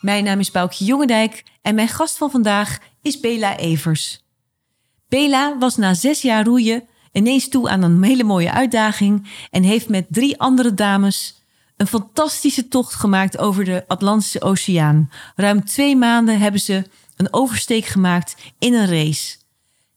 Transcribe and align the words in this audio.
Mijn 0.00 0.24
naam 0.24 0.38
is 0.38 0.50
Boukje 0.50 0.84
Jongendijk 0.84 1.42
en 1.62 1.74
mijn 1.74 1.88
gast 1.88 2.16
van 2.16 2.30
vandaag 2.30 2.78
is 3.02 3.20
Bela 3.20 3.56
Evers. 3.56 4.24
Bela 5.08 5.58
was 5.58 5.76
na 5.76 5.94
zes 5.94 6.22
jaar 6.22 6.44
roeien 6.44 6.88
ineens 7.12 7.48
toe 7.48 7.68
aan 7.68 7.82
een 7.82 8.02
hele 8.02 8.24
mooie 8.24 8.52
uitdaging 8.52 9.28
en 9.50 9.62
heeft 9.62 9.88
met 9.88 10.06
drie 10.08 10.38
andere 10.40 10.74
dames 10.74 11.42
een 11.76 11.86
fantastische 11.86 12.68
tocht 12.68 12.94
gemaakt 12.94 13.38
over 13.38 13.64
de 13.64 13.84
Atlantische 13.86 14.40
Oceaan. 14.40 15.10
Ruim 15.36 15.64
twee 15.64 15.96
maanden 15.96 16.38
hebben 16.38 16.60
ze 16.60 16.84
een 17.16 17.32
oversteek 17.32 17.84
gemaakt 17.84 18.36
in 18.58 18.74
een 18.74 18.86
race. 18.86 19.36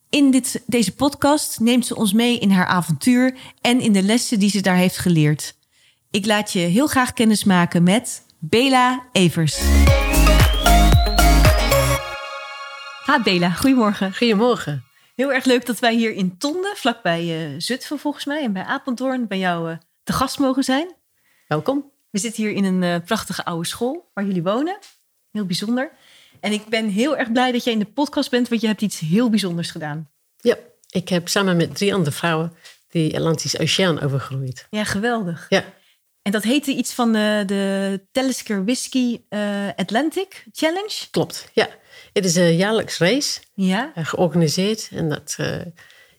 In 0.09 0.31
dit, 0.31 0.63
deze 0.65 0.95
podcast 0.95 1.59
neemt 1.59 1.85
ze 1.85 1.95
ons 1.95 2.13
mee 2.13 2.39
in 2.39 2.51
haar 2.51 2.65
avontuur 2.65 3.37
en 3.61 3.79
in 3.79 3.91
de 3.91 4.01
lessen 4.03 4.39
die 4.39 4.49
ze 4.49 4.61
daar 4.61 4.75
heeft 4.75 4.97
geleerd. 4.97 5.55
Ik 6.11 6.25
laat 6.25 6.51
je 6.51 6.59
heel 6.59 6.87
graag 6.87 7.13
kennis 7.13 7.43
maken 7.43 7.83
met 7.83 8.23
Bela 8.43 9.09
Evers. 9.11 9.59
Ha 13.05 13.21
Bela, 13.23 13.49
goedemorgen. 13.49 14.15
Goedemorgen. 14.15 14.83
Heel 15.15 15.33
erg 15.33 15.45
leuk 15.45 15.65
dat 15.65 15.79
wij 15.79 15.95
hier 15.95 16.13
in 16.13 16.37
Tonden, 16.37 16.75
vlakbij 16.75 17.51
eh 17.51 17.55
Zutphen 17.57 17.99
volgens 17.99 18.25
mij, 18.25 18.43
en 18.43 18.53
bij 18.53 18.63
Apeldoorn, 18.63 19.27
bij 19.27 19.37
jou 19.37 19.71
eh, 19.71 19.77
te 20.03 20.13
gast 20.13 20.39
mogen 20.39 20.63
zijn. 20.63 20.95
Welkom. 21.47 21.91
We 22.09 22.19
zitten 22.19 22.43
hier 22.43 22.51
in 22.51 22.63
een 22.63 22.83
eh, 22.83 23.05
prachtige 23.05 23.45
oude 23.45 23.67
school 23.67 24.09
waar 24.13 24.25
jullie 24.25 24.43
wonen. 24.43 24.77
Heel 25.31 25.45
bijzonder. 25.45 25.91
En 26.39 26.51
ik 26.51 26.65
ben 26.65 26.89
heel 26.89 27.17
erg 27.17 27.31
blij 27.31 27.51
dat 27.51 27.63
jij 27.63 27.73
in 27.73 27.79
de 27.79 27.85
podcast 27.85 28.29
bent, 28.29 28.49
want 28.49 28.61
je 28.61 28.67
hebt 28.67 28.81
iets 28.81 28.99
heel 28.99 29.29
bijzonders 29.29 29.71
gedaan. 29.71 30.09
Ja, 30.37 30.55
ik 30.89 31.09
heb 31.09 31.27
samen 31.27 31.57
met 31.57 31.75
drie 31.75 31.93
andere 31.93 32.15
vrouwen 32.15 32.53
die 32.89 33.15
Atlantische 33.15 33.59
Oceaan 33.59 34.01
overgegroeid. 34.01 34.67
Ja, 34.69 34.83
geweldig. 34.83 35.45
Ja, 35.49 35.63
En 36.21 36.31
dat 36.31 36.43
heette 36.43 36.71
iets 36.75 36.93
van 36.93 37.11
de, 37.11 37.43
de 37.45 38.01
Talisker 38.11 38.63
Whisky 38.63 39.21
eh, 39.29 39.67
Atlantic 39.75 40.45
Challenge. 40.51 40.93
klopt. 41.11 41.49
Ja, 41.53 41.69
het 42.13 42.25
is 42.25 42.35
een 42.35 42.55
jaarlijks 42.55 42.97
race 42.97 43.39
Ja, 43.53 43.91
eh, 43.95 44.05
georganiseerd. 44.05 44.89
En 44.91 45.09
dat 45.09 45.35
eh, 45.37 45.55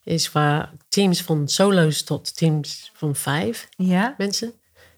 is 0.04 0.32
waar 0.32 0.72
teams 0.88 1.22
van 1.22 1.48
solo's 1.48 2.02
tot 2.02 2.36
teams 2.36 2.90
van 2.94 3.14
vijf 3.16 3.68
ja, 3.76 4.14
mensen 4.18 4.52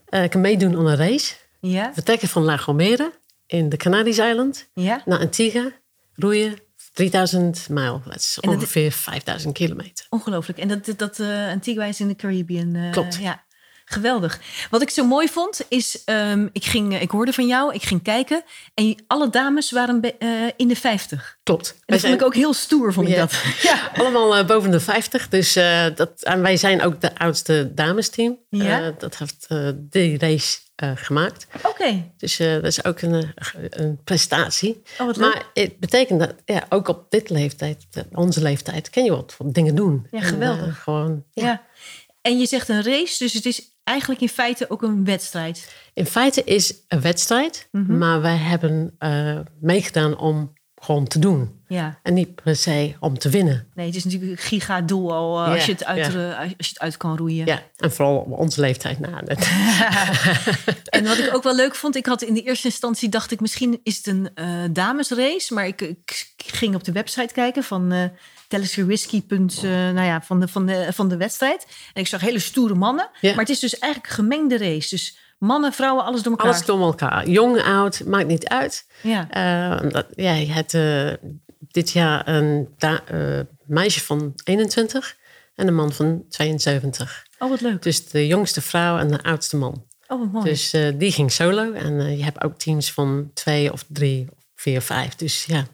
eh 0.05 0.29
kan 0.29 0.41
meedoen 0.41 0.75
aan 0.77 0.85
een 0.87 0.95
race. 0.95 1.33
ja, 1.59 1.91
Vertrekken 1.93 2.27
van 2.27 2.43
La 2.43 2.57
Gomera 2.57 3.11
in 3.47 3.69
de 3.69 3.77
Canarische 3.77 4.21
eiland 4.21 4.67
ja. 4.73 5.01
naar 5.05 5.19
Antigua, 5.19 5.71
roeien 6.15 6.57
3000 6.93 7.69
mijl. 7.69 8.01
Dat 8.05 8.15
is 8.15 8.37
En 8.41 8.49
dat- 8.49 8.57
ongeveer 8.59 8.91
5000 8.91 9.53
kilometer. 9.53 10.05
Ongelooflijk. 10.09 10.59
En 10.59 10.67
dat, 10.67 10.93
dat 10.97 11.19
Antigua 11.49 11.85
is 11.85 11.99
in 11.99 12.07
de 12.07 12.15
Caribbean. 12.15 12.75
eh, 12.75 12.91
Klopt. 12.91 13.15
Ja, 13.15 13.44
geweldig. 13.85 14.39
Wat 14.69 14.81
ik 14.81 14.89
zo 14.89 15.05
mooi 15.05 15.27
vond, 15.27 15.61
is... 15.69 16.03
ehm, 16.05 16.47
ik, 16.51 16.65
ging, 16.65 16.99
ik 17.01 17.09
hoorde 17.09 17.33
van 17.33 17.47
jou, 17.47 17.73
ik 17.73 17.83
ging 17.83 18.03
kijken. 18.03 18.43
En 18.73 19.03
alle 19.07 19.29
dames 19.29 19.71
waren 19.71 20.01
be- 20.01 20.15
eh, 20.17 20.29
in 20.55 20.67
de 20.67 20.75
50. 20.75 21.37
Klopt. 21.43 21.69
En 21.71 21.81
dat 21.85 21.99
vond 21.99 22.13
ik 22.13 22.23
ook 22.23 22.35
heel 22.35 22.53
stoer, 22.53 22.93
vond 22.93 23.07
ik 23.09 23.15
dat. 23.15 23.33
Ja. 23.61 23.91
Allemaal 23.95 24.35
eh, 24.37 24.45
boven 24.45 24.71
de 24.71 24.79
50. 24.79 25.29
Dus 25.29 25.55
eh, 25.55 25.85
dat, 25.95 26.11
en 26.23 26.41
wij 26.41 26.57
zijn 26.57 26.81
ook 26.83 27.01
de 27.01 27.17
oudste 27.17 27.71
damesteam. 27.73 28.37
Ja. 28.49 28.81
Eh, 28.85 28.93
dat 28.97 29.17
heeft 29.17 29.45
eh 29.47 29.69
die 29.75 30.17
race 30.19 30.57
eh, 30.75 30.91
gemaakt. 30.95 31.47
Oké. 31.63 32.11
Dus 32.17 32.39
eh, 32.39 32.53
dat 32.53 32.63
is 32.65 32.83
ook 32.85 33.01
een, 33.01 33.13
eh, 33.13 33.63
een 33.69 33.99
prestatie. 34.03 34.81
Oh, 34.99 35.15
maar 35.15 35.45
het 35.53 35.79
betekent 35.79 36.19
dat 36.19 36.33
ja, 36.45 36.65
ook 36.69 36.87
op 36.87 37.05
dit 37.09 37.29
leeftijd, 37.29 37.85
eh, 37.91 38.03
onze 38.11 38.41
leeftijd, 38.41 38.89
kan 38.89 39.03
je 39.03 39.11
wat, 39.11 39.35
dingen 39.45 39.75
doen. 39.75 40.07
Ja, 40.11 40.19
En, 40.19 40.25
geweldig. 40.25 40.67
eh, 40.67 40.73
gewoon, 40.83 41.23
ja. 41.31 41.43
Ja. 41.45 41.61
En 42.21 42.39
je 42.39 42.45
zegt 42.45 42.69
een 42.69 42.83
race, 42.83 43.23
dus 43.23 43.33
het 43.33 43.45
is 43.45 43.74
eigenlijk 43.85 44.21
in 44.21 44.29
feite 44.29 44.69
ook 44.69 44.81
een 44.81 45.05
wedstrijd. 45.05 45.73
In 45.93 46.05
feite 46.05 46.43
is 46.43 46.73
een 46.87 47.01
wedstrijd, 47.01 47.67
Mhm. 47.71 47.97
maar 47.97 48.21
wij 48.21 48.37
hebben 48.37 48.95
eh, 48.99 49.39
meegedaan 49.59 50.17
om 50.17 50.53
gewoon 50.75 51.07
te 51.07 51.19
doen. 51.19 51.63
Ja. 51.67 51.99
En 52.03 52.13
niet 52.13 52.35
per 52.43 52.55
se 52.55 52.95
om 52.99 53.17
te 53.19 53.29
winnen. 53.29 53.67
Nee, 53.73 53.85
het 53.85 53.95
is 53.95 54.03
natuurlijk 54.03 54.31
een 54.31 54.37
giga-doel 54.37 55.13
al 55.13 55.45
eh, 55.45 55.51
als, 55.51 55.65
je 55.65 55.71
het 55.71 55.85
uit, 55.85 56.13
ja. 56.13 56.33
als 56.39 56.47
je 56.49 56.55
het 56.57 56.79
uit 56.79 56.97
kan 56.97 57.17
roeien. 57.17 57.45
Ja, 57.45 57.61
en 57.77 57.91
vooral 57.91 58.17
op 58.17 58.31
onze 58.39 58.59
leeftijd. 58.61 58.97
Dat, 59.25 59.37
En 60.89 61.03
wat 61.03 61.17
ik 61.17 61.29
ook 61.33 61.43
wel 61.43 61.55
leuk 61.55 61.75
vond, 61.75 61.95
ik 61.95 62.05
had 62.05 62.21
in 62.21 62.33
de 62.33 62.41
eerste 62.41 62.67
instantie 62.67 63.09
dacht 63.09 63.31
ik 63.31 63.39
misschien 63.39 63.79
is 63.83 63.97
het 63.97 64.07
een 64.07 64.29
eh, 64.35 64.47
damesrace, 64.71 65.53
maar 65.53 65.67
ik, 65.67 65.81
ik 65.81 66.33
ging 66.37 66.75
op 66.75 66.83
de 66.83 66.91
website 66.91 67.33
kijken 67.33 67.63
van 67.63 68.11
eh 68.47 68.85
Whisky. 68.85 69.23
nou 69.61 70.01
ja, 70.01 70.21
van 70.21 70.39
de, 70.39 70.47
van, 70.47 70.65
de, 70.65 70.87
van 70.93 71.09
de 71.09 71.17
wedstrijd. 71.17 71.67
En 71.93 72.01
ik 72.01 72.07
zag 72.07 72.21
hele 72.21 72.39
stoere 72.39 72.73
mannen. 72.73 73.09
Ja. 73.21 73.29
Maar 73.29 73.39
het 73.39 73.49
is 73.49 73.59
dus 73.59 73.79
eigenlijk 73.79 74.11
een 74.11 74.23
gemengde 74.23 74.57
race. 74.57 74.89
Dus 74.89 75.17
mannen, 75.37 75.73
vrouwen, 75.73 76.05
alles 76.05 76.21
door 76.21 76.31
elkaar. 76.31 76.47
Alles 76.47 76.65
door 76.65 76.81
elkaar. 76.81 77.29
Jong, 77.29 77.61
oud, 77.61 78.05
maakt 78.05 78.27
niet 78.27 78.47
uit. 78.47 78.87
Ja. 79.01 79.29
Eh, 79.29 79.91
dat, 79.91 80.05
ja, 80.15 80.33
je 80.33 80.51
hebt 80.51 80.73
eh, 80.73 81.29
dit 81.59 81.91
jaar 81.91 82.27
een 82.27 82.69
eh, 82.77 83.39
meisje 83.65 84.01
van 84.01 84.33
21 84.43 85.17
en 85.55 85.67
een 85.67 85.75
man 85.75 85.91
van 85.91 86.23
72. 86.29 87.25
Oh, 87.39 87.49
wat 87.49 87.61
leuk. 87.61 87.81
Dus 87.81 88.05
de 88.09 88.27
jongste 88.27 88.61
vrouw 88.61 88.97
en 88.97 89.07
de 89.07 89.23
oudste 89.23 89.57
man. 89.57 89.85
Oh, 90.07 90.19
wat 90.19 90.31
mooi. 90.31 90.45
Dus 90.49 90.73
eh, 90.73 90.93
die 90.97 91.11
ging 91.11 91.31
solo. 91.31 91.71
En 91.71 91.99
eh, 91.99 92.17
je 92.17 92.23
hebt 92.23 92.43
ook 92.43 92.57
teams 92.57 92.91
van 92.91 93.31
twee 93.33 93.71
of 93.71 93.85
drie 93.87 94.27
vier 94.65 94.81
vijf. 94.81 95.15
Dus 95.15 95.45
ja, 95.45 95.67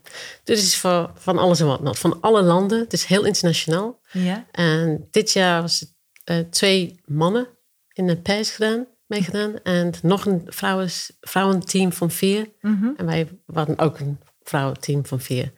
dus 0.44 0.57
het 0.59 0.68
is 0.68 0.78
voor, 0.78 1.12
van 1.16 1.38
alles 1.38 1.59
en 1.59 1.66
wat. 1.66 1.81
not. 1.81 2.00
Van 2.00 2.22
alle 2.22 2.41
landen. 2.41 2.79
Het 2.79 2.94
is 2.94 3.06
heel 3.06 3.25
internationaal. 3.25 4.00
ja. 4.12 4.46
En 4.52 5.07
dit 5.12 5.31
jaar 5.31 5.62
was 5.62 5.79
het 5.79 5.94
eh, 6.24 6.38
twee 6.50 7.00
mannen 7.06 7.47
in 7.94 8.09
een 8.09 8.22
pers 8.22 8.50
gedaan, 8.52 8.85
meegedaan. 9.07 9.53
En 9.63 9.94
nog 10.02 10.25
een 10.25 10.41
vrouwens, 10.46 11.12
vrouwenteam 11.22 11.94
van 11.94 12.12
vier. 12.12 12.47
Mhm. 12.62 12.90
En 12.97 13.06
wij 13.06 13.28
waren 13.46 13.79
ook 13.79 14.00
een 14.00 14.19
vrouwenteam 14.44 15.06
van 15.06 15.19
vier. 15.19 15.52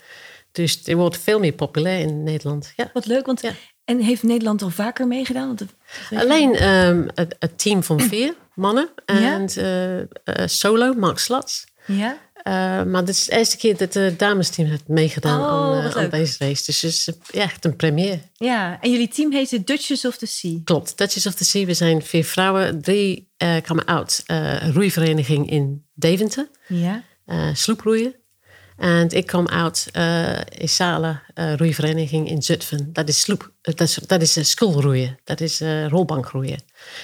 Dus 0.51 0.73
het 0.83 0.94
wordt 0.94 1.17
veel 1.17 1.39
meer 1.39 1.53
populair 1.53 2.00
in 2.00 2.23
Nederland. 2.23 2.73
Ja. 2.75 2.89
Wat 2.94 3.05
leuk, 3.05 3.25
want 3.25 3.41
Ja. 3.41 3.51
en 3.85 4.00
heeft 4.00 4.23
Nederland 4.23 4.61
al 4.61 4.69
vaker 4.69 5.07
meegedaan? 5.07 5.47
Want 5.47 5.59
het- 5.59 5.75
Alleen 6.19 6.55
ehm, 6.55 7.07
het, 7.13 7.35
het 7.39 7.57
team 7.59 7.83
van 7.83 8.00
vier 8.11 8.35
mannen. 8.55 8.89
Ja. 9.05 9.33
En 9.33 9.47
eh, 9.47 10.00
eh, 10.00 10.07
solo, 10.47 10.94
Mark 10.94 11.17
Slats. 11.19 11.65
Ja. 11.85 12.17
Eh, 12.43 12.83
maar 12.83 13.05
dit 13.05 13.15
is 13.15 13.25
de 13.25 13.31
eerste 13.37 13.57
keer 13.57 13.77
dat 13.77 13.93
het 13.93 14.19
damesteam 14.19 14.67
heeft 14.69 14.87
meegedaan 14.87 15.39
Oh, 15.39 15.45
aan, 15.45 15.85
eh, 15.85 15.95
aan 15.95 16.09
deze 16.09 16.35
race. 16.39 16.65
Dus 16.65 16.81
het 16.81 16.91
is 16.91 17.07
eh, 17.07 17.13
ja, 17.31 17.41
echt 17.41 17.65
een 17.65 17.75
première. 17.75 18.19
ja. 18.33 18.77
En 18.81 18.91
jullie 18.91 19.07
team 19.07 19.31
heet 19.31 19.49
de 19.49 19.63
Duchess 19.63 20.05
of 20.05 20.17
the 20.17 20.25
Sea. 20.25 20.59
Klopt, 20.63 20.97
Duchess 20.97 21.25
of 21.25 21.33
the 21.33 21.45
Sea. 21.45 21.65
We 21.65 21.73
zijn 21.73 22.01
vier 22.01 22.25
vrouwen. 22.25 22.81
Drie 22.81 23.31
eh 23.37 23.61
kwamen 23.61 23.87
uit 23.87 24.23
roeivereniging 24.73 25.49
in 25.49 25.85
Deventer. 25.93 26.49
Ja. 26.67 27.03
sloeproeien. 27.53 28.15
En 28.77 29.09
ik 29.09 29.25
kwam 29.25 29.47
uit 29.47 29.87
Isala 30.59 31.23
roeivereniging 31.35 32.29
in 32.29 32.41
Zutphen. 32.41 32.93
Dat 32.93 33.07
is 33.07 33.19
sloep. 33.19 33.51
Dat 33.61 33.79
is, 33.81 33.93
dat 33.93 34.21
is 34.21 34.49
schoolroeien. 34.49 35.19
Dat 35.23 35.41
is 35.41 35.61
rolbankroeien. 35.87 36.59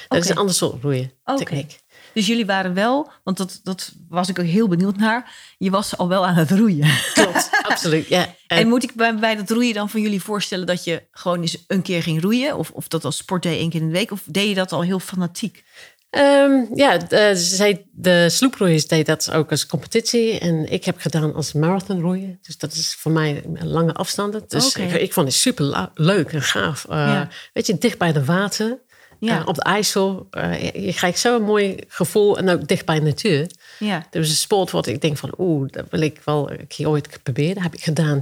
Dat 0.08 0.24
is 0.24 0.30
een 0.30 0.38
ander 0.38 0.56
soort 0.56 0.82
roeien 0.84 1.12
techniek. 1.36 1.80
Dus 2.14 2.28
jullie 2.28 2.46
waren 2.46 2.74
wel, 2.74 3.12
want 3.24 3.38
dat, 3.38 3.60
dat 3.64 3.92
was 4.10 4.30
ik 4.30 4.40
ook 4.40 4.46
heel 4.46 4.68
benieuwd 4.68 4.98
naar. 4.98 5.32
Je 5.58 5.70
was 5.70 5.98
al 5.98 6.08
wel 6.08 6.26
aan 6.26 6.36
het 6.36 6.52
roeien. 6.52 6.90
Klopt, 7.14 7.50
absoluut. 7.70 8.08
Ja. 8.08 8.36
En 8.48 8.68
moet 8.68 8.84
ik 8.84 8.94
bij, 8.96 9.16
bij 9.16 9.36
dat 9.36 9.50
roeien 9.50 9.74
dan 9.74 9.90
van 9.90 10.02
jullie 10.02 10.22
voorstellen 10.22 10.66
dat 10.68 10.84
je 10.84 11.04
gewoon 11.12 11.42
eens 11.42 11.64
een 11.68 11.82
keer 11.82 12.04
ging 12.04 12.22
roeien? 12.22 12.58
Of, 12.58 12.72
of 12.72 12.88
dat 12.88 13.06
als 13.06 13.18
sport 13.18 13.44
deed 13.44 13.58
één 13.58 13.70
keer 13.70 13.82
in 13.82 13.88
de 13.88 13.94
week? 13.94 14.12
Of 14.12 14.22
deed 14.26 14.48
je 14.50 14.56
dat 14.56 14.72
al 14.72 14.82
heel 14.82 15.00
fanatiek? 15.00 15.64
Ehm, 16.10 16.66
ja, 16.74 16.98
de, 16.98 17.32
zij, 17.36 17.86
de 17.92 18.30
sloeproeiers 18.30 18.88
deed 18.88 19.06
dat 19.06 19.32
ook 19.32 19.52
als 19.52 19.66
competitie. 19.66 20.40
En 20.40 20.72
ik 20.72 20.86
heb 20.86 21.00
gedaan 21.00 21.34
als 21.36 21.54
marathonroeien. 21.54 22.40
Dus 22.42 22.58
dat 22.58 22.74
is 22.74 22.96
voor 22.96 23.12
mij 23.12 23.44
lange 23.60 23.94
afstanden. 23.94 24.44
Dus 24.48 24.76
ik, 24.76 24.92
ik 24.92 25.14
vond 25.14 25.28
het 25.28 25.36
super 25.36 25.90
leuk 25.94 26.32
en 26.32 26.42
gaaf. 26.42 26.86
Eh, 26.90 26.98
Ja. 26.98 27.30
Weet 27.54 27.68
je, 27.68 27.78
dicht 27.78 27.98
bij 27.98 28.12
de 28.14 28.26
water. 28.26 28.80
Ja. 29.20 29.44
op 29.46 29.56
de 29.56 29.64
IJssel. 29.64 30.28
eh, 30.32 30.64
je, 30.64 30.82
je 30.82 30.94
krijgt 30.94 31.20
zo'n 31.20 31.42
mooi 31.42 31.76
gevoel. 31.88 32.38
En 32.38 32.50
ook 32.50 32.68
dicht 32.68 32.86
bij 32.86 33.00
de 33.00 33.06
natuur. 33.06 33.52
Ja. 33.80 34.08
Dus 34.10 34.30
een 34.30 34.36
sport 34.36 34.72
wat 34.72 34.88
ik 34.88 35.02
denk 35.02 35.18
van... 35.18 35.34
Oeh, 35.38 35.70
dat 35.72 35.86
wil 35.90 36.02
ik 36.02 36.22
wel 36.26 36.52
een 36.52 36.68
keer 36.68 36.90
ooit 36.90 37.20
proberen. 37.24 37.54
Dat 37.54 37.64
heb 37.64 37.74
ik 37.74 37.84
gedaan 37.84 38.20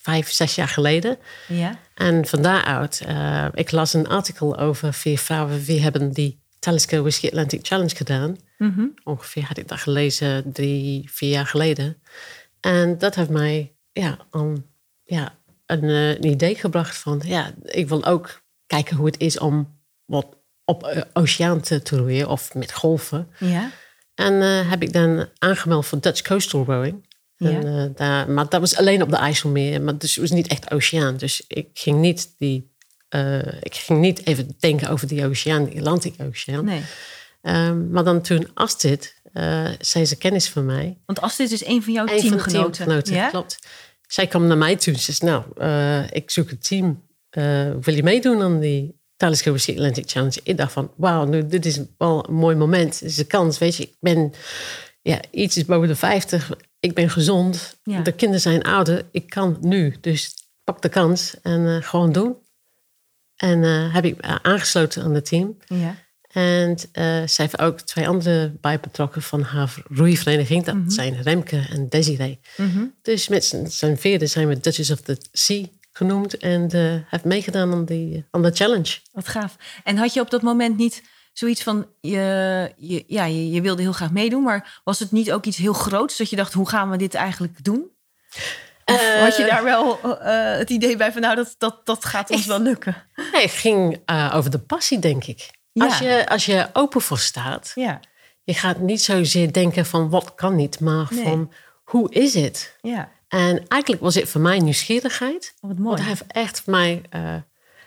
vijf, 0.00 0.30
zes 0.30 0.54
jaar 0.54 0.68
geleden. 0.68 1.18
Ja. 1.48 1.78
En 1.94 2.26
van 2.26 2.42
daaruit, 2.42 3.02
eh, 3.06 3.46
ik 3.54 3.70
las 3.70 3.94
een 3.94 4.08
artikel 4.08 4.58
over 4.58 4.94
vier 4.94 5.18
vrouwen. 5.18 5.64
Wie 5.64 5.80
hebben 5.80 6.12
die 6.12 6.40
Talisker 6.58 7.00
Whisky 7.00 7.26
Atlantic 7.26 7.66
Challenge 7.66 7.96
gedaan. 7.96 8.36
Mhm. 8.58 8.86
Ongeveer 9.04 9.44
had 9.44 9.58
ik 9.58 9.68
dat 9.68 9.78
gelezen 9.78 10.52
drie, 10.52 11.10
vier 11.10 11.30
jaar 11.30 11.46
geleden. 11.46 12.02
En 12.60 12.98
dat 12.98 13.14
heeft 13.14 13.30
mij 13.30 13.72
ja, 13.92 14.18
ja, 15.04 15.34
een, 15.66 15.82
eh, 15.82 16.08
een 16.08 16.26
idee 16.26 16.54
gebracht 16.54 16.96
van... 16.96 17.22
Ja, 17.24 17.52
ik 17.64 17.88
wil 17.88 18.04
ook 18.04 18.42
kijken 18.66 18.96
hoe 18.96 19.06
het 19.06 19.18
is 19.20 19.38
om 19.38 19.78
wat 20.04 20.26
op 20.70 20.86
uh, 20.86 21.02
oceaan 21.12 21.60
te, 21.60 21.80
roeien 21.84 22.28
of 22.28 22.54
met 22.54 22.72
golven. 22.72 23.28
Ja. 23.38 23.70
En 24.14 24.42
eh, 24.42 24.70
heb 24.70 24.82
ik 24.82 24.92
dan 24.92 25.26
aangemeld 25.38 25.86
voor 25.86 26.00
Dutch 26.00 26.22
Coastal 26.22 26.64
Rowing. 26.64 27.08
En, 27.36 27.62
Ja. 27.62 27.84
eh, 27.84 27.90
daar, 27.94 28.30
maar 28.30 28.48
dat 28.48 28.60
was 28.60 28.76
alleen 28.76 29.02
op 29.02 29.10
de 29.10 29.16
IJsselmeer. 29.16 29.82
Maar 29.82 29.98
dus 29.98 30.10
het 30.14 30.20
was 30.20 30.30
niet 30.30 30.46
echt 30.46 30.70
oceaan. 30.70 31.16
Dus 31.16 31.44
ik 31.48 31.68
ging 31.74 31.98
niet, 32.00 32.34
die, 32.38 32.72
eh, 33.08 33.38
ik 33.62 33.74
ging 33.74 34.00
niet 34.00 34.26
even 34.26 34.54
denken 34.58 34.88
over 34.88 35.06
die 35.08 35.24
oceaan, 35.26 35.64
die 35.64 35.78
Atlantische 35.78 36.24
Oceaan. 36.24 36.64
Nee. 36.64 36.82
Ehm, 37.42 37.90
maar 37.90 38.04
dan 38.04 38.20
toen 38.22 38.48
Astrid, 38.54 39.14
eh 39.32 39.68
zei 39.78 40.04
ze 40.06 40.16
kennis 40.16 40.48
van 40.48 40.64
mij. 40.66 40.98
Want 41.06 41.20
Astrid 41.20 41.50
is 41.50 41.64
een 41.66 41.82
van 41.82 41.92
jouw 41.92 42.06
Een 42.06 42.10
van 42.10 42.20
de 42.20 42.26
teamgenoten. 42.28 42.72
teamgenoten, 42.72 43.14
ja? 43.14 43.28
klopt. 43.28 43.58
Zij 44.06 44.26
kwam 44.26 44.46
naar 44.46 44.58
mij 44.58 44.76
toe 44.76 44.92
en 44.92 44.98
zei, 45.00 45.30
nou, 45.30 45.44
eh, 45.56 46.10
ik 46.10 46.30
zoek 46.30 46.50
een 46.50 46.58
team. 46.58 47.08
Eh, 47.30 47.70
wil 47.80 47.94
je 47.94 48.02
meedoen 48.02 48.42
aan 48.42 48.60
die 48.60 48.99
Telescope 49.20 49.58
Sea 49.58 49.74
Atlantic 49.74 50.10
Challenge? 50.10 50.40
Ik 50.42 50.56
dacht 50.56 50.72
van, 50.72 50.90
wauw, 50.96 51.24
nu, 51.24 51.46
dit 51.46 51.66
is 51.66 51.80
wel 51.98 52.28
een 52.28 52.34
mooi 52.34 52.56
moment. 52.56 53.00
Het 53.00 53.10
is 53.10 53.18
een 53.18 53.26
kans, 53.26 53.58
weet 53.58 53.76
je. 53.76 53.82
Ik 53.82 53.96
ben 54.00 54.32
ja, 55.02 55.20
iets 55.30 55.56
is 55.56 55.64
boven 55.64 55.88
de 55.88 55.96
50. 55.96 56.50
Ik 56.80 56.94
ben 56.94 57.10
gezond. 57.10 57.78
Ja. 57.82 58.00
De 58.00 58.12
kinderen 58.12 58.40
zijn 58.40 58.62
ouder. 58.62 59.04
Ik 59.10 59.30
kan 59.30 59.56
nu. 59.60 59.96
Dus 60.00 60.34
pak 60.64 60.82
de 60.82 60.88
kans 60.88 61.34
en 61.42 61.66
eh, 61.66 61.88
gewoon 61.88 62.12
doen. 62.12 62.36
En 63.36 63.64
eh, 63.64 63.94
heb 63.94 64.04
ik 64.04 64.20
eh, 64.20 64.34
aangesloten 64.42 65.02
aan 65.02 65.14
het 65.14 65.24
team. 65.24 65.56
Ja. 65.66 65.96
En 66.30 66.76
eh, 66.92 67.04
zij 67.04 67.44
heeft 67.44 67.58
ook 67.58 67.80
twee 67.80 68.08
andere 68.08 68.52
bij 68.60 68.80
betrokken 68.80 69.22
van 69.22 69.42
haar 69.42 69.74
roeivereniging. 69.88 70.64
Dat 70.64 70.76
zijn 70.86 71.22
Remke 71.22 71.66
en 71.70 71.88
Desiree. 71.88 72.40
Mhm. 72.56 72.84
Dus 73.02 73.28
met 73.28 73.44
z'n 73.68 73.94
vierde 73.96 74.26
zijn 74.26 74.48
we 74.48 74.60
Duchess 74.60 74.90
of 74.90 75.00
the 75.00 75.18
Sea 75.32 75.64
genoemd. 76.00 76.36
En 76.38 76.70
eh 76.70 76.94
heeft 77.10 77.24
meegedaan 77.24 77.72
aan, 77.72 77.84
die, 77.84 78.24
aan 78.30 78.42
de 78.42 78.50
challenge. 78.50 78.98
Wat 79.12 79.28
gaaf. 79.28 79.56
En 79.84 79.96
had 79.96 80.14
je 80.14 80.20
op 80.20 80.30
dat 80.30 80.42
moment 80.42 80.76
niet 80.76 81.02
zoiets 81.32 81.62
van, 81.62 81.86
je, 82.00 82.72
je, 82.76 83.04
ja, 83.06 83.24
je, 83.24 83.50
je 83.50 83.60
wilde 83.60 83.82
heel 83.82 83.92
graag 83.92 84.10
meedoen, 84.10 84.42
maar 84.42 84.80
was 84.84 84.98
het 84.98 85.12
niet 85.12 85.32
ook 85.32 85.44
iets 85.44 85.56
heel 85.56 85.72
groots 85.72 86.16
dat 86.16 86.30
je 86.30 86.36
dacht, 86.36 86.52
hoe 86.52 86.68
gaan 86.68 86.90
we 86.90 86.96
dit 86.96 87.14
eigenlijk 87.14 87.64
doen? 87.64 87.90
Of 88.84 89.00
Eh, 89.00 89.20
had 89.22 89.36
je 89.36 89.44
daar 89.44 89.64
wel 89.64 90.00
eh, 90.18 90.56
het 90.58 90.70
idee 90.70 90.96
bij 90.96 91.12
van, 91.12 91.20
nou, 91.20 91.36
dat, 91.36 91.54
dat, 91.58 91.86
dat 91.86 92.04
gaat 92.04 92.30
ons 92.30 92.46
wel 92.46 92.60
lukken? 92.60 92.96
Nee, 93.32 93.42
het 93.42 93.50
ging 93.50 94.00
eh, 94.04 94.32
over 94.34 94.50
de 94.50 94.58
passie, 94.58 94.98
denk 94.98 95.24
ik. 95.24 95.50
Ja. 95.72 95.84
Als, 95.84 95.98
je, 95.98 96.28
als 96.28 96.46
je 96.46 96.68
open 96.72 97.00
voor 97.00 97.18
staat, 97.18 97.72
Ja, 97.74 98.00
je 98.44 98.54
gaat 98.54 98.78
niet 98.78 99.02
zozeer 99.02 99.52
denken 99.52 99.86
van 99.86 100.10
wat 100.10 100.34
kan 100.34 100.56
niet, 100.56 100.80
maar 100.80 101.06
Nee. 101.10 101.22
van 101.24 101.52
hoe 101.84 102.12
is 102.12 102.34
het? 102.34 102.76
ja. 102.80 103.08
En 103.30 103.68
eigenlijk 103.68 104.02
was 104.02 104.14
het 104.14 104.28
voor 104.28 104.40
mij 104.40 104.58
nieuwsgierigheid. 104.58 105.54
Oh, 105.60 105.70
wat 105.70 105.78
mooi. 105.78 105.88
Want 105.88 105.98
hij 105.98 106.08
heeft 106.08 106.24
echt 106.26 106.66
mij 106.66 107.02
eh, 107.10 107.34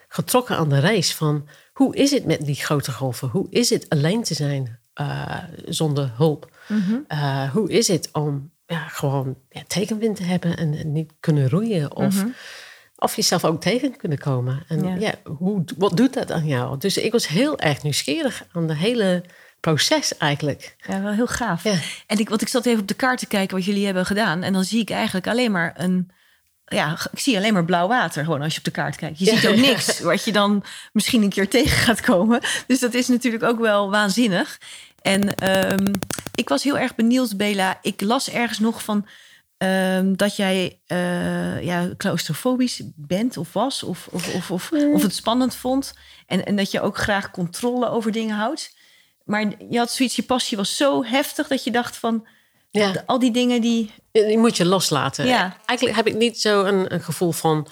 getrokken 0.08 0.58
aan 0.58 0.70
de 0.70 0.80
reis 0.80 1.16
van 1.16 1.48
hoe 1.74 1.96
is 1.96 2.12
het 2.12 2.26
met 2.26 2.46
die 2.46 2.56
grote 2.56 2.92
golven? 2.92 3.28
Hoe 3.30 3.48
is 3.50 3.70
het 3.70 3.90
alleen 3.90 4.24
te 4.24 4.34
zijn 4.34 4.80
eh, 4.94 5.38
zonder 5.66 6.12
hulp? 6.16 6.52
Mhm. 6.68 6.96
Eh, 7.08 7.50
hoe 7.52 7.72
is 7.72 7.88
het 7.88 8.10
om 8.12 8.52
ja, 8.66 8.88
gewoon 8.88 9.38
ja, 9.50 9.62
tegenwind 9.68 10.16
te 10.16 10.24
hebben 10.24 10.58
en, 10.58 10.74
en 10.78 10.92
niet 10.92 11.12
kunnen 11.20 11.50
roeien? 11.50 11.96
Of, 11.96 12.26
of 12.96 13.16
jezelf 13.16 13.46
ook 13.46 13.62
tegen 13.62 13.98
kunnen 13.98 14.18
komen. 14.18 14.64
En 14.68 14.78
Mhm. 14.80 14.88
Ja. 14.88 14.96
ja. 15.24 15.32
hoe, 15.32 15.64
wat 15.78 15.98
doet 15.98 16.14
dat 16.14 16.32
aan 16.32 16.48
jou? 16.48 16.78
Dus 16.78 16.98
ik 16.98 17.12
was 17.12 17.28
heel 17.28 17.60
erg 17.60 17.84
nieuwsgierig 17.84 18.46
aan 18.52 18.68
de 18.68 18.76
hele 18.76 19.24
proces 19.72 20.18
eigenlijk. 20.18 20.76
Ja, 20.88 21.02
wel 21.02 21.12
heel 21.12 21.28
gaaf. 21.28 21.64
Ja. 21.64 21.76
En 22.08 22.18
ik, 22.20 22.30
want 22.30 22.42
ik 22.42 22.48
zat 22.48 22.66
even 22.66 22.82
op 22.82 22.88
de 22.88 22.94
kaart 22.94 23.20
te 23.20 23.26
kijken 23.28 23.58
wat 23.58 23.66
jullie 23.66 23.86
hebben 23.86 24.06
gedaan. 24.06 24.44
En 24.44 24.54
dan 24.54 24.64
zie 24.64 24.82
ik 24.82 24.90
eigenlijk 24.90 25.28
alleen 25.28 25.52
maar 25.52 25.74
een. 25.78 26.10
Ja, 26.66 26.98
ik 27.12 27.20
zie 27.20 27.38
alleen 27.38 27.54
maar 27.54 27.66
blauw 27.66 27.88
water 27.88 28.24
gewoon 28.24 28.42
als 28.42 28.52
je 28.54 28.58
op 28.60 28.66
de 28.66 28.72
kaart 28.72 28.96
kijkt. 28.96 29.20
Je 29.20 29.26
Ja. 29.26 29.36
ziet 29.36 29.48
ook 29.50 29.56
niks 29.70 30.00
wat 30.00 30.24
je 30.24 30.32
dan 30.32 30.64
misschien 30.94 31.22
een 31.24 31.30
keer 31.30 31.50
tegen 31.50 31.78
gaat 31.78 32.02
komen. 32.02 32.42
Dus 32.68 32.80
dat 32.80 32.94
is 32.94 33.08
natuurlijk 33.08 33.44
ook 33.44 33.60
wel 33.60 33.90
waanzinnig. 33.90 34.58
En 35.02 35.36
ehm, 35.36 35.94
ik 36.36 36.50
was 36.50 36.64
heel 36.64 36.78
erg 36.78 36.96
benieuwd, 36.96 37.38
Bela. 37.38 37.80
Ik 37.82 38.02
las 38.02 38.30
ergens 38.30 38.60
nog 38.60 38.84
van 38.84 39.08
ehm, 39.58 40.14
dat 40.16 40.36
jij 40.36 40.80
eh, 40.86 41.64
ja, 41.64 41.90
claustrofobisch 41.98 42.82
bent 42.96 43.38
of 43.38 43.54
was. 43.54 43.84
Of, 43.84 44.08
of, 44.12 44.34
of, 44.34 44.52
of, 44.52 44.72
of 44.72 45.02
het 45.02 45.16
spannend 45.16 45.56
vond. 45.56 45.94
En, 46.28 46.46
en 46.46 46.56
dat 46.56 46.72
je 46.72 46.82
ook 46.82 46.98
graag 46.98 47.32
controle 47.32 47.90
over 47.90 48.12
dingen 48.12 48.36
houdt. 48.36 48.82
Maar 49.24 49.54
je 49.70 49.78
had 49.78 49.92
zoiets, 49.92 50.16
je 50.16 50.24
passie 50.24 50.58
was 50.58 50.78
zo 50.78 51.04
heftig 51.04 51.48
dat 51.48 51.64
je 51.64 51.72
dacht 51.72 51.98
van... 51.98 52.28
Ja. 52.70 53.04
al 53.06 53.20
die 53.20 53.32
dingen 53.32 53.62
die... 53.62 53.92
Die 54.12 54.38
moet 54.38 54.58
je 54.58 54.66
loslaten. 54.66 55.26
Ja. 55.26 55.58
Eigenlijk 55.66 55.98
heb 55.98 56.08
ik 56.08 56.16
niet 56.16 56.42
zo 56.42 56.64
een, 56.64 56.94
een 56.94 57.02
gevoel 57.02 57.32
van 57.32 57.68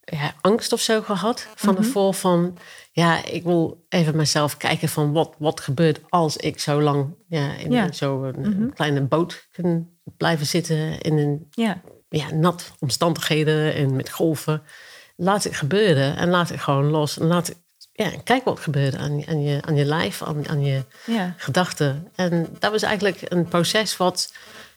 ja, 0.00 0.34
angst 0.40 0.72
of 0.72 0.80
zo 0.80 1.02
gehad. 1.02 1.46
Van 1.54 1.74
Mhm. 1.74 1.82
ervoor 1.82 2.14
van, 2.14 2.58
ja, 2.92 3.24
ik 3.24 3.42
wil 3.42 3.84
even 3.88 4.16
mezelf 4.16 4.56
kijken 4.56 4.88
van 4.88 5.12
wat, 5.12 5.34
wat 5.38 5.60
gebeurt 5.60 6.00
als 6.08 6.36
ik 6.36 6.60
zo 6.60 6.82
lang 6.82 7.14
ja, 7.28 7.54
in 7.54 7.70
Ja. 7.72 7.82
Mhm. 7.84 7.92
zo'n 7.92 8.44
een 8.44 8.72
kleine 8.74 9.00
boot 9.00 9.46
kan 9.52 9.88
blijven 10.16 10.46
zitten 10.46 11.00
in 11.00 11.18
een 11.18 11.46
Ja, 11.50 11.80
ja, 12.08 12.30
nat 12.32 12.72
omstandigheden 12.78 13.74
en 13.74 13.96
met 13.96 14.10
golven. 14.10 14.62
Laat 15.16 15.44
het 15.44 15.56
gebeuren 15.56 16.16
en 16.16 16.28
laat 16.30 16.48
het 16.48 16.60
gewoon 16.60 16.90
los. 16.90 17.18
En 17.18 17.26
laat 17.26 17.46
het, 17.46 17.56
ja, 17.96 18.10
kijk 18.24 18.44
wat 18.44 18.60
gebeurt 18.60 18.96
aan, 18.96 19.26
aan, 19.26 19.42
je, 19.42 19.62
aan 19.62 19.76
je 19.76 19.84
lijf, 19.84 20.22
aan, 20.22 20.48
aan 20.48 20.64
je 20.64 20.84
ja, 21.06 21.34
gedachten. 21.36 22.08
En 22.14 22.56
dat 22.58 22.70
was 22.70 22.82
eigenlijk 22.82 23.18
een 23.22 23.48
proces 23.48 23.96
wat 23.96 24.32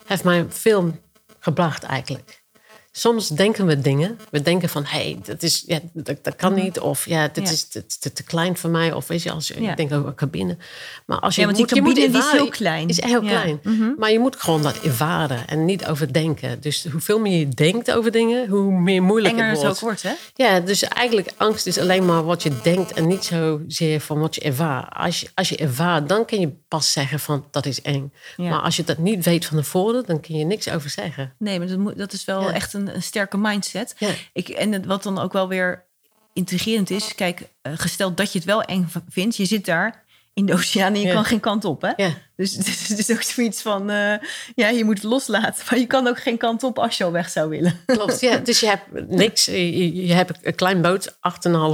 heeft 0.06 0.24
mij 0.24 0.46
veel 0.50 1.00
gebracht 1.40 1.84
eigenlijk. 1.84 2.42
Soms 2.92 3.28
denken 3.28 3.66
we 3.66 3.82
dingen. 3.82 4.20
We 4.32 4.42
denken 4.42 4.70
van, 4.70 4.84
hé, 4.86 5.00
hey, 5.00 5.20
dat, 5.24 5.44
is, 5.44 5.64
ja, 5.68 5.80
dat, 5.94 6.18
dat 6.24 6.36
kan 6.36 6.54
niet. 6.54 6.80
Of 6.80 7.06
ja, 7.06 7.28
dit 7.28 7.44
Ja. 7.48 7.52
is 7.52 7.68
te, 7.68 7.86
te, 8.00 8.14
te 8.14 8.24
klein 8.24 8.58
voor 8.58 8.70
mij. 8.70 8.92
Of 8.94 9.08
weet 9.08 9.24
je, 9.24 9.32
als 9.32 9.48
je 9.48 9.62
Ja. 9.62 9.72
ik 9.72 9.78
denk 9.78 9.94
over 9.94 10.08
een 10.08 10.16
cabine. 10.16 10.58
Maar 11.06 11.20
als 11.20 11.36
je 11.36 11.42
Ja, 11.42 11.48
want 11.48 11.58
die 11.60 11.66
moet, 11.66 11.84
moet 11.86 11.94
cabine 11.94 12.12
die 12.12 12.32
is 12.32 12.32
heel 12.40 12.50
klein. 12.50 12.88
Is 12.88 13.02
heel 13.04 13.20
klein. 13.22 13.60
Mhm. 13.64 13.92
Maar 13.98 14.12
je 14.12 14.20
moet 14.20 14.36
gewoon 14.36 14.62
dat 14.62 14.80
ervaren 14.80 15.48
en 15.48 15.66
niet 15.66 15.86
overdenken. 15.86 16.62
Dus 16.62 16.86
hoeveel 16.92 17.20
meer 17.20 17.40
je 17.40 17.48
denkt 17.50 17.92
over 17.92 18.12
dingen, 18.12 18.48
hoe 18.50 18.72
meer 18.72 19.04
moeilijk 19.04 19.34
enger 19.34 19.50
het 19.50 19.62
het 19.62 19.62
wordt. 19.62 19.76
ook 19.78 19.82
wordt, 19.84 20.04
hè? 20.04 20.44
Ja, 20.46 20.60
dus 20.60 20.84
eigenlijk 20.84 21.32
angst 21.38 21.68
is 21.68 21.78
alleen 21.78 22.06
maar 22.06 22.24
wat 22.24 22.44
je 22.44 22.52
denkt 22.64 22.94
en 22.94 23.08
niet 23.08 23.26
zozeer 23.26 24.00
van 24.02 24.20
wat 24.20 24.36
je 24.36 24.42
ervaart. 24.42 24.94
Als 24.96 25.20
je, 25.20 25.28
als 25.36 25.50
je 25.50 25.58
ervaart, 25.58 26.10
dan 26.10 26.26
kun 26.26 26.40
je 26.40 26.50
pas 26.68 26.92
zeggen 26.92 27.20
van 27.20 27.46
dat 27.52 27.66
is 27.66 27.82
eng. 27.82 28.14
Maar 28.38 28.60
als 28.62 28.76
je 28.76 28.84
dat 28.84 28.98
niet 28.98 29.26
weet 29.26 29.46
van 29.46 29.58
tevoren, 29.58 30.04
dan 30.06 30.20
kun 30.20 30.36
je 30.38 30.46
niks 30.46 30.70
over 30.70 30.90
zeggen. 30.90 31.34
Nee, 31.38 31.58
maar 31.60 31.68
dat, 31.68 31.78
moet, 31.78 31.98
dat 31.98 32.14
is 32.14 32.26
wel 32.26 32.52
echt 32.52 32.74
een, 32.74 32.79
een 32.88 33.04
sterke 33.04 33.38
mindset. 33.38 33.96
Ja. 33.98 34.10
Ik, 34.34 34.50
en 34.50 34.88
wat 34.88 35.04
dan 35.04 35.20
ook 35.20 35.34
wel 35.34 35.48
weer 35.48 35.86
intrigerend 36.34 36.90
is... 36.90 37.16
Kijk, 37.16 37.42
eh, 37.62 37.74
gesteld 37.76 38.18
dat 38.18 38.32
je 38.32 38.40
het 38.40 38.48
wel 38.48 38.62
eng 38.64 38.88
vindt... 39.10 39.36
je 39.36 39.46
zit 39.46 39.66
daar 39.66 40.04
in 40.34 40.46
de 40.46 40.54
oceaan 40.54 40.94
en 40.94 41.00
je 41.00 41.08
Ja. 41.08 41.14
kan 41.14 41.26
geen 41.26 41.40
kant 41.40 41.66
op, 41.66 41.82
hè? 41.82 41.92
Ja, 41.96 42.10
Dus 42.36 42.56
het 42.58 42.68
is, 42.68 42.90
is 42.92 43.12
ook 43.12 43.22
zoiets 43.22 43.62
van... 43.62 43.90
eh, 43.90 44.14
ja, 44.56 44.70
je 44.70 44.84
moet 44.86 44.98
het 44.98 45.04
loslaten. 45.12 45.64
Maar 45.70 45.80
je 45.80 45.86
kan 45.88 46.08
ook 46.08 46.20
geen 46.20 46.38
kant 46.38 46.64
op 46.64 46.80
als 46.80 46.98
je 46.98 47.04
al 47.04 47.12
weg 47.12 47.30
zou 47.30 47.50
willen. 47.50 47.80
klopt. 47.86 48.20
Ja, 48.20 48.38
dus 48.50 48.60
je 48.60 48.68
hebt 48.68 49.10
niks. 49.10 49.46
Je, 49.46 50.14
hebt 50.14 50.40
een 50.42 50.56
klein 50.56 50.82
boot, 50.82 51.12
8,5 51.14 51.20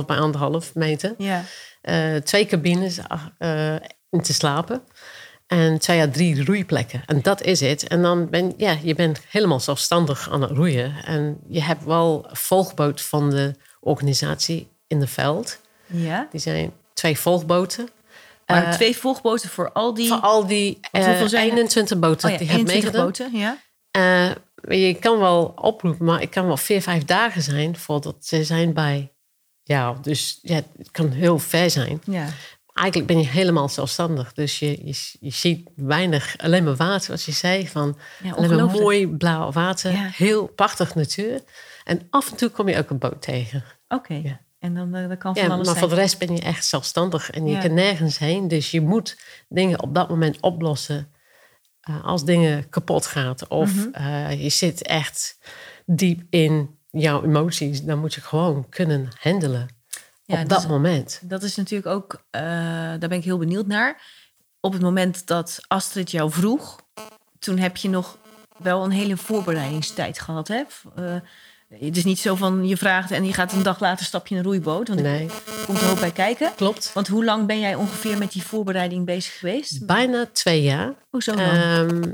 bij 0.06 0.18
1,5 0.68 0.72
meter. 0.74 1.14
Ja, 1.18 1.44
Eh, 1.82 2.16
twee 2.16 2.46
cabines 2.46 2.98
in 4.10 4.22
te 4.22 4.34
slapen. 4.34 4.82
En 5.48 5.80
twee 5.80 6.02
à 6.02 6.08
drie 6.12 6.46
roeiplekken. 6.46 7.04
En 7.06 7.22
dat 7.22 7.42
is 7.42 7.60
het. 7.60 7.88
En 7.88 8.02
dan 8.02 8.30
ben 8.30 8.54
ja, 8.58 8.78
je 8.84 8.96
bent 8.96 9.22
helemaal 9.30 9.60
zelfstandig 9.60 10.30
aan 10.32 10.42
het 10.42 10.52
roeien. 10.52 10.94
En 11.06 11.38
je 11.48 11.62
hebt 11.62 11.84
wel 11.84 12.28
volgboot 12.32 13.02
van 13.02 13.30
de 13.30 13.56
organisatie 13.80 14.68
in 14.88 15.00
het 15.00 15.10
veld. 15.10 15.60
ja. 15.86 16.28
Die 16.32 16.40
zijn 16.40 16.72
twee 16.94 17.18
volgboten. 17.20 17.90
Maar 18.46 18.64
Eh, 18.64 18.72
twee 18.72 18.98
volgboten 18.98 19.50
voor 19.50 19.72
al 19.72 19.94
die... 19.94 20.08
Voor 20.08 20.20
al 20.20 20.46
die 20.48 20.78
Want 20.92 21.04
eh, 21.04 21.10
hoeveel 21.10 21.30
zijn? 21.30 21.50
21 21.50 22.00
boten 22.00 22.26
oh 22.26 22.32
ja, 22.32 22.38
die 22.38 22.48
hebben 22.48 22.74
21 22.74 23.02
meegedaan. 23.02 23.06
boten, 23.06 23.40
ja. 23.40 23.58
Eh, 23.92 24.32
je 24.80 24.94
kan 24.94 25.20
wel 25.20 25.54
oproepen, 25.56 26.06
maar 26.06 26.20
het 26.20 26.30
kan 26.30 26.46
wel 26.48 26.58
vier, 26.58 26.82
vijf 26.82 27.06
dagen 27.06 27.42
zijn 27.42 27.78
voordat 27.78 28.16
ze 28.20 28.44
zijn 28.44 28.74
bij 28.74 29.12
jou. 29.64 29.98
Dus 30.02 30.40
ja, 30.42 30.56
het 30.78 30.92
kan 30.92 31.12
heel 31.12 31.40
ver 31.40 31.70
zijn. 31.70 32.02
Ja, 32.04 32.28
Eigenlijk 32.76 33.08
ben 33.08 33.20
je 33.20 33.28
helemaal 33.28 33.70
zelfstandig. 33.70 34.34
Dus 34.34 34.60
je, 34.60 34.86
je, 34.86 35.12
je 35.20 35.30
ziet 35.32 35.70
weinig, 35.76 36.36
alleen 36.38 36.64
maar 36.64 36.76
water, 36.76 37.02
zoals 37.06 37.26
je 37.26 37.32
zei. 37.32 37.68
Van, 37.68 37.98
Ja, 38.24 38.32
alleen 38.32 38.56
maar 38.56 38.66
mooi 38.66 39.08
blauw 39.08 39.52
water. 39.52 39.92
Ja. 39.92 40.10
Heel 40.14 40.48
prachtig 40.48 40.96
natuur. 40.96 41.42
En 41.84 42.08
af 42.10 42.32
en 42.32 42.38
toe 42.38 42.50
kom 42.50 42.70
je 42.70 42.78
ook 42.78 42.90
een 42.90 42.98
boot 42.98 43.22
tegen. 43.22 43.64
oké. 43.88 44.14
Ja. 44.14 44.40
En 44.60 44.74
dan, 44.74 44.96
eh, 44.96 45.08
dan 45.08 45.18
kan 45.18 45.34
van 45.36 45.44
Ja, 45.44 45.50
alles 45.50 45.66
maar 45.66 45.76
zijn. 45.76 45.88
voor 45.88 45.96
de 45.96 46.02
rest 46.02 46.20
ben 46.20 46.36
je 46.36 46.42
echt 46.42 46.66
zelfstandig. 46.66 47.30
En 47.32 47.46
je 47.48 47.58
kan 47.58 47.74
nergens 47.74 48.18
heen. 48.18 48.48
Dus 48.48 48.72
je 48.72 48.82
moet 48.82 49.18
dingen 49.50 49.82
op 49.82 49.96
dat 49.96 50.10
moment 50.10 50.40
oplossen. 50.42 51.10
eh, 51.82 52.04
als 52.06 52.26
dingen 52.26 52.70
kapot 52.70 53.06
gaat. 53.06 53.48
Of 53.48 53.76
Mhm. 53.76 53.88
eh, 53.92 54.44
je 54.44 54.50
zit 54.50 54.82
echt 54.84 55.38
diep 55.86 56.22
in 56.30 56.70
jouw 56.92 57.24
emoties. 57.24 57.82
Dan 57.84 58.00
moet 58.00 58.14
je 58.14 58.22
gewoon 58.22 58.70
kunnen 58.70 59.10
handelen. 59.20 59.68
Ja, 60.26 60.42
op 60.42 60.50
dus- 60.50 60.58
dat 60.58 60.68
moment. 60.68 61.20
Dat 61.24 61.44
is 61.44 61.56
natuurlijk 61.56 61.96
ook, 61.96 62.24
eh, 62.30 62.42
daar 62.42 63.00
ben 63.00 63.12
ik 63.12 63.24
heel 63.24 63.38
benieuwd 63.38 63.68
naar. 63.68 64.02
Op 64.60 64.74
het 64.74 64.82
moment 64.82 65.28
dat 65.28 65.60
Astrid 65.68 66.12
jou 66.12 66.32
vroeg, 66.32 66.80
toen 67.40 67.58
heb 67.58 67.78
je 67.78 67.90
nog 67.90 68.18
wel 68.58 68.84
een 68.84 68.92
hele 68.92 69.18
voorbereidingstijd 69.18 70.20
gehad. 70.20 70.48
Hè? 70.48 70.64
Eh, 70.96 71.16
het 71.80 71.98
is 71.98 72.04
niet 72.04 72.20
zo 72.20 72.36
van 72.36 72.68
je 72.68 72.78
vraagt 72.78 73.12
en 73.12 73.26
je 73.26 73.34
gaat 73.34 73.52
een 73.54 73.64
dag 73.64 73.80
later 73.80 74.06
stap 74.06 74.28
je 74.28 74.34
in 74.34 74.40
een 74.40 74.46
roeiboot. 74.46 74.88
Want 74.88 75.02
Nee, 75.02 75.26
er 75.26 75.66
komt 75.66 75.82
er 75.82 75.88
hoop 75.88 76.00
bij 76.00 76.12
kijken. 76.12 76.52
klopt. 76.56 76.92
Want 76.94 77.08
hoe 77.08 77.26
lang 77.26 77.46
ben 77.48 77.60
jij 77.60 77.76
ongeveer 77.76 78.18
met 78.18 78.32
die 78.32 78.44
voorbereiding 78.44 79.06
bezig 79.06 79.38
geweest? 79.38 79.86
Bijna 79.86 80.26
twee 80.32 80.62
jaar. 80.62 80.94
Hoezo 81.10 81.36
dan? 81.36 81.46
Ehm, 81.46 82.14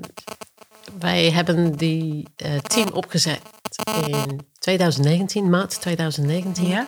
wij 1.00 1.32
hebben 1.32 1.72
die 1.78 2.28
eh, 2.36 2.58
team 2.58 2.90
opgezet 2.90 3.42
in 4.08 4.42
2019, 4.60 5.50
maart 5.50 5.82
2019. 5.82 6.68
ja? 6.68 6.88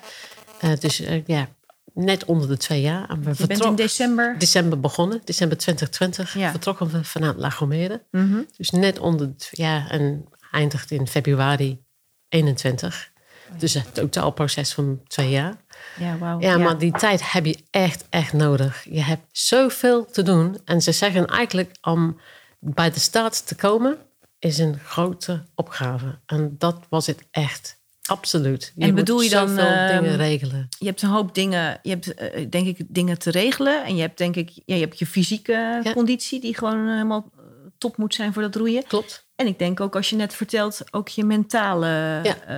Eh, 0.64 0.80
dus 0.80 1.00
eh, 1.00 1.26
ja, 1.26 1.48
net 1.94 2.26
onder 2.26 2.48
de 2.48 2.58
twee 2.58 2.82
jaar. 2.82 3.10
En 3.10 3.24
we 3.24 3.34
Je 3.38 3.48
bent 3.48 3.64
in 3.64 3.76
december. 3.76 4.36
december 4.38 4.80
begonnen, 4.80 5.22
december 5.24 5.58
2020. 5.58 6.38
Ja. 6.38 6.52
Vertrokken 6.52 6.92
we 6.92 7.04
vanuit 7.04 7.38
La 7.38 7.50
Gomera. 7.50 8.02
Mhm. 8.12 8.42
Dus 8.58 8.70
net 8.70 9.00
onder 9.00 9.28
de 9.28 9.36
twee 9.36 9.68
jaar 9.68 9.90
en 9.90 10.26
eindigt 10.52 10.92
in 10.92 11.08
februari 11.08 11.84
21. 12.30 13.12
Dus 13.58 13.74
het 13.74 13.94
totaalproces 13.94 14.74
van 14.74 15.02
twee 15.08 15.30
jaar. 15.30 15.56
Ja. 16.00 16.38
Ja, 16.40 16.58
maar 16.58 16.78
die 16.78 16.92
tijd 16.92 17.32
heb 17.32 17.46
je 17.46 17.58
echt, 17.70 18.06
echt 18.10 18.34
nodig. 18.34 18.86
Je 18.90 19.02
hebt 19.02 19.26
zoveel 19.32 20.06
te 20.06 20.24
doen. 20.24 20.58
En 20.66 20.82
ze 20.82 20.92
zeggen 20.92 21.26
eigenlijk 21.28 21.78
om 21.82 22.20
bij 22.60 22.92
de 22.92 23.00
start 23.00 23.48
te 23.48 23.56
komen 23.56 23.98
is 24.40 24.58
een 24.58 24.80
grote 24.80 25.44
opgave. 25.56 26.20
En 26.26 26.56
dat 26.58 26.80
was 26.90 27.08
het 27.08 27.24
echt. 27.32 27.82
Absoluut. 28.10 28.72
Je 28.76 28.84
En 28.86 28.96
bedoel 28.96 29.22
je 29.22 29.30
dan, 29.30 29.58
ehm, 29.58 29.94
dingen 30.02 30.16
regelen. 30.18 30.68
Je 30.80 30.86
hebt 30.86 31.02
een 31.02 31.10
hoop 31.10 31.36
dingen, 31.36 31.80
je 31.84 31.90
hebt 31.90 32.14
eh, 32.14 32.46
denk 32.50 32.68
ik 32.68 32.86
dingen 32.88 33.20
te 33.20 33.32
regelen. 33.32 33.84
En 33.86 33.96
je 33.96 34.02
hebt 34.02 34.18
denk 34.18 34.36
ik, 34.36 34.50
ja, 34.66 34.76
je 34.76 34.82
hebt 34.82 35.00
je 35.00 35.06
fysieke 35.06 35.80
Ja. 35.84 35.94
conditie 35.94 36.40
die 36.42 36.58
gewoon 36.58 36.88
eh, 36.88 36.92
helemaal 36.94 37.30
eh, 37.38 37.44
top 37.78 37.98
moet 37.98 38.16
zijn 38.16 38.34
voor 38.34 38.42
dat 38.42 38.56
roeien. 38.56 38.84
Klopt. 38.88 39.26
En 39.36 39.48
ik 39.48 39.60
denk 39.60 39.80
ook 39.80 39.96
als 39.96 40.10
je 40.10 40.16
net 40.16 40.34
vertelt, 40.34 40.82
ook 40.92 41.08
je 41.08 41.24
mentale 41.24 41.88
Ja. 42.24 42.42
eh, 42.48 42.58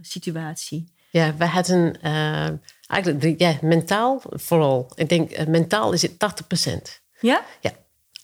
situatie. 0.00 0.92
Ja, 1.10 1.34
we 1.36 1.44
hadden 1.46 2.00
eh, 2.02 2.48
eigenlijk 2.86 3.40
ja, 3.40 3.56
mentaal 3.62 4.22
vooral. 4.24 4.92
Ik 4.94 5.08
denk 5.08 5.30
eh, 5.30 5.46
mentaal 5.46 5.92
is 5.92 6.02
het 6.02 6.18
80%. 6.18 7.00
Ja? 7.20 7.42
Ja, 7.60 7.70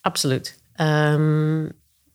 absoluut. 0.01 0.59
Ehm, 0.75 1.69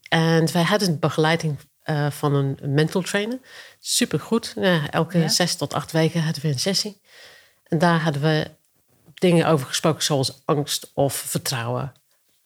en 0.10 0.52
wij 0.54 0.64
hadden 0.64 1.00
begeleiding 1.00 1.58
eh, 1.92 2.12
van 2.12 2.34
een 2.34 2.58
mental 2.66 3.02
trainer. 3.02 3.40
Supergoed. 3.80 4.54
Ja, 4.56 4.90
elke 4.90 5.18
Ja. 5.18 5.28
zes 5.28 5.56
tot 5.56 5.74
acht 5.74 5.92
weken 5.92 6.24
hadden 6.24 6.42
we 6.42 6.48
een 6.48 6.60
sessie. 6.60 7.02
En 7.64 7.78
daar 7.78 8.02
hadden 8.02 8.22
we 8.22 8.52
dingen 9.14 9.48
over 9.48 9.68
gesproken 9.68 10.04
zoals 10.04 10.42
angst 10.46 10.92
of 10.94 11.14
vertrouwen. 11.14 11.92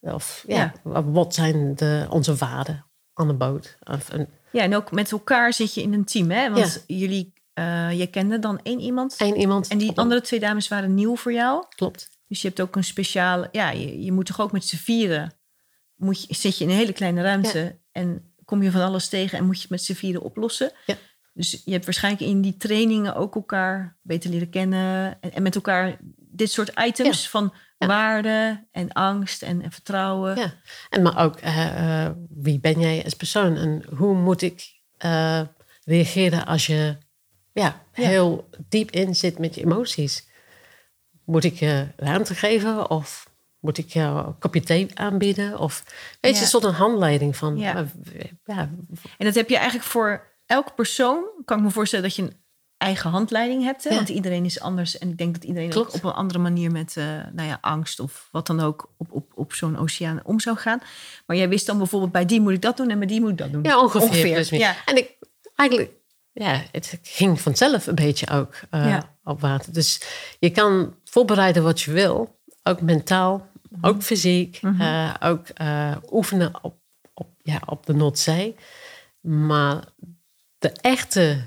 Of 0.02 0.44
ja, 0.48 0.74
wat 0.84 1.34
zijn 1.34 1.76
de, 1.76 2.08
onze 2.10 2.36
waarden 2.36 2.86
aan 3.14 3.28
de 3.28 3.34
boot? 3.34 3.78
Of 3.84 4.10
een, 4.12 4.28
Ja, 4.52 4.62
en 4.62 4.76
ook 4.76 4.92
met 4.92 5.12
elkaar 5.12 5.54
zit 5.54 5.74
je 5.74 5.82
in 5.82 5.94
een 5.94 6.06
team, 6.06 6.32
hè? 6.32 6.52
Want 6.52 6.84
jullie, 6.88 7.34
eh 7.54 7.92
je 7.92 8.08
kende 8.08 8.40
dan 8.40 8.60
één 8.64 8.80
iemand. 8.80 9.16
één 9.18 9.36
iemand. 9.38 9.68
En 9.68 9.78
die 9.78 9.98
andere 9.98 10.22
twee 10.22 10.40
dames 10.40 10.68
waren 10.68 10.94
nieuw 10.94 11.16
voor 11.16 11.34
jou. 11.34 11.66
Klopt. 11.76 12.10
Dus 12.28 12.42
je 12.42 12.48
hebt 12.48 12.62
ook 12.62 12.76
een 12.76 12.84
speciale... 12.84 13.50
Ja, 13.52 13.70
je, 13.70 14.04
je 14.04 14.12
moet 14.12 14.26
toch 14.26 14.42
ook 14.42 14.52
met 14.52 14.66
z'n 14.66 14.76
vieren... 14.76 15.34
Moet 15.96 16.22
je, 16.28 16.36
zit 16.36 16.58
je 16.58 16.64
in 16.64 16.70
een 16.70 16.76
hele 16.76 16.94
kleine 16.94 17.22
ruimte... 17.22 17.78
en 17.92 18.34
kom 18.46 18.64
je 18.64 18.72
van 18.72 18.82
alles 18.82 19.08
tegen... 19.10 19.38
en 19.38 19.46
moet 19.46 19.56
je 19.56 19.62
het 19.62 19.72
met 19.72 19.84
z'n 19.84 19.94
vieren 19.94 20.22
oplossen. 20.22 20.72
Ja. 20.86 20.96
Dus 21.34 21.62
je 21.66 21.72
hebt 21.72 21.86
waarschijnlijk 21.86 22.24
in 22.24 22.42
die 22.42 22.58
trainingen 22.58 23.16
ook 23.16 23.36
elkaar 23.36 23.98
beter 24.02 24.30
leren 24.30 24.50
kennen... 24.50 25.18
en, 25.22 25.34
en 25.34 25.44
met 25.44 25.56
elkaar 25.56 25.98
dit 26.18 26.52
soort 26.52 26.72
items 26.80 27.24
Ja. 27.24 27.30
van 27.30 27.54
Ja. 27.78 27.88
waarde 27.88 28.66
en 28.72 28.92
angst 28.92 29.42
en, 29.42 29.62
en 29.62 29.72
vertrouwen. 29.72 30.36
Ja, 30.38 30.54
en 30.90 31.02
maar 31.02 31.24
ook 31.24 31.36
eh, 31.40 32.04
eh, 32.06 32.12
wie 32.30 32.60
ben 32.60 32.80
jij 32.80 33.04
als 33.04 33.14
persoon 33.14 33.56
en 33.56 33.84
hoe 33.96 34.16
moet 34.16 34.42
ik 34.42 34.80
eh, 34.98 35.42
reageren 35.84 36.46
als 36.46 36.66
je 36.66 36.98
ja, 37.54 37.82
Ja. 37.94 38.08
heel 38.08 38.50
diep 38.70 38.92
in 38.92 39.16
zit 39.16 39.40
met 39.40 39.56
je 39.56 39.62
emoties? 39.62 40.28
Moet 41.26 41.44
ik 41.44 41.54
je 41.54 41.88
ruimte 41.96 42.36
geven 42.36 42.90
of 42.90 43.34
moet 43.66 43.78
ik 43.78 43.90
jou 43.90 44.34
thee 44.64 44.88
aanbieden? 44.94 45.60
Of 45.60 45.84
weet 46.22 46.32
je, 46.32 46.38
Ja. 46.38 46.42
een 46.44 46.48
soort 46.48 46.64
een 46.64 46.74
handleiding 46.74 47.38
van 47.38 47.58
Ja. 47.58 47.74
ja. 47.74 47.86
ja, 48.46 48.70
En 49.18 49.26
dat 49.26 49.36
heb 49.36 49.50
je 49.50 49.56
eigenlijk 49.56 49.86
voor 49.88 50.24
elke 50.46 50.72
persoon. 50.74 51.24
Kan 51.46 51.58
ik 51.58 51.64
me 51.64 51.72
voorstellen 51.72 52.06
dat 52.06 52.16
je 52.16 52.22
een 52.22 52.34
eigen 52.78 53.10
handleiding 53.10 53.64
hebt. 53.64 53.84
Hè? 53.84 53.90
Ja. 53.90 53.96
Want 53.96 54.10
iedereen 54.10 54.46
is 54.46 54.60
anders. 54.60 54.98
En 54.98 55.10
ik 55.10 55.18
denk 55.18 55.34
dat 55.34 55.44
iedereen 55.44 55.70
Klopt. 55.70 55.88
ook 55.88 55.96
op 55.96 56.04
een 56.04 56.12
andere 56.14 56.40
manier 56.40 56.72
met 56.72 56.98
eh, 56.98 57.06
nou 57.34 57.48
ja, 57.48 57.58
angst 57.62 58.00
of 58.00 58.28
wat 58.32 58.48
dan 58.48 58.60
ook 58.60 58.94
op, 58.98 59.08
op, 59.12 59.32
op 59.36 59.54
zo'n 59.54 59.78
oceaan 59.78 60.20
om 60.24 60.40
zou 60.40 60.58
gaan. 60.58 60.80
Maar 61.26 61.38
jij 61.38 61.50
wist 61.50 61.66
dan 61.66 61.78
bijvoorbeeld 61.78 62.12
bij 62.12 62.26
die 62.26 62.42
moet 62.42 62.54
ik 62.54 62.62
dat 62.62 62.78
doen 62.78 62.90
en 62.90 62.98
bij 62.98 63.08
die 63.08 63.22
moet 63.22 63.30
ik 63.30 63.38
dat 63.38 63.52
doen. 63.52 63.64
ja 63.64 63.82
ongeveer. 63.82 64.56
Ja. 64.58 64.76
En 64.86 64.98
ik 64.98 65.18
eigenlijk, 65.56 65.92
ja, 66.32 66.62
het 66.72 67.00
ging 67.02 67.42
vanzelf 67.42 67.88
een 67.88 67.96
beetje 67.96 68.30
ook 68.30 68.54
eh, 68.70 68.86
Ja. 68.90 69.16
op 69.24 69.42
water. 69.42 69.74
Dus 69.74 70.02
je 70.40 70.50
kan 70.50 70.96
voorbereiden 71.04 71.64
wat 71.64 71.82
je 71.82 71.92
wil, 71.92 72.40
ook 72.64 72.82
mentaal. 72.82 73.48
Ook 73.82 74.02
fysiek, 74.04 74.60
eh, 74.80 75.14
ook 75.20 75.48
eh, 75.50 75.96
oefenen 76.12 76.52
op, 76.64 76.76
op, 77.14 77.28
ja, 77.44 77.62
op 77.66 77.86
de 77.86 77.94
Noordzee. 77.94 78.56
Maar 79.22 79.84
de 80.58 80.70
echte 80.82 81.44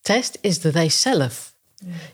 test 0.00 0.38
is 0.40 0.60
de 0.60 0.70
race 0.70 0.98
zelf. 0.98 1.54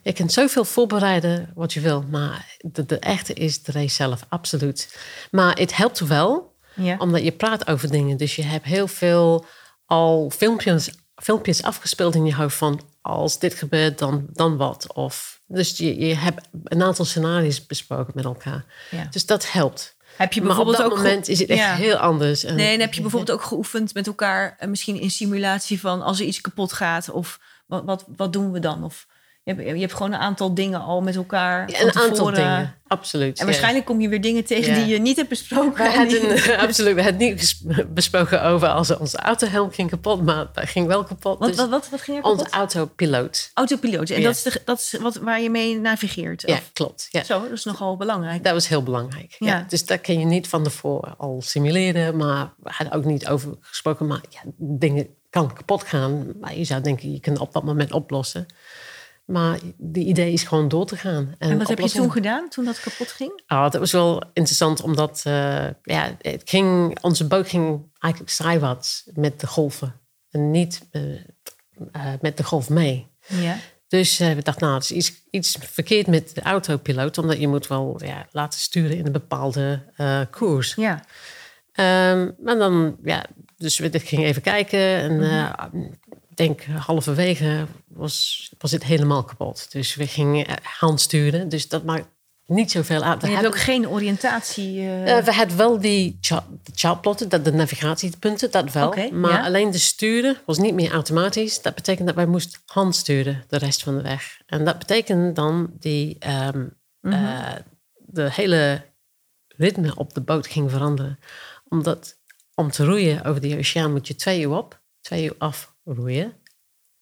Je 0.03 0.13
kunt 0.13 0.33
zoveel 0.33 0.65
voorbereiden 0.65 1.53
wat 1.55 1.73
je 1.73 1.81
wil, 1.81 2.03
maar 2.11 2.57
de, 2.59 2.87
de 2.87 2.99
echte 2.99 3.33
is 3.35 3.63
de 3.63 3.73
race 3.73 3.95
zelf, 3.95 4.25
absoluut. 4.29 4.99
Maar 5.31 5.59
het 5.59 5.77
helpt 5.77 5.99
wel, 5.99 6.55
Ja. 6.75 6.97
omdat 6.99 7.23
je 7.23 7.33
praat 7.33 7.67
over 7.69 7.91
dingen. 7.91 8.17
Dus 8.17 8.37
je 8.37 8.43
hebt 8.43 8.65
heel 8.65 8.89
veel 8.89 9.45
al 9.87 10.31
filmpjes, 10.31 10.91
filmpjes 11.15 11.63
afgespeeld 11.63 12.15
in 12.15 12.25
je 12.27 12.35
hoofd 12.35 12.57
van 12.57 12.81
als 13.01 13.39
dit 13.39 13.55
gebeurt, 13.55 13.99
dan, 13.99 14.27
dan 14.33 14.57
wat. 14.57 14.93
Of, 14.95 15.41
dus 15.55 15.77
je, 15.79 15.99
je 16.07 16.15
hebt 16.15 16.49
een 16.65 16.83
aantal 16.83 17.05
scenario's 17.05 17.67
besproken 17.67 18.13
met 18.17 18.25
elkaar. 18.25 18.65
Ja. 18.91 19.07
Dus 19.11 19.27
dat 19.27 19.53
helpt. 19.53 19.97
Heb 20.17 20.33
je 20.33 20.41
Maar 20.43 20.51
op 20.51 20.57
bijvoorbeeld 20.57 20.77
dat 20.91 20.93
ook 20.99 21.05
moment 21.05 21.29
is 21.29 21.39
het 21.39 21.49
echt 21.49 21.59
Ja. 21.61 21.75
heel 21.75 21.97
anders. 21.97 22.45
En- 22.45 22.55
Nee, 22.55 22.75
en 22.75 22.81
heb 22.81 22.95
je 22.95 23.01
bijvoorbeeld 23.01 23.39
ook 23.41 23.47
geoefend 23.47 23.95
met 23.95 24.07
elkaar, 24.07 24.57
eh, 24.59 24.69
misschien 24.69 25.01
in 25.01 25.11
simulatie 25.11 25.81
van 25.81 26.03
als 26.03 26.21
er 26.21 26.27
iets 26.27 26.41
kapot 26.41 26.73
gaat 26.73 27.11
of 27.11 27.41
wat, 27.67 27.85
wat, 27.85 28.05
wat 28.17 28.33
doen 28.33 28.53
we 28.53 28.59
dan? 28.59 28.85
Of 28.85 29.07
je 29.45 29.55
hebt, 29.55 29.69
je 29.69 29.81
hebt 29.81 29.93
gewoon 29.93 30.13
een 30.13 30.19
aantal 30.19 30.55
dingen 30.55 30.81
al 30.81 31.01
met 31.01 31.17
elkaar. 31.17 31.71
Ja, 31.71 31.81
een 31.81 31.95
aantal 31.97 32.31
dingen, 32.31 32.75
absoluut. 32.87 33.39
En 33.39 33.45
ja. 33.45 33.45
waarschijnlijk 33.45 33.85
kom 33.85 34.01
je 34.01 34.09
weer 34.09 34.21
dingen 34.21 34.45
tegen 34.45 34.75
Ja. 34.75 34.79
die 34.79 34.87
je 34.87 34.99
niet 35.01 35.17
hebt 35.17 35.29
besproken. 35.29 35.85
We 35.85 35.91
hadden, 35.99 36.59
absoluut, 36.67 36.95
we 36.95 37.03
hadden 37.03 37.21
niet 37.21 37.63
besproken 37.95 38.43
over 38.43 38.69
als 38.69 38.97
onze 38.97 39.17
autohelm 39.17 39.71
ging 39.71 39.91
kapot, 39.91 40.23
maar 40.23 40.47
dat 40.53 40.69
ging 40.69 40.87
wel 40.87 41.05
kapot. 41.05 41.39
Wat, 41.39 41.49
Dus 41.49 41.57
wat, 41.57 41.69
wat, 41.69 41.89
wat 41.89 42.01
ging 42.01 42.17
er 42.17 42.23
kapot? 42.23 42.41
onze 42.41 42.51
autopiloot. 42.53 43.51
Autopiloot. 43.55 44.11
En 44.11 44.23
dat 44.23 44.35
is, 44.35 44.43
de, 44.43 44.61
dat 44.65 44.79
is 44.79 44.97
wat, 45.01 45.17
waar 45.17 45.41
je 45.41 45.51
mee 45.51 45.79
navigeert. 45.79 46.43
Ja, 46.47 46.59
klopt. 46.73 47.09
Ja. 47.11 47.25
Zo, 47.25 47.41
dat 47.43 47.53
is 47.53 47.65
nogal 47.65 47.97
belangrijk. 47.97 48.45
Dat 48.45 48.53
was 48.53 48.69
heel 48.69 48.83
belangrijk. 48.83 49.37
Ja. 49.39 49.47
Ja. 49.47 49.65
Dus 49.69 49.87
dat 49.87 50.01
kun 50.01 50.19
je 50.19 50.25
niet 50.25 50.49
van 50.49 50.63
tevoren 50.63 51.15
al 51.19 51.43
simuleren. 51.45 52.17
Maar 52.17 52.53
we 52.63 52.71
hadden 52.73 52.97
ook 52.97 53.05
niet 53.05 53.27
over 53.29 53.55
gesproken. 53.61 54.07
Maar 54.07 54.21
ja, 54.29 54.41
dingen 54.57 55.07
kan 55.31 55.53
kapot 55.55 55.83
gaan. 55.83 56.33
Maar 56.41 56.57
je 56.57 56.65
zou 56.65 56.81
denken, 56.81 57.13
je 57.13 57.21
kunt 57.21 57.39
op 57.39 57.53
dat 57.53 57.63
moment 57.65 57.93
oplossen. 57.93 58.47
Maar 59.25 59.59
de 59.77 60.01
idee 60.01 60.33
is 60.33 60.43
gewoon 60.43 60.69
door 60.69 60.87
te 60.87 60.97
gaan. 60.97 61.35
En 61.39 61.59
wat 61.59 61.69
heb 61.69 61.79
je 61.79 61.91
toen 61.91 62.13
gedaan, 62.13 62.49
toen 62.49 62.65
dat 62.65 62.81
kapot 62.81 63.09
ging? 63.09 63.43
Ah, 63.47 63.71
dat 63.71 63.81
was 63.81 63.93
wel 63.93 64.23
interessant, 64.33 64.83
omdat 64.83 65.23
eh, 65.25 65.67
ja, 65.83 66.17
het 66.19 66.43
ging, 66.45 66.99
onze 67.01 67.27
boot 67.27 67.49
ging 67.49 67.91
eigenlijk 67.99 68.33
zijwaarts 68.33 69.11
met 69.15 69.41
de 69.41 69.47
golven. 69.47 70.01
En 70.31 70.51
niet 70.51 70.89
eh, 70.91 71.15
eh, 71.93 72.13
met 72.21 72.37
de 72.37 72.45
golf 72.45 72.69
mee. 72.69 73.07
Ja. 73.27 73.57
Dus 73.89 74.19
we 74.19 74.43
dachten, 74.43 74.67
nou, 74.67 74.77
er 74.77 74.83
is 74.83 74.91
iets, 74.91 75.13
iets 75.31 75.57
verkeerd 75.61 76.07
met 76.07 76.35
de 76.35 76.43
autopiloot. 76.43 77.19
Omdat 77.19 77.39
je 77.39 77.49
moet 77.49 77.67
wel 77.67 78.01
ja, 78.05 78.27
laten 78.31 78.61
sturen 78.61 78.97
in 78.97 79.07
een 79.07 79.13
bepaalde 79.13 79.83
koers. 80.31 80.75
Ja. 80.75 81.05
Ehm, 81.73 82.31
maar 82.39 82.57
dan, 82.59 82.97
ja, 83.03 83.27
dus 83.57 83.79
we 83.79 83.99
gingen 83.99 84.27
even 84.27 84.43
kijken. 84.43 84.81
En 84.81 85.23
ik 85.73 86.22
denk 86.35 86.63
halverwege 86.65 87.67
was, 87.89 88.49
was 88.59 88.71
het 88.71 88.85
helemaal 88.85 89.25
kapot. 89.25 89.73
Dus 89.73 89.95
we 89.95 90.07
gingen 90.07 90.47
eh, 90.47 90.55
handsturen. 90.63 91.49
Dus 91.49 91.69
dat 91.69 91.85
maakt 91.85 92.07
niet 92.47 92.71
zoveel 92.71 93.03
uit. 93.03 93.21
We 93.23 93.29
je 93.29 93.33
hebt 93.35 93.45
hadden- 93.45 93.61
ook 93.61 93.67
geen 93.67 93.89
oriëntatie. 93.89 94.79
eh, 94.81 95.19
eh, 95.19 95.25
we 95.25 95.33
hadden 95.33 95.57
wel 95.57 95.81
die 95.81 96.19
chart- 96.21 96.47
de 96.63 96.73
chartplotten, 96.75 97.29
dat- 97.29 97.45
de 97.45 97.53
navigatiepunten, 97.53 98.51
dat 98.51 98.73
wel. 98.73 98.95
Maar 99.13 99.31
ja. 99.33 99.45
alleen 99.45 99.71
de 99.71 99.79
sturen 99.79 100.37
was 100.47 100.59
niet 100.59 100.75
meer 100.75 100.93
automatisch. 100.93 101.63
Dat 101.63 101.75
betekent 101.75 102.07
dat 102.07 102.17
wij 102.17 102.27
moesten 102.27 102.61
handsturen 102.67 103.45
de 103.49 103.59
rest 103.59 103.83
van 103.83 103.97
de 103.97 104.03
weg. 104.03 104.41
En 104.47 104.65
dat 104.65 104.79
betekent 104.79 105.37
dan 105.37 105.71
die 105.79 106.17
ehm, 106.19 106.67
Mhm. 107.01 107.59
de 107.97 108.33
hele 108.33 108.83
ritme 109.49 109.95
op 109.97 110.15
de 110.15 110.21
boot 110.21 110.47
ging 110.47 110.71
veranderen. 110.71 111.19
Omdat 111.69 112.19
om 112.55 112.71
te 112.71 112.85
roeien 112.85 113.25
over 113.25 113.41
die 113.41 113.59
oceaan 113.59 113.93
moet 113.93 114.07
je 114.09 114.15
twee 114.15 114.41
uur 114.41 114.51
op, 114.57 114.81
twee 115.01 115.25
uur 115.25 115.35
af 115.39 115.72
roeien. 115.85 116.33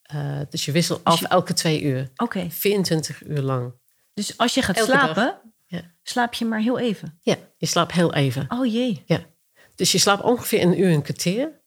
Eh, 0.01 0.39
dus 0.49 0.65
je 0.65 0.71
wisselt 0.71 1.03
af 1.03 1.19
je- 1.19 1.27
elke 1.27 1.53
twee 1.53 1.81
uur. 1.81 2.09
Oké. 2.15 2.47
24 2.49 3.23
uur 3.23 3.41
lang. 3.41 3.73
Dus 4.13 4.37
als 4.37 4.53
je 4.53 4.61
gaat 4.61 4.77
Elke 4.77 4.91
slapen, 4.91 5.39
Ja. 5.65 5.81
slaap 6.03 6.33
je 6.33 6.45
maar 6.45 6.59
heel 6.59 6.79
even. 6.79 7.17
ja, 7.21 7.35
je 7.57 7.65
slaapt 7.65 7.91
heel 7.91 8.13
even. 8.13 8.45
Oh 8.51 8.65
jee. 8.73 9.03
Ja. 9.05 9.19
Dus 9.75 9.91
je 9.91 9.97
slaapt 9.97 10.23
ongeveer 10.23 10.61
een 10.61 10.79
uur 10.79 10.87
en 10.87 10.93
een 10.93 11.01
kwartier. 11.01 11.59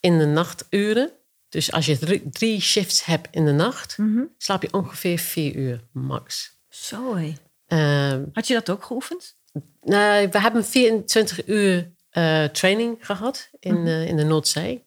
in 0.00 0.18
de 0.18 0.26
nachturen. 0.26 1.10
Dus 1.48 1.72
als 1.72 1.86
je 1.86 1.98
drie, 1.98 2.28
drie 2.30 2.60
shifts 2.60 3.04
hebt 3.04 3.28
in 3.30 3.44
de 3.44 3.52
nacht, 3.52 3.98
Mhm. 3.98 4.22
slaap 4.38 4.62
je 4.62 4.72
ongeveer 4.72 5.18
vier 5.18 5.54
uur 5.54 5.80
max. 5.92 6.58
Zo 6.68 7.14
hé. 7.16 7.34
Ehm, 7.66 8.24
Had 8.32 8.46
je 8.46 8.54
dat 8.54 8.70
ook 8.70 8.84
geoefend? 8.84 9.36
we 9.80 10.28
hebben 10.30 10.64
24 10.64 11.46
uur 11.46 11.94
eh, 12.10 12.44
training 12.44 12.96
gehad 13.06 13.50
in, 13.60 13.74
Mhm. 13.74 13.86
eh, 13.86 14.06
in 14.06 14.16
de 14.16 14.24
Noordzee. 14.24 14.85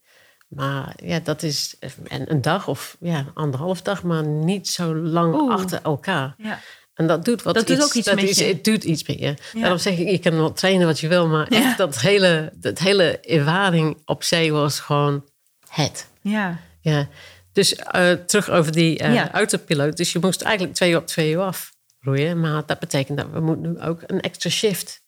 Maar 0.49 0.93
ja, 1.03 1.19
dat 1.19 1.43
is 1.43 1.75
een, 2.07 2.31
een 2.31 2.41
dag 2.41 2.67
of 2.67 2.97
ja, 2.99 3.25
anderhalf 3.33 3.81
dag, 3.81 4.03
maar 4.03 4.23
niet 4.25 4.67
zo 4.67 4.95
lang 4.95 5.33
Oeh. 5.35 5.53
achter 5.53 5.79
elkaar. 5.83 6.35
Ja. 6.37 6.59
En 6.93 7.07
dat 7.07 7.25
doet 7.25 7.43
wat 7.43 7.53
Dat 7.53 7.67
doet 7.67 7.83
ook 7.83 7.93
iets 7.93 8.05
dat 8.07 8.15
met 8.15 8.29
is- 8.29 8.37
je. 8.37 8.43
Het 8.43 8.63
doet 8.63 8.83
iets 8.83 9.07
met 9.07 9.19
je. 9.19 9.25
Ja. 9.53 9.59
Daarom 9.61 9.77
zeg 9.77 9.97
ik, 9.97 10.07
je 10.09 10.17
kan 10.19 10.35
wel 10.35 10.53
trainen 10.53 10.87
wat 10.87 10.99
je 10.99 11.07
wil, 11.07 11.27
maar 11.27 11.53
Ja. 11.53 11.57
echt 11.63 11.77
dat 11.77 11.99
hele, 11.99 12.51
dat 12.55 12.79
hele 12.79 13.19
ervaring 13.19 13.97
op 14.05 14.23
zee 14.23 14.51
was 14.53 14.79
gewoon 14.79 15.25
het. 15.69 16.07
Ja. 16.21 16.59
Ja. 16.81 17.07
Dus 17.53 17.75
eh, 17.75 18.11
terug 18.11 18.49
over 18.49 18.71
die 18.71 19.03
Ja. 19.03 19.31
autopiloot. 19.31 19.97
Dus 19.97 20.11
je 20.11 20.19
moest 20.19 20.41
eigenlijk 20.41 20.75
twee 20.75 20.91
uur 20.91 20.97
op 20.97 21.07
twee 21.07 21.31
uur 21.31 21.39
afroeien. 21.41 22.39
Maar 22.39 22.63
dat 22.65 22.79
betekent 22.79 23.17
dat 23.17 23.27
we 23.33 23.39
moeten 23.39 23.71
nu 23.71 23.81
ook 23.81 24.01
een 24.05 24.21
extra 24.21 24.49
shift 24.49 25.01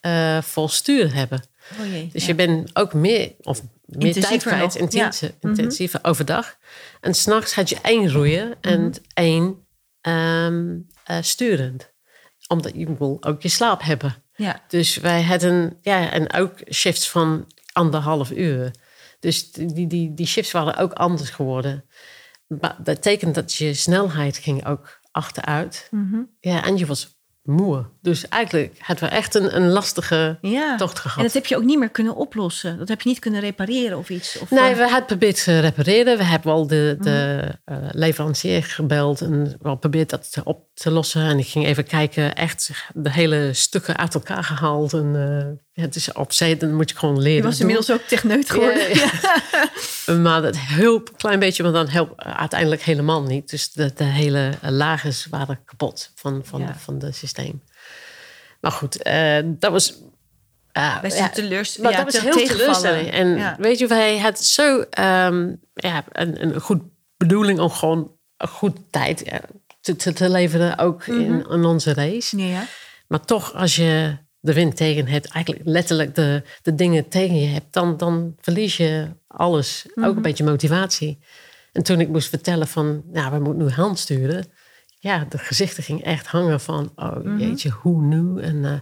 eh 0.00 0.42
vol 0.42 0.68
stuur 0.68 1.14
hebben. 1.14 1.42
Oh 1.80 1.86
jee. 1.86 2.08
Dus 2.12 2.22
ja. 2.22 2.28
je 2.28 2.34
bent 2.34 2.76
ook 2.76 2.92
meer, 2.94 3.32
of 3.42 3.62
meer 3.84 4.12
tijd 4.12 4.16
Intensiever 4.16 4.52
kwijt, 4.52 4.74
intense, 4.74 5.34
Ja. 5.40 5.88
Mhm. 5.92 6.06
overdag. 6.08 6.56
En 7.00 7.14
s'nachts 7.14 7.54
had 7.54 7.68
je 7.68 7.78
één 7.82 8.12
roeien 8.12 8.54
en 8.60 8.80
Mhm. 8.80 8.92
één 9.14 9.64
ehm, 10.00 10.78
eh, 11.04 11.16
sturend. 11.20 11.92
Omdat 12.48 12.72
je 12.74 12.96
wil 12.96 13.16
ook 13.20 13.42
je 13.42 13.48
slaap 13.48 13.82
hebben. 13.82 14.14
Ja. 14.34 14.62
Dus 14.68 14.96
wij 14.96 15.22
hadden, 15.22 15.78
ja, 15.80 16.10
en 16.10 16.32
ook 16.32 16.52
shifts 16.72 17.10
van 17.10 17.46
anderhalf 17.72 18.30
uur. 18.30 18.70
Dus 19.20 19.52
die, 19.52 19.86
die, 19.86 20.14
die 20.14 20.26
shifts 20.26 20.52
waren 20.52 20.76
ook 20.76 20.92
anders 20.92 21.30
geworden. 21.30 21.84
Maar 22.46 22.76
dat 22.76 22.84
betekent 22.84 23.34
dat 23.34 23.54
je 23.54 23.74
snelheid 23.74 24.36
ging 24.36 24.66
ook 24.66 25.00
achteruit. 25.10 25.88
Mhm. 25.90 26.20
Ja, 26.40 26.64
en 26.64 26.76
je 26.76 26.86
was 26.86 27.19
moe. 27.50 27.84
Dus 28.02 28.28
eigenlijk 28.28 28.74
hadden 28.78 29.08
we 29.08 29.14
echt 29.14 29.34
een, 29.34 29.56
een 29.56 29.68
lastige 29.70 30.38
ja. 30.40 30.76
tocht 30.76 30.98
gehad. 30.98 31.16
En 31.16 31.22
dat 31.22 31.32
heb 31.32 31.46
je 31.46 31.56
ook 31.56 31.62
niet 31.64 31.78
meer 31.78 31.88
kunnen 31.90 32.16
oplossen. 32.16 32.78
Dat 32.78 32.88
heb 32.88 33.00
je 33.00 33.08
niet 33.08 33.18
kunnen 33.18 33.40
repareren 33.40 33.98
of 33.98 34.10
iets. 34.10 34.38
Of, 34.38 34.50
Nee, 34.50 34.58
eh, 34.60 34.70
we 34.70 34.78
hebben 34.80 34.96
geprobeerd 34.98 35.44
te 35.44 35.60
repareren. 35.60 36.16
We 36.18 36.24
hebben 36.24 36.48
wel 36.52 36.66
de, 36.66 36.96
de 37.00 37.38
Mhm. 37.64 37.82
eh, 37.82 37.88
leverancier 37.92 38.62
gebeld 38.64 39.20
en 39.20 39.56
wel 39.60 39.72
geprobeerd 39.72 40.10
dat 40.10 40.32
te- 40.32 40.44
op 40.44 40.64
te 40.74 40.90
lossen. 40.90 41.22
En 41.22 41.38
ik 41.38 41.46
ging 41.46 41.66
even 41.66 41.84
kijken, 41.84 42.34
echt 42.34 42.70
de 42.94 43.10
hele 43.10 43.50
stukken 43.52 43.96
uit 43.96 44.14
elkaar 44.14 44.44
gehaald. 44.44 44.92
En 44.92 45.60
het 45.80 45.96
is 45.96 46.12
op 46.12 46.32
zee, 46.32 46.56
dan 46.56 46.74
moet 46.74 46.90
je 46.90 46.96
gewoon 46.96 47.18
leren. 47.20 47.36
je 47.36 47.42
was 47.42 47.58
doen. 47.58 47.68
inmiddels 47.68 48.00
ook 48.00 48.06
techneut 48.06 48.50
geworden. 48.50 48.94
Ja, 48.96 49.10
Maar 50.22 50.42
dat 50.42 50.56
hielp 50.58 51.08
een 51.08 51.16
klein 51.16 51.38
beetje, 51.38 51.62
maar 51.62 51.72
dan 51.72 51.88
helpt 51.88 52.22
uiteindelijk 52.22 52.82
helemaal 52.82 53.22
niet. 53.22 53.50
Dus 53.50 53.72
de, 53.72 53.92
de 53.94 54.04
hele 54.04 54.50
lagers 54.62 55.26
waren 55.30 55.64
kapot 55.64 56.12
van, 56.14 56.40
van, 56.44 56.74
van 56.78 56.98
het 57.02 57.16
systeem. 57.16 57.62
Maar 58.60 58.72
goed, 58.72 59.02
eh, 59.02 59.38
dat 59.44 59.72
was... 59.72 59.94
eh, 60.72 61.00
Best 61.00 61.16
een 61.38 61.48
maar 61.82 61.90
ja, 61.92 62.04
dat 62.04 62.12
was 62.12 62.14
te- 62.14 62.20
heel 62.20 62.46
teleurstelling. 62.46 63.10
En 63.10 63.56
weet 63.58 63.78
je, 63.78 63.86
wij 63.86 64.18
hadden 64.18 64.44
zo 64.44 64.80
ehm, 64.90 65.54
ja, 65.74 66.04
een, 66.12 66.42
een 66.42 66.60
goed 66.60 66.82
bedoeling 67.16 67.58
om 67.58 67.70
gewoon 67.70 68.12
een 68.36 68.48
goed 68.48 68.76
tijd 68.90 69.22
eh, 69.22 69.38
te, 69.80 69.96
te, 69.96 70.12
te 70.12 70.30
leveren, 70.30 70.78
ook 70.78 71.06
in, 71.06 71.46
in 71.50 71.64
onze 71.64 71.94
race. 71.94 72.36
Ja, 72.36 72.44
ja. 72.44 72.64
Maar 73.08 73.20
toch, 73.24 73.54
als 73.54 73.76
je 73.76 74.16
de 74.40 74.52
wind 74.52 74.76
tegen 74.76 75.06
hebt, 75.06 75.26
eigenlijk 75.28 75.64
letterlijk 75.66 76.14
de, 76.14 76.42
de 76.62 76.74
dingen 76.74 77.08
tegen 77.08 77.36
je 77.40 77.46
hebt, 77.46 77.72
dan, 77.72 77.96
dan 77.96 78.34
verlies 78.40 78.76
je 78.76 79.08
alles. 79.26 79.86
Ook 79.94 80.16
een 80.16 80.22
beetje 80.22 80.44
motivatie. 80.44 81.18
En 81.72 81.82
toen 81.82 82.00
ik 82.00 82.08
moest 82.08 82.28
vertellen 82.28 82.66
van, 82.68 83.02
nou, 83.12 83.32
we 83.32 83.38
moeten 83.38 83.64
nu 83.66 83.70
hand 83.72 83.98
sturen. 83.98 84.46
Ja, 84.98 85.26
de 85.28 85.38
gezichten 85.38 85.82
gingen 85.82 86.04
echt 86.04 86.26
hangen 86.26 86.60
van, 86.60 86.92
oh 86.96 87.38
jeetje, 87.38 87.70
hoe 87.70 88.02
nu? 88.02 88.40
En 88.42 88.64
eh, 88.64 88.72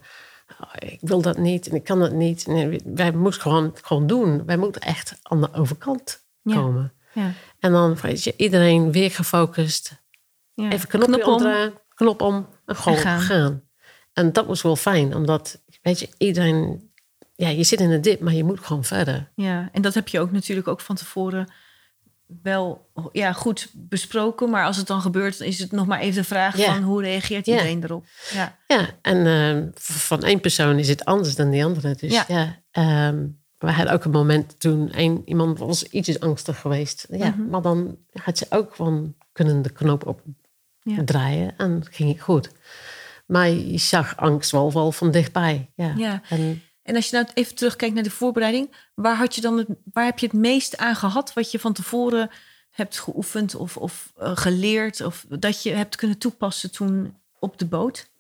oh, 0.61 0.73
ik 0.91 0.99
wil 1.01 1.23
dat 1.23 1.39
niet 1.39 1.69
en 1.69 1.75
ik 1.77 1.85
kan 1.85 1.99
dat 1.99 2.13
niet. 2.13 2.47
Nee, 2.47 2.81
wij 2.85 3.13
moesten 3.13 3.43
gewoon, 3.43 3.75
gewoon 3.83 4.07
doen. 4.07 4.45
Wij 4.47 4.57
moeten 4.57 4.81
echt 4.81 5.19
aan 5.23 5.41
de 5.41 5.53
overkant 5.53 6.27
Ja. 6.43 6.55
komen. 6.55 6.93
ja. 7.13 7.33
En 7.59 7.73
dan 7.73 7.97
weet 8.03 8.25
je, 8.25 8.35
iedereen 8.37 8.93
weer 8.93 9.11
gefocust. 9.11 10.03
ja. 10.55 10.71
Even 10.71 10.89
knopje 10.89 11.13
Knop 11.13 11.27
om. 11.27 11.33
omdraaien, 11.33 11.73
knop 11.95 12.23
om 12.23 12.49
en 12.67 12.77
gewoon 12.77 12.99
En 12.99 13.05
gaan. 13.05 13.21
gaan. 13.21 13.63
En 14.19 14.33
dat 14.33 14.47
was 14.47 14.63
wel 14.63 14.77
fijn, 14.77 15.15
omdat, 15.15 15.61
weet 15.83 16.01
je, 16.01 16.09
iedereen... 16.19 16.91
Ja, 17.35 17.49
je 17.49 17.65
zit 17.65 17.81
in 17.81 17.91
een 17.91 18.01
dip, 18.01 18.21
maar 18.21 18.33
je 18.35 18.45
moet 18.45 18.61
gewoon 18.61 18.85
verder. 18.85 19.31
Ja, 19.35 19.69
en 19.73 19.83
dat 19.83 19.95
heb 19.95 20.09
je 20.09 20.21
ook 20.21 20.33
natuurlijk 20.33 20.69
ook 20.69 20.81
van 20.81 20.97
tevoren 20.97 21.53
wel 22.43 22.91
ja, 23.13 23.33
goed 23.33 23.71
besproken. 23.75 24.51
Maar 24.51 24.65
als 24.65 24.77
het 24.77 24.87
dan 24.87 25.01
gebeurt, 25.01 25.39
dan 25.39 25.47
is 25.47 25.59
het 25.59 25.73
nog 25.73 25.87
maar 25.87 26.01
even 26.01 26.21
de 26.23 26.29
vraag 26.29 26.57
Ja. 26.57 26.75
van 26.75 26.83
hoe 26.83 27.03
reageert 27.03 27.47
Ja. 27.47 27.53
iedereen 27.53 27.85
erop. 27.85 28.05
Ja, 28.33 28.59
Ja, 28.67 28.89
en 29.03 29.27
eh, 29.27 29.69
v- 29.75 30.07
van 30.07 30.23
één 30.23 30.41
persoon 30.41 30.79
is 30.79 30.89
het 30.89 31.05
anders 31.05 31.35
dan 31.35 31.51
die 31.51 31.65
andere. 31.65 31.95
Dus 31.95 32.13
Ja. 32.13 32.25
ja, 32.29 32.57
ehm, 32.71 33.27
we 33.59 33.71
hadden 33.71 33.95
ook 33.95 34.05
een 34.05 34.11
moment 34.11 34.61
toen 34.61 34.89
een, 34.99 35.23
iemand 35.25 35.59
was 35.59 35.83
ietsjes 35.85 36.21
angstig 36.21 36.61
geweest. 36.61 37.07
Ja, 37.11 37.29
Mhm. 37.31 37.49
maar 37.49 37.63
dan 37.63 37.97
had 38.13 38.39
ze 38.39 38.47
ook 38.51 38.75
gewoon 38.75 39.15
kunnen 39.33 39.63
de 39.63 39.71
knop 39.73 40.15
Ja. 40.83 40.99
opdraaien 40.99 41.55
en 41.57 41.83
ging 41.91 42.13
het 42.13 42.21
goed. 42.21 42.51
Maar 43.29 43.49
je 43.51 43.79
zag 43.79 44.17
angst 44.17 44.51
wel, 44.51 44.73
wel 44.73 44.93
van 44.93 45.11
dichtbij. 45.11 45.71
Ja. 45.75 45.95
Ja. 45.97 46.23
En 46.29 46.63
En 46.83 46.95
als 46.97 47.11
je 47.11 47.17
nou 47.17 47.29
even 47.35 47.55
terugkijkt 47.55 47.95
naar 47.95 48.03
de 48.03 48.11
voorbereiding, 48.11 48.75
waar, 48.95 49.17
had 49.17 49.35
je 49.35 49.41
dan 49.41 49.59
het, 49.59 49.67
waar 49.93 50.05
heb 50.05 50.19
je 50.19 50.27
het 50.27 50.35
meest 50.37 50.77
aan 50.77 50.97
gehad 50.97 51.33
wat 51.33 51.51
je 51.51 51.59
van 51.59 51.73
tevoren 51.73 52.31
hebt 52.71 52.99
geoefend 52.99 53.55
of, 53.55 53.77
of 53.77 54.13
eh, 54.17 54.37
geleerd 54.37 55.01
of 55.01 55.25
dat 55.29 55.63
je 55.63 55.71
hebt 55.71 55.97
kunnen 55.97 56.19
toepassen 56.19 56.71
toen 56.73 57.17
op 57.39 57.59
de 57.59 57.67
boot? 57.67 58.11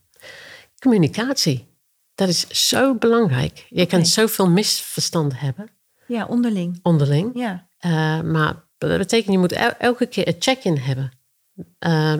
communicatie, 0.78 1.66
dat 2.14 2.28
is 2.28 2.68
zo 2.68 2.94
belangrijk. 2.94 3.66
Je 3.68 3.86
kan 3.86 4.06
zoveel 4.06 4.48
misverstanden 4.50 5.38
hebben 5.38 5.68
Ja, 6.06 6.26
onderling. 6.26 6.78
onderling. 6.82 7.30
Ja, 7.34 7.66
Uh, 7.86 8.20
maar 8.20 8.54
dat 8.78 8.98
betekent 8.98 9.32
je 9.32 9.38
moet 9.38 9.52
el- 9.52 9.74
elke 9.78 10.06
keer 10.06 10.28
een 10.28 10.36
check-in 10.38 10.76
hebben. 10.76 11.10
Uh, 11.86 12.14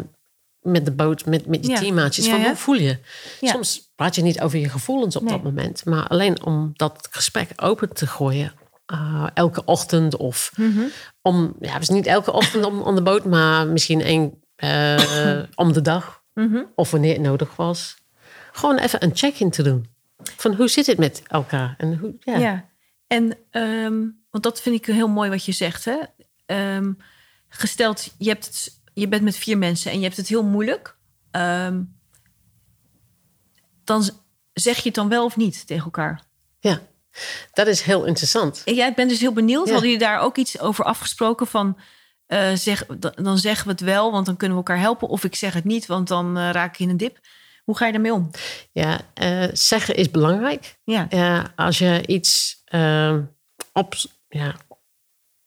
met 0.71 0.85
de 0.85 0.93
boot, 0.93 1.27
met, 1.27 1.47
met 1.47 1.65
je 1.67 1.71
Ja. 1.73 1.79
teammaatjes. 1.79 2.25
Ja, 2.27 2.31
van 2.31 2.41
hoe 2.45 2.57
voel 2.57 2.75
je? 2.75 2.99
Soms 3.41 3.93
praat 3.97 4.15
je 4.15 4.23
niet 4.23 4.41
over 4.41 4.59
je 4.59 4.69
gevoelens 4.69 5.17
op 5.17 5.23
Nee. 5.23 5.33
dat 5.33 5.43
moment. 5.43 5.85
Maar 5.85 6.07
alleen 6.07 6.45
om 6.45 6.73
dat 6.77 7.09
gesprek 7.11 7.51
open 7.57 7.93
te 7.93 8.07
gooien. 8.07 8.53
uh, 8.93 9.27
elke 9.35 9.65
ochtend 9.65 10.17
of 10.17 10.53
Mhm. 10.57 10.81
om... 11.23 11.57
Ja, 11.61 11.79
is 11.79 11.89
niet 11.89 12.07
elke 12.07 12.33
ochtend 12.33 12.65
om, 12.65 12.81
on 12.81 12.95
de 12.95 13.03
boot. 13.03 13.25
Maar 13.25 13.67
misschien 13.67 14.01
één 14.01 14.43
uh, 14.65 15.43
om 15.55 15.73
de 15.73 15.81
dag. 15.83 16.23
Mhm. 16.35 16.63
Of 16.75 16.91
wanneer 16.91 17.13
het 17.13 17.23
nodig 17.23 17.57
was. 17.57 17.97
Gewoon 18.53 18.79
even 18.79 19.03
een 19.05 19.11
check-in 19.17 19.51
te 19.51 19.63
doen. 19.63 19.87
Van 20.37 20.55
hoe 20.55 20.69
zit 20.69 20.87
het 20.87 20.99
met 20.99 21.23
elkaar? 21.27 21.75
En 21.79 21.99
hoe, 21.99 22.15
ja. 22.21 22.39
Ja, 22.39 22.65
en 23.07 23.37
ehm, 23.51 23.97
want 24.31 24.45
dat 24.45 24.61
vind 24.61 24.75
ik 24.77 24.87
heel 24.95 25.09
mooi 25.09 25.31
wat 25.31 25.45
je 25.45 25.53
zegt. 25.53 25.85
Hè? 25.85 25.97
Ehm, 26.47 26.93
gesteld, 27.49 28.15
je, 28.19 28.29
hebt 28.29 28.47
het, 28.47 28.78
je 29.01 29.09
bent 29.09 29.23
met 29.23 29.37
vier 29.37 29.59
mensen 29.59 29.91
en 29.91 29.99
je 29.99 30.05
hebt 30.05 30.17
het 30.17 30.29
heel 30.29 30.45
moeilijk. 30.45 30.97
ehm, 31.31 31.81
dan 33.85 34.11
zeg 34.53 34.77
je 34.77 34.83
het 34.85 34.95
dan 34.95 35.09
wel 35.09 35.25
of 35.25 35.37
niet 35.37 35.67
tegen 35.67 35.85
elkaar? 35.85 36.23
ja. 36.61 36.81
Dat 37.53 37.67
is 37.67 37.81
heel 37.83 38.05
interessant. 38.05 38.63
En 38.65 38.75
jij 38.75 38.95
bent 38.95 39.11
dus 39.11 39.21
heel 39.21 39.33
benieuwd. 39.33 39.67
Ja. 39.67 39.73
Hadden 39.73 39.91
jullie 39.91 40.05
daar 40.07 40.21
ook 40.21 40.37
iets 40.37 40.59
over 40.61 40.85
afgesproken 40.85 41.47
van... 41.47 41.79
eh, 42.27 42.53
zeg, 42.55 42.87
dan- 42.87 43.39
zeggen 43.39 43.65
we 43.67 43.73
het 43.73 43.81
wel, 43.81 44.13
want 44.13 44.27
dan 44.27 44.37
kunnen 44.37 44.57
we 44.59 44.63
elkaar 44.65 44.83
helpen. 44.83 45.09
Of 45.09 45.25
ik 45.25 45.35
zeg 45.35 45.53
het 45.55 45.65
niet, 45.65 45.87
want 45.87 46.09
dan 46.09 46.37
eh, 46.37 46.51
raak 46.51 46.73
ik 46.75 46.79
in 46.81 46.89
een 46.89 46.97
dip. 46.97 47.19
Hoe 47.65 47.77
ga 47.77 47.87
je 47.87 47.93
daarmee 47.93 48.13
om? 48.13 48.31
Ja, 48.73 49.01
eh, 49.15 49.45
zeggen 49.53 49.95
is 49.97 50.11
belangrijk. 50.11 50.79
Ja, 50.85 51.07
Ja, 51.11 51.53
als 51.57 51.79
je 51.79 52.07
iets 52.07 52.63
eh, 52.65 53.17
op, 53.73 53.95
ja, 54.29 54.55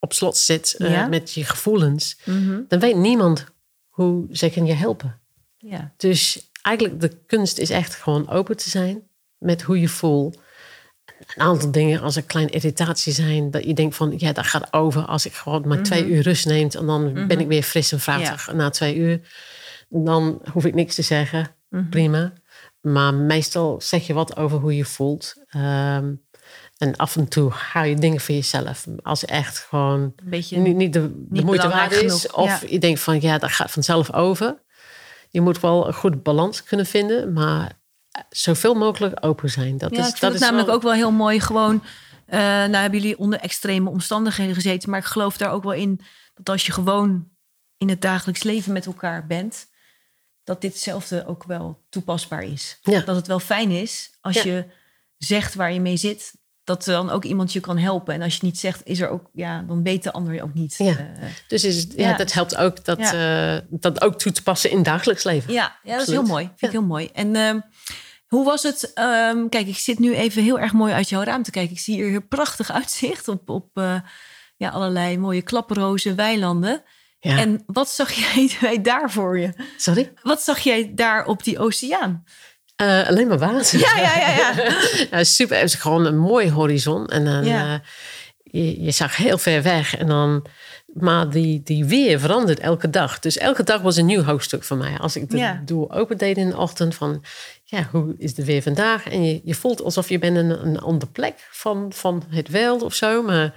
op 0.03 0.13
slot 0.13 0.37
zit 0.37 0.75
eh, 0.77 0.91
Ja. 0.91 1.07
met 1.07 1.33
je 1.33 1.43
gevoelens, 1.45 2.17
Mhm. 2.25 2.61
dan 2.67 2.79
weet 2.79 2.95
niemand 2.95 3.45
hoe 3.89 4.27
ze 4.31 4.49
kan 4.49 4.65
je 4.65 4.73
helpen. 4.73 5.19
ja. 5.57 5.93
Dus 5.97 6.49
eigenlijk 6.61 6.99
de 7.01 7.17
kunst 7.25 7.57
is 7.57 7.69
echt 7.69 7.95
gewoon 7.95 8.29
open 8.29 8.57
te 8.57 8.69
zijn 8.69 9.01
met 9.37 9.61
hoe 9.61 9.79
je 9.79 9.87
voelt. 9.89 10.39
Een 11.35 11.41
aantal 11.43 11.71
dingen 11.71 12.01
als 12.01 12.15
er 12.15 12.23
kleine 12.23 12.51
irritatie 12.51 13.13
zijn, 13.13 13.51
dat 13.51 13.63
je 13.63 13.73
denkt 13.73 13.95
van 13.95 14.13
ja, 14.17 14.31
dat 14.31 14.45
gaat 14.45 14.73
over 14.73 15.05
als 15.05 15.25
ik 15.25 15.33
gewoon 15.33 15.67
maar 15.67 15.83
twee 15.83 16.05
uur 16.07 16.21
rust 16.21 16.45
neemt 16.45 16.75
en 16.75 16.85
dan 16.85 17.27
ben 17.27 17.39
ik 17.39 17.47
weer 17.47 17.63
fris 17.63 17.91
en 17.91 17.99
fruitig 17.99 18.53
na 18.53 18.69
twee 18.69 18.95
uur. 18.95 19.19
Dan 19.89 20.41
hoef 20.51 20.65
ik 20.65 20.73
niks 20.73 20.95
te 20.95 21.01
zeggen. 21.01 21.55
Prima. 21.89 22.33
Maar 22.81 23.13
meestal 23.13 23.81
zeg 23.81 24.07
je 24.07 24.13
wat 24.13 24.37
over 24.37 24.57
hoe 24.59 24.75
je 24.75 24.85
voelt. 24.85 25.33
Ehm, 25.49 26.13
en 26.81 26.95
af 26.95 27.15
en 27.15 27.27
toe 27.27 27.51
hou 27.51 27.85
je 27.85 27.95
dingen 27.95 28.19
voor 28.21 28.35
jezelf. 28.35 28.85
Als 29.01 29.25
echt 29.25 29.57
gewoon 29.59 30.13
beetje 30.23 30.57
niet, 30.57 30.75
niet 30.75 30.93
de, 30.93 31.25
moeite 31.29 31.67
waard 31.69 31.91
is. 31.91 31.99
genoeg, 31.99 32.33
Of 32.35 32.61
ja. 32.61 32.67
je 32.69 32.79
denkt 32.79 32.99
van 32.99 33.21
ja, 33.21 33.37
dat 33.37 33.51
gaat 33.51 33.71
vanzelf 33.71 34.13
over. 34.13 34.61
Je 35.29 35.41
moet 35.41 35.59
wel 35.59 35.87
een 35.87 35.93
goede 35.93 36.17
balans 36.17 36.63
kunnen 36.63 36.85
vinden. 36.85 37.33
Maar 37.33 37.71
zoveel 38.29 38.73
mogelijk 38.73 39.25
open 39.25 39.49
zijn. 39.49 39.77
Dat 39.77 39.91
Ja, 39.95 39.97
is, 39.99 40.03
ik 40.03 40.09
vind 40.09 40.21
dat 40.21 40.31
het 40.31 40.39
is 40.39 40.45
namelijk 40.45 40.67
wel- 40.67 40.75
ook 40.77 40.83
wel 40.83 40.93
heel 40.93 41.11
mooi. 41.11 41.39
Gewoon 41.39 41.83
Eh, 42.25 42.39
nou 42.39 42.75
hebben 42.75 42.99
jullie 42.99 43.17
onder 43.17 43.39
extreme 43.39 43.89
omstandigheden 43.89 44.55
gezeten. 44.55 44.89
Maar 44.89 44.99
ik 44.99 45.05
geloof 45.05 45.37
daar 45.37 45.51
ook 45.51 45.63
wel 45.63 45.73
in 45.73 45.99
dat 46.33 46.49
als 46.49 46.65
je 46.65 46.71
gewoon 46.71 47.27
in 47.77 47.89
het 47.89 48.01
dagelijks 48.01 48.43
leven 48.43 48.73
met 48.73 48.85
elkaar 48.85 49.27
bent, 49.27 49.67
dat 50.43 50.61
ditzelfde 50.61 51.25
ook 51.27 51.43
wel 51.43 51.85
toepasbaar 51.89 52.43
is. 52.43 52.79
Ja. 52.81 52.99
Dat 53.01 53.15
het 53.15 53.27
wel 53.27 53.39
fijn 53.39 53.71
is 53.71 54.11
als 54.21 54.41
je 54.41 54.65
zegt 55.17 55.55
waar 55.55 55.73
je 55.73 55.79
mee 55.81 55.97
zit, 55.97 56.33
dat 56.71 56.83
dan 56.85 57.09
ook 57.09 57.23
iemand 57.23 57.53
je 57.53 57.59
kan 57.59 57.77
helpen. 57.77 58.13
En 58.13 58.21
als 58.21 58.29
je 58.29 58.35
het 58.35 58.45
niet 58.45 58.59
zegt, 58.59 58.81
is 58.83 58.99
er 58.99 59.09
ook, 59.09 59.29
ja, 59.33 59.61
dan 59.67 59.83
weet 59.83 60.03
de 60.03 60.11
ander 60.11 60.33
je 60.33 60.43
ook 60.43 60.53
niet. 60.53 60.75
Ja. 60.77 60.89
Eh, 60.89 60.95
Dus 61.47 61.63
is, 61.63 61.77
het- 61.77 61.93
ja, 61.95 62.09
Ja. 62.09 62.17
dat 62.17 62.33
helpt 62.33 62.55
ook 62.55 62.85
dat, 62.85 62.99
Ja. 62.99 63.55
eh, 63.55 63.61
dat 63.69 64.01
ook 64.01 64.17
toe 64.17 64.31
te 64.31 64.43
passen 64.43 64.69
in 64.69 64.75
het 64.75 64.85
dagelijks 64.85 65.23
leven. 65.23 65.53
Ja, 65.53 65.75
ja 65.83 65.97
dat 65.97 66.07
is 66.07 66.13
heel 66.13 66.23
mooi. 66.23 66.43
Vind 66.45 66.61
ik 66.73 66.79
heel 66.79 66.87
mooi. 66.87 67.09
En 67.13 67.35
ehm, 67.35 67.59
hoe 68.27 68.45
was 68.45 68.63
het? 68.63 68.91
ehm, 68.93 69.49
kijk, 69.49 69.67
ik 69.67 69.77
zit 69.77 69.99
nu 69.99 70.15
even 70.15 70.43
heel 70.43 70.59
erg 70.59 70.73
mooi 70.73 70.93
uit 70.93 71.09
jouw 71.09 71.23
raam 71.23 71.43
te 71.43 71.51
kijken. 71.51 71.71
Ik 71.73 71.79
zie 71.79 71.95
hier 72.03 72.15
een 72.15 72.27
prachtig 72.27 72.71
uitzicht 72.71 73.27
op, 73.27 73.49
op 73.49 73.67
eh, 73.73 73.95
ja, 74.57 74.69
allerlei 74.69 75.17
mooie 75.17 75.41
klaprozen, 75.41 76.15
weilanden. 76.15 76.83
Ja. 77.19 77.37
En 77.37 77.63
wat 77.65 77.89
zag 77.89 78.11
jij 78.23 78.81
daar 78.81 79.11
voor 79.11 79.39
je? 79.39 79.53
Sorry? 79.77 80.13
Wat 80.23 80.41
zag 80.41 80.59
jij 80.59 80.91
daar 80.95 81.25
op 81.25 81.43
die 81.43 81.59
oceaan? 81.59 82.23
Eh, 82.81 83.07
alleen 83.07 83.27
maar 83.27 83.37
water. 83.39 83.79
Ja, 83.79 83.97
ja, 83.97 84.17
ja, 84.17 84.35
ja. 84.35 84.71
Ja, 85.17 85.23
super. 85.23 85.55
Het 85.57 85.65
is 85.65 85.75
gewoon 85.75 86.05
een 86.05 86.17
mooi 86.17 86.51
horizon. 86.51 87.07
En 87.07 87.25
dan, 87.25 87.45
Ja. 87.45 87.73
eh, 87.73 87.79
je, 88.43 88.81
je 88.83 88.91
zag 88.91 89.15
heel 89.17 89.37
ver 89.37 89.63
weg. 89.63 89.97
En 89.97 90.07
dan, 90.07 90.45
maar 90.93 91.29
die, 91.29 91.61
die 91.63 91.85
weer 91.85 92.19
verandert 92.19 92.59
elke 92.59 92.89
dag. 92.89 93.19
Dus 93.19 93.37
elke 93.37 93.63
dag 93.63 93.81
was 93.81 93.95
een 93.97 94.05
nieuw 94.05 94.23
hoofdstuk 94.23 94.63
voor 94.63 94.77
mij. 94.77 94.97
Als 94.99 95.15
ik 95.15 95.29
de 95.29 95.37
Ja. 95.37 95.61
doel 95.65 95.91
opendeed 95.93 96.37
in 96.37 96.49
de 96.49 96.57
ochtend 96.57 96.95
van... 96.95 97.23
Ja, 97.63 97.87
hoe 97.91 98.15
is 98.17 98.33
de 98.33 98.45
weer 98.45 98.61
vandaag? 98.61 99.09
En 99.09 99.23
je, 99.25 99.41
je 99.43 99.53
voelt 99.55 99.81
alsof 99.83 100.09
je 100.09 100.19
bent 100.19 100.37
een, 100.37 100.65
een 100.65 100.79
andere 100.79 101.11
plek 101.11 101.47
van, 101.51 101.91
van 101.93 102.23
het 102.29 102.47
veld 102.51 102.81
of 102.81 102.93
zo. 102.93 103.23
Maar, 103.23 103.53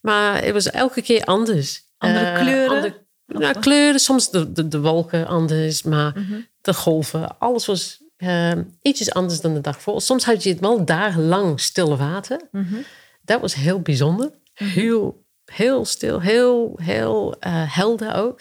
maar 0.00 0.42
het 0.44 0.52
was 0.52 0.70
elke 0.70 1.02
keer 1.02 1.24
anders. 1.24 1.82
Andere 1.98 2.24
Eh, 2.24 2.38
kleuren? 2.40 2.76
andere- 2.76 3.06
nou, 3.26 3.58
kleuren, 3.60 4.00
soms 4.00 4.30
de, 4.30 4.52
de, 4.52 4.68
de 4.68 4.80
wolken 4.80 5.26
anders. 5.26 5.82
Maar 5.82 6.12
Mhm. 6.14 6.40
de 6.60 6.74
golven, 6.74 7.38
alles 7.38 7.66
was 7.66 8.00
eh, 8.18 8.52
ietsjes 8.82 9.12
anders 9.12 9.40
dan 9.40 9.54
de 9.54 9.60
dag 9.60 9.82
voor. 9.82 10.00
Soms 10.00 10.24
had 10.24 10.42
je 10.42 10.50
het 10.50 10.60
wel 10.60 10.84
dagenlang 10.84 11.60
stille 11.60 11.96
water. 11.96 12.40
Mhm. 12.52 12.74
Dat 13.22 13.40
was 13.40 13.54
heel 13.54 13.80
bijzonder. 13.80 14.30
Heel, 14.54 15.24
heel 15.44 15.84
stil, 15.84 16.20
heel, 16.20 16.78
heel 16.82 17.36
eh, 17.40 17.74
helder 17.74 18.14
ook. 18.14 18.40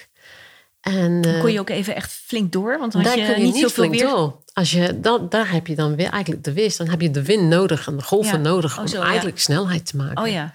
En 0.81 1.21
eh, 1.21 1.39
Kon 1.41 1.51
je 1.51 1.59
ook 1.59 1.69
even 1.69 1.95
echt 1.95 2.11
flink 2.11 2.51
door? 2.51 2.77
Want 2.79 2.91
dan 2.91 3.01
had 3.05 3.13
je 3.13 3.35
niet 3.37 3.53
zoveel 3.53 3.69
flink 3.69 3.93
weer. 3.93 4.03
door. 4.09 4.41
Als 4.53 4.71
je, 4.71 4.99
dan, 4.99 5.29
daar 5.29 5.51
heb 5.51 5.67
je 5.67 5.75
dan 5.75 5.95
weer 5.95 6.09
eigenlijk 6.09 6.43
de 6.43 6.53
weerstand. 6.53 6.89
Dan 6.89 6.99
heb 6.99 7.07
je 7.07 7.13
de 7.13 7.23
wind 7.25 7.43
nodig 7.49 7.87
en 7.87 7.97
de 7.97 8.03
golven 8.03 8.37
Ja. 8.43 8.49
nodig 8.49 8.77
Oh, 8.77 8.83
om 8.85 8.91
ja. 8.91 9.01
eigenlijk 9.03 9.39
snelheid 9.39 9.85
te 9.85 9.97
maken. 9.97 10.23
Oh 10.23 10.27
ja. 10.29 10.53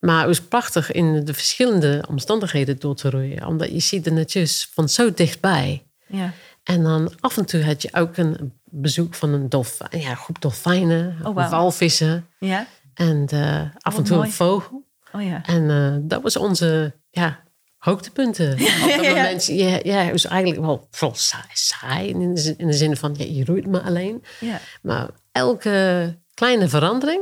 Maar 0.00 0.18
het 0.18 0.26
was 0.26 0.40
prachtig 0.40 0.92
in 0.92 1.24
de 1.24 1.34
verschillende 1.34 2.04
omstandigheden 2.08 2.78
door 2.78 2.94
te 2.94 3.10
roeien. 3.10 3.46
Omdat 3.46 3.70
je 3.70 3.80
ziet 3.80 4.04
de 4.04 4.10
natuur 4.10 4.66
van 4.72 4.88
zo 4.88 5.12
dichtbij. 5.14 5.86
ja. 6.06 6.32
En 6.68 6.82
dan 6.82 7.12
af 7.20 7.36
en 7.36 7.44
toe 7.44 7.62
had 7.64 7.82
je 7.82 7.88
ook 7.94 8.16
een 8.16 8.52
bezoek 8.64 9.14
van 9.14 9.32
een 9.32 9.48
dolfijn, 9.48 10.00
ja, 10.00 10.14
groep 10.14 10.40
dolfijnen, 10.40 11.16
Oh, 11.22 11.50
walvissen 11.50 12.26
Ja? 12.38 12.66
en 12.94 13.26
eh, 13.28 13.62
af 13.78 13.96
en 13.96 14.04
toe 14.04 14.16
mooi. 14.16 14.28
een 14.28 14.34
vogel. 14.34 14.84
Oh 15.12 15.22
ja. 15.22 15.42
En 15.44 15.70
eh, 15.70 15.96
dat 16.08 16.22
was 16.22 16.36
onze 16.36 16.94
ja, 17.10 17.40
hoogtepunten. 17.78 18.52
Op 18.52 18.58
dat 18.58 18.68
ja, 18.68 19.02
ja. 19.02 19.08
moment, 19.14 19.46
ja, 19.46 19.78
ja, 19.82 19.98
het 20.02 20.10
was 20.10 20.24
eigenlijk 20.26 20.60
wel 20.60 20.86
vooral 20.90 21.16
saai, 21.16 21.44
saai 21.52 22.08
in, 22.08 22.34
de, 22.34 22.40
zin- 22.40 22.58
in 22.58 22.66
de 22.66 22.72
zin 22.72 22.96
van, 22.96 23.14
ja, 23.18 23.24
je 23.24 23.44
roeit 23.44 23.66
maar 23.66 23.80
alleen. 23.82 24.24
ja. 24.40 24.60
Maar 24.82 25.08
elke 25.32 26.16
kleine 26.34 26.68
verandering 26.68 27.20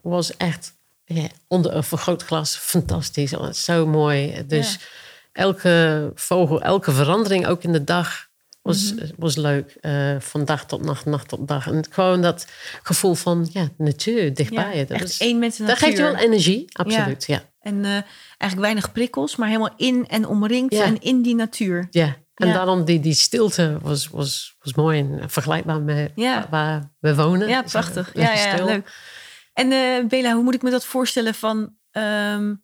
was 0.00 0.36
echt 0.36 0.72
ja, 1.04 1.26
onder 1.48 1.74
een 1.76 1.84
vergrootglas 1.84 2.56
fantastisch. 2.56 3.30
Zo 3.52 3.86
mooi. 3.86 4.46
Dus 4.46 4.78
elke 5.32 6.10
vogel, 6.14 6.62
elke 6.62 6.92
verandering 6.92 7.46
ook 7.46 7.62
in 7.62 7.72
de 7.72 7.84
dag 7.84 8.30
was, 8.62 8.94
Mhm. 8.94 9.06
was 9.16 9.36
leuk. 9.36 9.76
Eh, 9.80 10.16
van 10.18 10.44
dag 10.44 10.66
tot 10.66 10.82
nacht, 10.84 11.04
nacht 11.04 11.28
tot 11.28 11.48
dag. 11.48 11.66
En 11.66 11.84
gewoon 11.90 12.22
dat 12.22 12.46
gevoel 12.82 13.14
van 13.14 13.48
ja, 13.52 13.68
natuur 13.76 14.34
dichtbij 14.34 14.76
je. 14.76 14.84
Dat, 14.84 14.96
echt 15.00 15.08
is, 15.08 15.18
één 15.18 15.38
met 15.38 15.56
de 15.56 15.64
dat 15.64 15.78
geeft 15.78 15.96
je 15.96 16.02
wel 16.02 16.16
energie, 16.16 16.64
absoluut. 16.72 17.24
Ja. 17.26 17.42
En 17.60 17.84
eh, 17.84 17.90
eigenlijk 18.38 18.60
weinig 18.60 18.92
prikkels, 18.92 19.36
maar 19.36 19.48
helemaal 19.48 19.74
in 19.76 20.06
en 20.08 20.26
omringd 20.26 20.74
en 20.74 21.00
in 21.00 21.22
die 21.22 21.34
natuur. 21.34 21.86
Ja. 21.90 22.16
En 22.34 22.46
Ja. 22.48 22.52
daarom 22.54 22.84
die, 22.84 23.00
die 23.00 23.14
stilte 23.14 23.78
was, 23.82 24.08
was, 24.08 24.56
was 24.60 24.74
mooi 24.74 24.98
en 24.98 25.30
vergelijkbaar 25.30 25.80
met 25.80 26.12
Ja. 26.14 26.46
waar, 26.50 26.90
we 27.00 27.14
wonen. 27.14 27.48
Ja, 27.48 27.62
prachtig. 27.62 28.10
Ja, 28.14 28.32
ja, 28.34 28.64
leuk. 28.64 28.92
En 29.52 29.72
eh 29.72 30.04
Bela, 30.08 30.34
hoe 30.34 30.42
moet 30.42 30.54
ik 30.54 30.62
me 30.62 30.70
dat 30.70 30.84
voorstellen 30.84 31.34
van... 31.34 31.74
ehm, 31.90 32.54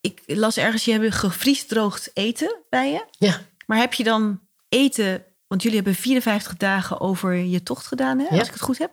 ik 0.00 0.22
las 0.26 0.56
ergens, 0.56 0.84
je 0.84 0.92
hebt 0.92 1.14
gevriesdroogd 1.14 2.10
eten 2.14 2.60
bij 2.70 2.90
je. 2.92 3.04
Ja. 3.18 3.40
Maar 3.66 3.78
heb 3.78 3.92
je 3.94 4.04
dan 4.04 4.40
eten... 4.72 5.24
Want 5.46 5.62
jullie 5.62 5.78
hebben 5.78 5.94
54 5.96 6.56
dagen 6.56 7.00
over 7.00 7.34
je 7.34 7.62
tocht 7.62 7.86
gedaan, 7.86 8.18
hè, 8.18 8.24
Ja. 8.24 8.38
als 8.38 8.46
ik 8.48 8.52
het 8.54 8.62
goed 8.62 8.78
heb. 8.78 8.90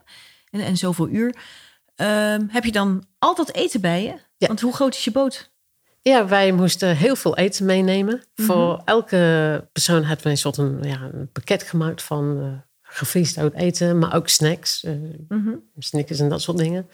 En, 0.49 0.59
en 0.61 0.77
zoveel 0.77 1.09
uur. 1.09 1.35
Ehm, 1.95 2.45
heb 2.49 2.63
je 2.63 2.71
dan 2.71 3.03
altijd 3.19 3.53
eten 3.53 3.81
bij 3.81 4.03
je? 4.03 4.13
Ja. 4.37 4.47
Want 4.47 4.61
hoe 4.61 4.73
groot 4.73 4.95
is 4.95 5.03
je 5.03 5.11
boot? 5.11 5.51
Ja, 6.01 6.27
wij 6.27 6.51
moesten 6.51 6.95
heel 6.95 7.15
veel 7.15 7.37
eten 7.37 7.65
meenemen. 7.65 8.23
Mhm. 8.35 8.47
Voor 8.47 8.81
elke 8.85 9.67
persoon 9.71 10.03
hadden 10.03 10.23
we 10.23 10.29
een 10.29 10.37
soort 10.37 10.57
een, 10.57 10.79
ja, 10.83 11.09
een 11.13 11.31
pakket 11.31 11.63
gemaakt 11.63 12.01
van 12.01 12.39
eh 12.41 12.67
gevriesd 12.81 13.37
oud 13.37 13.53
eten, 13.53 13.97
maar 13.99 14.15
ook 14.15 14.27
snacks, 14.27 14.85
Mhm. 15.27 15.55
snickers 15.77 16.19
en 16.19 16.29
dat 16.29 16.41
soort 16.41 16.57
dingen. 16.57 16.89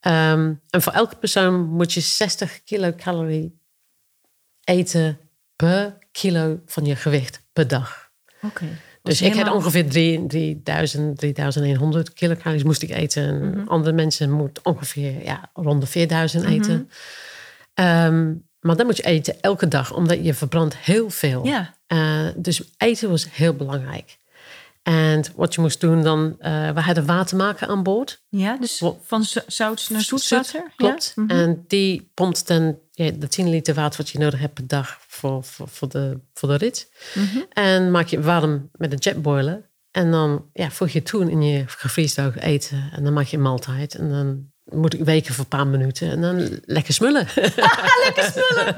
Ehm, 0.00 0.54
en 0.70 0.82
voor 0.82 0.92
elke 0.92 1.16
persoon 1.16 1.68
moet 1.68 1.92
je 1.92 2.00
60 2.00 2.62
kilocalorie 2.64 3.58
eten 4.64 5.18
per 5.56 5.98
kilo 6.12 6.60
van 6.66 6.84
je 6.84 6.96
gewicht 6.96 7.42
per 7.52 7.68
dag. 7.68 8.10
Oké. 8.42 8.64
Dus 9.02 9.22
ik 9.22 9.34
had 9.34 9.52
ongeveer 9.54 9.88
drie- 9.88 10.26
3000, 10.26 11.18
3100 11.18 12.12
kilocalories 12.12 12.62
moest 12.64 12.82
ik 12.82 12.90
eten. 12.90 13.22
En 13.28 13.50
Mhm. 13.50 13.68
andere 13.68 13.92
mensen 13.94 14.30
moeten 14.30 14.64
ongeveer 14.64 15.24
ja, 15.24 15.50
rond 15.54 15.80
de 15.80 15.86
4000 15.86 16.42
Mhm. 16.44 16.52
eten. 16.52 16.90
Ehm, 17.74 18.32
maar 18.60 18.76
dan 18.76 18.86
moet 18.86 18.96
je 18.96 19.02
eten 19.02 19.40
elke 19.40 19.68
dag, 19.68 19.92
omdat 19.94 20.24
je 20.24 20.34
verbrandt 20.34 20.76
heel 20.76 21.10
veel. 21.10 21.46
Ja. 21.46 21.74
Eh, 21.86 22.26
dus 22.36 22.62
eten 22.76 23.10
was 23.10 23.26
heel 23.30 23.54
belangrijk. 23.54 24.18
En 24.82 25.24
wat 25.36 25.54
je 25.54 25.60
moest 25.60 25.80
doen 25.80 26.02
dan, 26.02 26.36
eh, 26.38 26.70
we 26.70 26.80
hadden 26.80 27.06
watermaker 27.06 27.68
aan 27.68 27.82
boord. 27.82 28.22
Ja, 28.28 28.56
dus 28.56 28.82
van 29.02 29.24
zo- 29.24 29.40
zout 29.46 29.86
naar 29.90 30.00
zoetwater? 30.00 30.60
Zoet, 30.60 30.76
klopt. 30.76 31.12
Ja? 31.16 31.22
Mhm. 31.22 31.30
En 31.32 31.64
die 31.66 32.10
pompt 32.14 32.46
dan 32.46 32.78
ja, 33.04 33.10
de 33.10 33.28
10 33.28 33.50
liter 33.50 33.74
water 33.74 33.98
wat 33.98 34.10
je 34.10 34.18
nodig 34.18 34.40
hebt 34.40 34.54
per 34.54 34.66
dag 34.66 34.98
voor, 35.06 35.44
voor, 35.44 35.68
voor, 35.68 35.88
de, 35.88 36.18
voor 36.34 36.48
de 36.48 36.56
rit. 36.56 36.92
Mhm. 37.14 37.38
En 37.52 37.90
maak 37.90 38.06
je 38.06 38.20
warm 38.20 38.70
met 38.72 38.92
een 38.92 38.98
jetboiler. 38.98 39.68
En 39.90 40.10
dan 40.10 40.48
ja, 40.52 40.70
voeg 40.70 40.88
je 40.88 40.98
het 40.98 41.08
toe 41.08 41.30
in 41.30 41.42
je 41.42 41.64
gevriesdroog 41.66 42.38
eten. 42.38 42.90
En 42.92 43.04
dan 43.04 43.12
maak 43.12 43.26
je 43.26 43.36
een 43.36 43.42
maaltijd. 43.42 43.94
En 43.94 44.10
dan 44.10 44.50
moet 44.72 44.94
ik 44.94 45.04
weken 45.04 45.34
voor 45.34 45.44
een 45.44 45.56
paar 45.58 45.66
minuten. 45.66 46.10
En 46.10 46.20
dan 46.20 46.60
lekker 46.64 46.94
smullen. 46.94 47.26
lekker 48.04 48.32
smullen. 48.32 48.76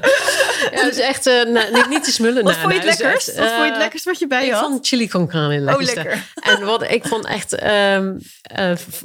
ja, 0.73 0.83
dat 0.83 0.93
is 0.93 1.01
echt 1.01 1.27
uh, 1.27 1.45
nou, 1.45 1.73
niet, 1.73 1.89
niet 1.89 2.05
te 2.05 2.13
smullen. 2.13 2.43
Wat 2.45 2.57
nou, 2.57 2.61
vond 2.61 2.73
je 2.73 2.79
het 2.79 2.89
nou, 2.89 3.03
lekkerst? 3.03 3.29
echt, 3.29 3.39
Wat 3.39 3.49
vond 3.49 3.59
je 3.59 3.65
het 3.65 3.75
eh, 3.75 3.79
lekkerst 3.81 4.05
wat 4.05 4.19
je 4.19 4.27
bij 4.27 4.41
je 4.41 4.47
ik 4.47 4.53
had? 4.53 4.63
vond 4.63 4.87
chili 4.87 5.09
con 5.09 5.29
carne 5.29 5.59
lekkerste. 5.59 5.95
lekker. 5.95 6.25
En 6.53 6.65
wat 6.65 6.83
ik 6.83 7.07
vond 7.07 7.27
echt, 7.27 7.55
eh, 7.55 7.99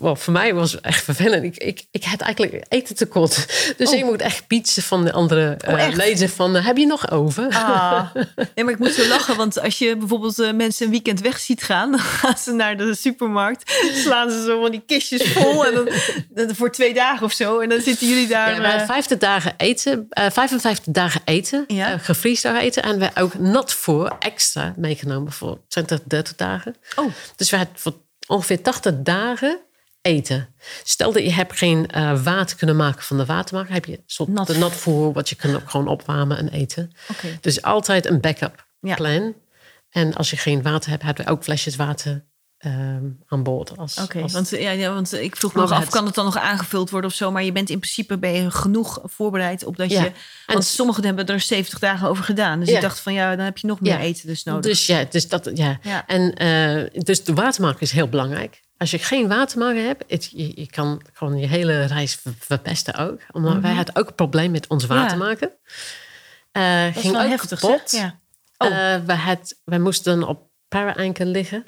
wel, 0.01 0.15
voor 0.15 0.33
mij 0.33 0.53
was 0.53 0.71
het 0.71 0.81
echt 0.81 1.03
vervelend. 1.03 1.43
Ik, 1.43 1.57
ik, 1.57 1.85
ik 1.91 2.03
had 2.03 2.21
eigenlijk 2.21 2.65
eten 2.69 2.95
tekort. 2.95 3.45
Dus 3.77 3.91
ik 3.91 4.03
moet 4.03 4.21
echt 4.21 4.47
pietsen 4.47 4.83
van 4.83 5.05
de 5.05 5.11
andere 5.11 5.55
eh 5.59 5.73
Oh, 5.73 5.95
lezen 5.95 6.29
van, 6.29 6.55
eh, 6.55 6.65
heb 6.65 6.77
je 6.77 6.85
nog 6.85 7.11
over? 7.11 7.47
Ah, 7.49 8.15
nee, 8.55 8.65
maar 8.65 8.73
ik 8.73 8.79
moet 8.79 8.91
zo 8.93 9.07
lachen, 9.07 9.35
want 9.35 9.61
als 9.61 9.77
je 9.77 9.97
bijvoorbeeld 9.97 10.39
eh, 10.39 10.53
mensen 10.53 10.85
een 10.85 10.91
weekend 10.91 11.21
weg 11.21 11.39
ziet 11.39 11.63
gaan, 11.63 11.91
dan 11.91 11.99
gaan 11.99 12.37
ze 12.37 12.51
naar 12.51 12.77
de 12.77 12.95
supermarkt, 12.95 13.71
slaan 13.93 14.31
ze 14.31 14.43
zo 14.43 14.61
van 14.61 14.71
die 14.71 14.83
kistjes 14.85 15.31
vol 15.31 15.65
en 15.65 15.73
dan, 15.73 15.89
dan 16.29 16.55
voor 16.55 16.71
twee 16.77 16.93
dagen 16.93 17.25
of 17.25 17.31
zo, 17.33 17.59
en 17.59 17.69
dan 17.69 17.81
zitten 17.81 18.07
jullie 18.07 18.27
daar. 18.27 18.49
Ja, 18.53 18.57
wij 18.59 18.69
hadden 18.69 18.87
eh, 18.87 18.93
50 18.93 19.17
dagen 19.17 19.53
eten, 19.57 20.05
eh 20.09 20.29
55 20.31 20.93
dagen 20.93 21.21
eten, 21.25 21.63
Ja. 21.67 21.97
gevriesdagen 21.97 22.61
eten. 22.61 22.83
En 22.83 22.99
we 22.99 23.09
ook 23.15 23.39
nat 23.39 23.73
voor 23.73 24.15
extra 24.19 24.73
meegenomen 24.77 25.31
voor 25.31 25.59
20, 25.67 25.99
30 26.03 26.35
dagen. 26.35 26.75
oh, 26.95 27.11
Dus 27.35 27.49
we 27.49 27.57
hadden 27.57 27.75
voor 27.77 27.93
ongeveer 28.27 28.61
80 28.61 28.93
dagen 28.97 29.59
eten. 30.01 30.53
Stel 30.83 31.11
dat 31.11 31.23
je 31.23 31.31
hebt 31.33 31.57
geen 31.57 31.89
water 32.23 32.57
kunnen 32.57 32.75
maken 32.75 33.03
van 33.03 33.17
de 33.17 33.25
watermaker, 33.25 33.73
heb 33.73 33.85
je 33.85 33.91
een 33.97 34.03
soort 34.05 34.29
Nat. 34.29 34.57
natvoer 34.57 35.13
wat 35.13 35.29
je 35.29 35.35
kan 35.35 35.55
ook 35.55 35.69
gewoon 35.69 35.87
opwarmen 35.87 36.37
en 36.37 36.49
eten. 36.49 36.91
oké. 37.11 37.37
Dus 37.41 37.61
altijd 37.61 38.05
een 38.05 38.19
backup 38.21 38.65
Ja. 38.81 38.95
plan. 38.95 39.33
En 39.89 40.13
als 40.15 40.29
je 40.29 40.37
geen 40.37 40.61
water 40.61 40.89
hebt, 40.89 41.03
hebben 41.03 41.25
we 41.25 41.31
ook 41.31 41.43
flesjes 41.43 41.75
water 41.75 42.25
ehm, 42.57 43.03
aan 43.27 43.43
boord. 43.43 43.77
Als, 43.77 43.97
Oké, 44.03 44.21
als- 44.21 44.33
want, 44.33 44.49
ja, 44.49 44.71
ja, 44.71 44.93
want 44.93 45.13
ik 45.13 45.35
vroeg 45.35 45.53
me 45.53 45.61
af, 45.61 45.79
het- 45.79 45.89
kan 45.89 46.05
het 46.05 46.15
dan 46.15 46.25
nog 46.25 46.37
aangevuld 46.37 46.89
worden 46.89 47.09
of 47.09 47.15
zo? 47.15 47.31
Maar 47.31 47.43
je 47.43 47.51
bent 47.51 47.69
in 47.69 47.79
principe 47.79 48.17
ben 48.17 48.31
je 48.31 48.51
genoeg 48.51 48.99
voorbereid 49.03 49.65
op 49.65 49.77
dat 49.77 49.89
Ja. 49.91 50.03
je... 50.03 50.11
Want 50.45 50.65
sommigen 50.65 51.05
hebben 51.05 51.25
er 51.25 51.39
70 51.39 51.79
dagen 51.79 52.07
over 52.07 52.23
gedaan. 52.23 52.59
Dus 52.59 52.69
Ja. 52.69 52.75
ik 52.75 52.81
dacht 52.81 52.99
van 52.99 53.13
ja, 53.13 53.35
dan 53.35 53.45
heb 53.45 53.57
je 53.57 53.67
nog 53.67 53.79
meer 53.81 53.91
Ja. 53.91 53.99
eten 53.99 54.27
dus 54.27 54.43
nodig. 54.43 54.61
Dus 54.63 54.85
ja, 54.85 55.03
dus 55.09 55.27
dat, 55.27 55.49
ja. 55.53 55.79
Ja. 55.81 56.07
En 56.07 56.33
eh, 56.33 57.01
dus 57.03 57.23
de 57.23 57.33
watermaker 57.33 57.81
is 57.81 57.91
heel 57.91 58.09
belangrijk. 58.09 58.65
als 58.79 58.91
je 58.91 58.99
geen 58.99 59.27
watermager 59.27 59.83
hebt, 59.83 60.03
het, 60.07 60.29
je, 60.31 60.51
je 60.61 60.67
kan 60.69 61.01
gewoon 61.13 61.37
je 61.37 61.47
hele 61.47 61.85
reis 61.85 62.15
ver- 62.15 62.33
verpesten 62.39 62.95
ook. 62.95 63.19
Omdat 63.31 63.57
wij 63.61 63.73
hadden 63.73 63.95
ook 63.95 64.07
een 64.07 64.15
probleem 64.15 64.51
met 64.51 64.67
ons 64.67 64.85
watermaker. 64.85 65.51
Eh 66.51 66.83
Dat 66.85 66.95
is 66.95 67.01
ging 67.01 67.13
wel 67.13 67.23
ook 67.23 67.29
heftig, 67.29 67.59
kapot. 67.59 67.91
Ja. 67.91 68.19
Oh. 68.57 68.67
Eh, 68.93 69.01
we, 69.05 69.13
had, 69.13 69.55
we 69.65 69.77
moesten 69.77 70.23
op 70.27 70.41
para-anker 70.67 71.25
liggen 71.25 71.63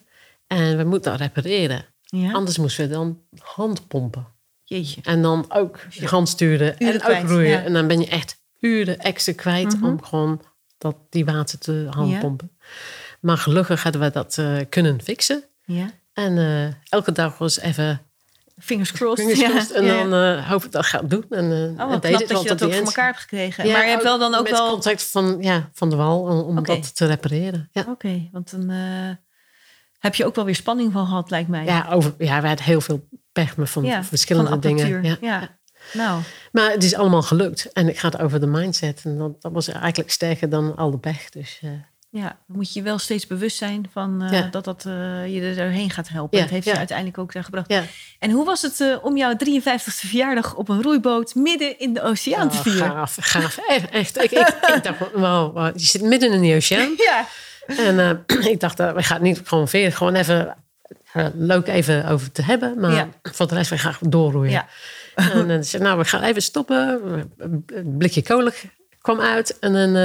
en 0.49 0.77
we 0.77 0.83
moeten 0.83 1.11
dat 1.11 1.19
repareren. 1.21 1.85
ja. 2.01 2.31
Anders 2.31 2.57
moesten 2.57 2.87
we 2.87 2.93
dan 2.93 3.19
handpompen. 3.41 4.27
Jeetje. 4.63 5.01
En 5.03 5.21
dan 5.21 5.45
ook 5.49 5.79
je 5.89 6.07
hand 6.07 6.29
sturen 6.29 6.75
Uren 6.77 6.93
en 6.93 6.99
kwijt, 6.99 7.23
ook 7.23 7.29
roeien. 7.29 7.49
ja. 7.49 7.57
Mhm. 7.57 7.65
En 7.65 7.73
dan 7.73 7.87
ben 7.87 7.99
je 7.99 8.07
echt 8.07 8.41
uren 8.59 8.99
extra 8.99 9.33
kwijt 9.33 9.77
om 9.81 10.03
gewoon 10.03 10.41
dat, 10.77 10.95
die 11.09 11.25
water 11.25 11.59
te 11.59 11.87
handpompen. 11.89 12.51
Maar 13.19 13.37
gelukkig 13.37 13.83
hadden 13.83 14.01
we 14.01 14.09
dat 14.11 14.37
eh, 14.37 14.57
kunnen 14.69 15.01
fixen. 15.01 15.43
Ja. 15.65 15.91
En 16.13 16.37
eh, 16.37 16.73
elke 16.89 17.11
dag 17.11 17.37
was 17.37 17.59
even 17.59 18.01
Fingers 18.61 18.91
crossed. 18.91 19.27
fingers 19.37 19.69
ja. 19.69 19.75
En 19.75 19.83
Ja. 19.85 20.03
dan 20.03 20.13
eh 20.13 20.49
hoop 20.49 20.63
ik 20.63 20.71
dat 20.71 20.85
gaat 20.85 21.09
doen. 21.09 21.25
En, 21.29 21.51
eh 21.77 21.85
Oh, 21.85 21.89
wat 21.89 21.99
knap 21.99 22.27
dat 22.27 22.41
je 22.41 22.47
dat 22.47 22.63
ook 22.63 22.73
voor 22.73 22.85
elkaar 22.85 23.05
hebt 23.05 23.19
gekregen. 23.19 23.65
Ja, 23.65 23.71
maar 23.71 23.83
je 23.83 23.89
hebt 23.89 24.03
wel 24.03 24.19
dan 24.19 24.35
ook 24.35 24.43
met 24.43 24.51
wel... 24.51 24.69
contact 24.69 25.03
van, 25.03 25.37
ja, 25.41 25.69
van 25.73 25.89
de 25.89 25.95
wal 25.95 26.21
om, 26.21 26.63
dat 26.63 26.95
te 26.95 27.05
repareren. 27.05 27.69
Ja, 27.71 27.85
Oké, 27.89 28.29
want 28.31 28.51
dan 28.51 28.69
heb 29.99 30.15
je 30.15 30.25
ook 30.25 30.35
wel 30.35 30.45
weer 30.45 30.55
spanning 30.55 30.91
van 30.91 31.05
gehad, 31.05 31.29
lijkt 31.29 31.49
mij. 31.49 31.65
ja, 31.65 31.87
over, 31.91 32.13
ja, 32.17 32.41
we 32.41 32.47
hadden 32.47 32.65
heel 32.65 32.81
veel 32.81 33.07
pech 33.31 33.57
met 33.57 33.69
van 33.69 33.83
Ja, 33.83 34.03
verschillende 34.03 34.49
van 34.49 34.59
dingen. 34.59 35.03
Ja. 35.03 35.17
Ja. 35.21 35.57
Nou, 35.93 36.21
Maar 36.51 36.71
het 36.71 36.83
is 36.83 36.95
allemaal 36.95 37.21
gelukt. 37.21 37.71
En 37.73 37.89
ik 37.89 37.99
ga 37.99 38.07
het 38.09 38.19
over 38.21 38.39
de 38.39 38.47
mindset. 38.47 39.01
En 39.03 39.17
dat, 39.17 39.41
dat 39.41 39.51
was 39.51 39.67
eigenlijk 39.67 40.11
sterker 40.11 40.49
dan 40.49 40.75
al 40.75 40.91
de 40.91 40.97
pech. 40.97 41.29
Dus 41.29 41.59
eh, 41.61 41.69
ja, 42.09 42.21
dan 42.47 42.57
moet 42.57 42.73
je 42.73 42.81
wel 42.81 42.97
steeds 42.97 43.27
bewust 43.27 43.57
zijn 43.57 43.89
van 43.91 44.21
eh, 44.23 44.31
Ja. 44.31 44.47
dat 44.51 44.63
dat 44.63 44.85
eh, 44.85 44.93
je 45.33 45.41
er 45.41 45.55
doorheen 45.55 45.89
gaat 45.89 46.09
helpen. 46.09 46.37
Ja, 46.37 46.43
dat 46.43 46.53
heeft 46.53 46.65
ja. 46.65 46.71
je 46.71 46.77
uiteindelijk 46.77 47.17
ook 47.17 47.33
daar 47.33 47.43
gebracht. 47.43 47.69
ja. 47.71 47.83
En 48.19 48.31
hoe 48.31 48.45
was 48.45 48.61
het 48.61 48.99
om 49.01 49.17
jouw 49.17 49.33
53ste 49.33 49.95
verjaardag 49.95 50.55
op 50.55 50.69
een 50.69 50.81
roeiboot 50.81 51.35
midden 51.35 51.79
in 51.79 51.93
de 51.93 52.01
oceaan 52.01 52.49
te 52.49 52.57
Oh, 52.57 52.63
vieren? 52.63 52.91
gaaf, 52.91 53.17
gaaf. 53.21 53.57
Echt, 53.67 53.89
echt. 53.89 54.17
Ik, 54.23 54.31
ik, 54.31 54.47
ik 54.75 54.83
dacht, 54.83 54.99
wow, 55.13 55.53
wow, 55.55 55.77
je 55.79 55.85
zit 55.85 56.01
midden 56.01 56.31
in 56.33 56.41
de 56.41 56.55
oceaan. 56.55 56.93
Ja, 57.09 57.27
En 57.77 57.99
eh, 57.99 58.45
ik 58.53 58.59
dacht, 58.59 58.79
eh, 58.79 58.91
we 58.93 59.03
gaan 59.03 59.21
niet 59.21 59.41
gewoon 59.43 59.67
veren. 59.67 59.91
Gewoon 59.91 60.15
even 60.15 60.55
eh, 61.13 61.25
leuk 61.33 61.67
even 61.67 62.05
over 62.07 62.31
te 62.31 62.41
hebben. 62.41 62.79
Maar 62.79 62.91
Ja. 62.91 63.07
voor 63.21 63.47
de 63.47 63.55
rest, 63.55 63.69
we 63.69 63.77
gaan 63.77 63.95
doorroeien. 63.99 64.51
ja. 64.51 64.67
En 65.15 65.47
dan 65.47 65.63
zei 65.63 65.83
nou, 65.83 65.97
we 65.97 66.05
gaan 66.05 66.21
even 66.23 66.41
stoppen. 66.41 67.01
Een 67.37 67.95
blikje 67.97 68.21
kolen 68.21 68.53
kwam 69.01 69.19
uit. 69.19 69.59
En 69.59 69.73
dan 69.73 69.95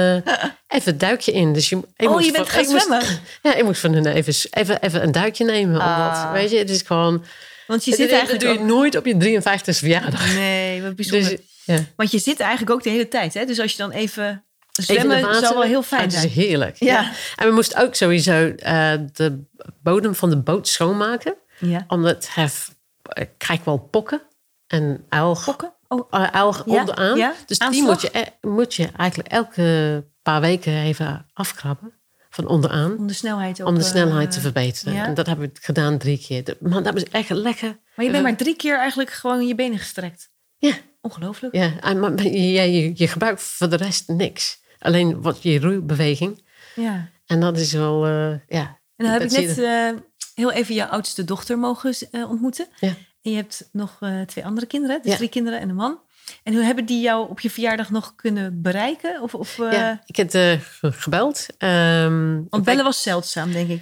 even 0.67 0.91
een 0.91 0.97
duikje 0.97 1.31
in. 1.31 1.53
Dus 1.53 1.69
je, 1.69 1.75
ik 1.95 2.07
Oh, 2.07 2.13
moest 2.13 2.25
je 2.25 2.31
bent 2.31 2.49
van- 2.49 2.63
gaan 2.63 2.71
moest- 2.71 2.85
zwemmen? 2.85 3.07
Ja, 3.43 3.55
ik 3.55 3.63
moest 3.63 3.81
van 3.81 3.93
hun 3.93 4.05
even, 4.05 4.33
even, 4.51 4.81
even 4.81 5.03
een 5.03 5.11
duikje 5.11 5.45
nemen. 5.45 5.73
Omdat, 5.73 5.85
Ah. 5.87 6.31
weet 6.31 6.51
je, 6.51 6.57
het 6.57 6.69
is 6.69 6.81
gewoon... 6.81 7.23
Want 7.67 7.85
je 7.85 7.91
zit 7.91 7.99
dat 7.99 8.09
eigenlijk 8.09 8.43
doe 8.43 8.53
je 8.53 8.59
ook... 8.59 8.65
nooit 8.65 8.95
op 8.97 9.05
je 9.05 9.17
53 9.17 9.77
verjaardag. 9.77 10.33
Nee, 10.33 10.81
wat 10.81 10.95
bijzonder. 11.01 11.29
Dus, 11.29 11.39
ja. 11.63 11.77
Want 11.95 12.11
je 12.11 12.19
zit 12.19 12.39
eigenlijk 12.39 12.71
ook 12.71 12.83
de 12.83 12.89
hele 12.89 13.07
tijd. 13.07 13.33
Hè? 13.33 13.45
Dus 13.45 13.59
als 13.59 13.71
je 13.71 13.77
dan 13.77 13.91
even 13.91 14.43
zwemmen, 14.83 15.21
water. 15.21 15.39
zou 15.39 15.53
wel 15.53 15.63
heel 15.63 15.79
Ah, 15.79 15.85
fijn 15.85 16.01
Het 16.01 16.13
is 16.13 16.19
zijn. 16.19 16.31
heerlijk. 16.31 16.75
Ja. 16.79 17.11
En 17.35 17.47
we 17.47 17.53
moesten 17.53 17.81
ook 17.83 17.95
sowieso 17.95 18.47
eh, 18.49 18.93
de 19.13 19.43
bodem 19.83 20.15
van 20.15 20.29
de 20.29 20.37
boot 20.37 20.67
schoonmaken. 20.67 21.35
Ja. 21.59 21.85
Omdat 21.87 22.27
het 22.33 22.73
ik 23.13 23.29
krijg 23.37 23.63
wel 23.63 23.77
pokken 23.77 24.21
en 24.67 25.05
uil, 25.09 25.39
Pokken? 25.45 25.73
Oh, 25.87 26.11
uil 26.11 26.55
Ja, 26.65 26.79
onderaan. 26.79 27.17
ja. 27.17 27.33
Dus 27.45 27.57
die 27.59 27.83
moet 27.83 28.01
je, 28.01 28.09
e- 28.13 28.47
moet 28.47 28.73
je 28.73 28.89
eigenlijk 28.97 29.29
elke 29.31 30.03
paar 30.21 30.41
weken 30.41 30.73
even 30.81 31.25
afkrabben. 31.33 31.93
Van 32.29 32.47
onderaan. 32.47 32.97
om 32.97 33.07
de 33.07 33.13
snelheid. 33.13 33.63
Om 33.63 33.73
de 33.75 33.79
eh, 33.81 33.87
snelheid 33.87 34.31
te 34.31 34.39
verbeteren. 34.39 34.93
ja. 34.93 35.05
En 35.05 35.13
dat 35.13 35.25
hebben 35.25 35.45
we 35.53 35.59
gedaan 35.61 35.97
drie 35.97 36.17
keer. 36.27 36.57
Maar 36.59 36.83
dat 36.83 36.93
was 36.93 37.03
echt 37.03 37.29
lekker. 37.29 37.79
Maar 37.95 38.05
je 38.05 38.11
bent 38.11 38.23
maar 38.23 38.35
drie 38.35 38.55
keer 38.55 38.77
eigenlijk 38.79 39.09
gewoon 39.09 39.47
je 39.47 39.55
benen 39.55 39.79
gestrekt. 39.79 40.29
Ja, 40.57 40.73
Ongelooflijk. 41.01 41.55
ja. 41.55 41.71
En 41.79 41.99
maar 41.99 42.23
je, 42.23 42.51
je, 42.51 42.91
je 42.95 43.07
gebruikt 43.07 43.41
voor 43.41 43.69
de 43.69 43.75
rest 43.75 44.07
niks. 44.07 44.61
Alleen 44.85 45.21
wat 45.21 45.43
je 45.43 45.59
roeibeweging. 45.59 46.43
Ja. 46.75 47.09
En 47.25 47.39
dat 47.39 47.57
is 47.57 47.71
wel, 47.73 48.05
eh, 48.05 48.29
ja. 48.47 48.79
En 48.95 49.05
dan 49.05 49.07
heb 49.07 49.21
ik 49.21 49.31
net 49.31 49.57
eh, 49.59 49.89
heel 50.35 50.51
even 50.51 50.75
jouw 50.75 50.87
oudste 50.87 51.23
dochter 51.23 51.57
mogen 51.59 51.93
eh, 52.11 52.29
ontmoeten. 52.29 52.67
Ja. 52.79 52.93
En 53.21 53.31
je 53.31 53.35
hebt 53.35 53.69
nog 53.71 53.99
twee 54.25 54.45
andere 54.45 54.65
kinderen, 54.67 55.01
dus 55.01 55.11
Ja. 55.11 55.17
drie 55.17 55.29
kinderen 55.29 55.59
en 55.59 55.69
een 55.69 55.75
man. 55.75 55.99
En 56.43 56.53
hoe 56.53 56.63
hebben 56.63 56.85
die 56.85 57.01
jou 57.01 57.29
op 57.29 57.39
je 57.39 57.49
verjaardag 57.49 57.89
nog 57.89 58.15
kunnen 58.15 58.61
bereiken? 58.61 59.21
Of, 59.21 59.33
of, 59.35 59.57
ja, 59.57 60.01
ik 60.05 60.15
heb 60.15 60.29
ge- 60.31 60.91
gebeld. 60.91 61.45
Ehm, 61.57 62.41
Want 62.49 62.63
bellen 62.63 62.83
was 62.83 63.01
zeldzaam, 63.01 63.51
denk 63.51 63.69
ik. 63.69 63.81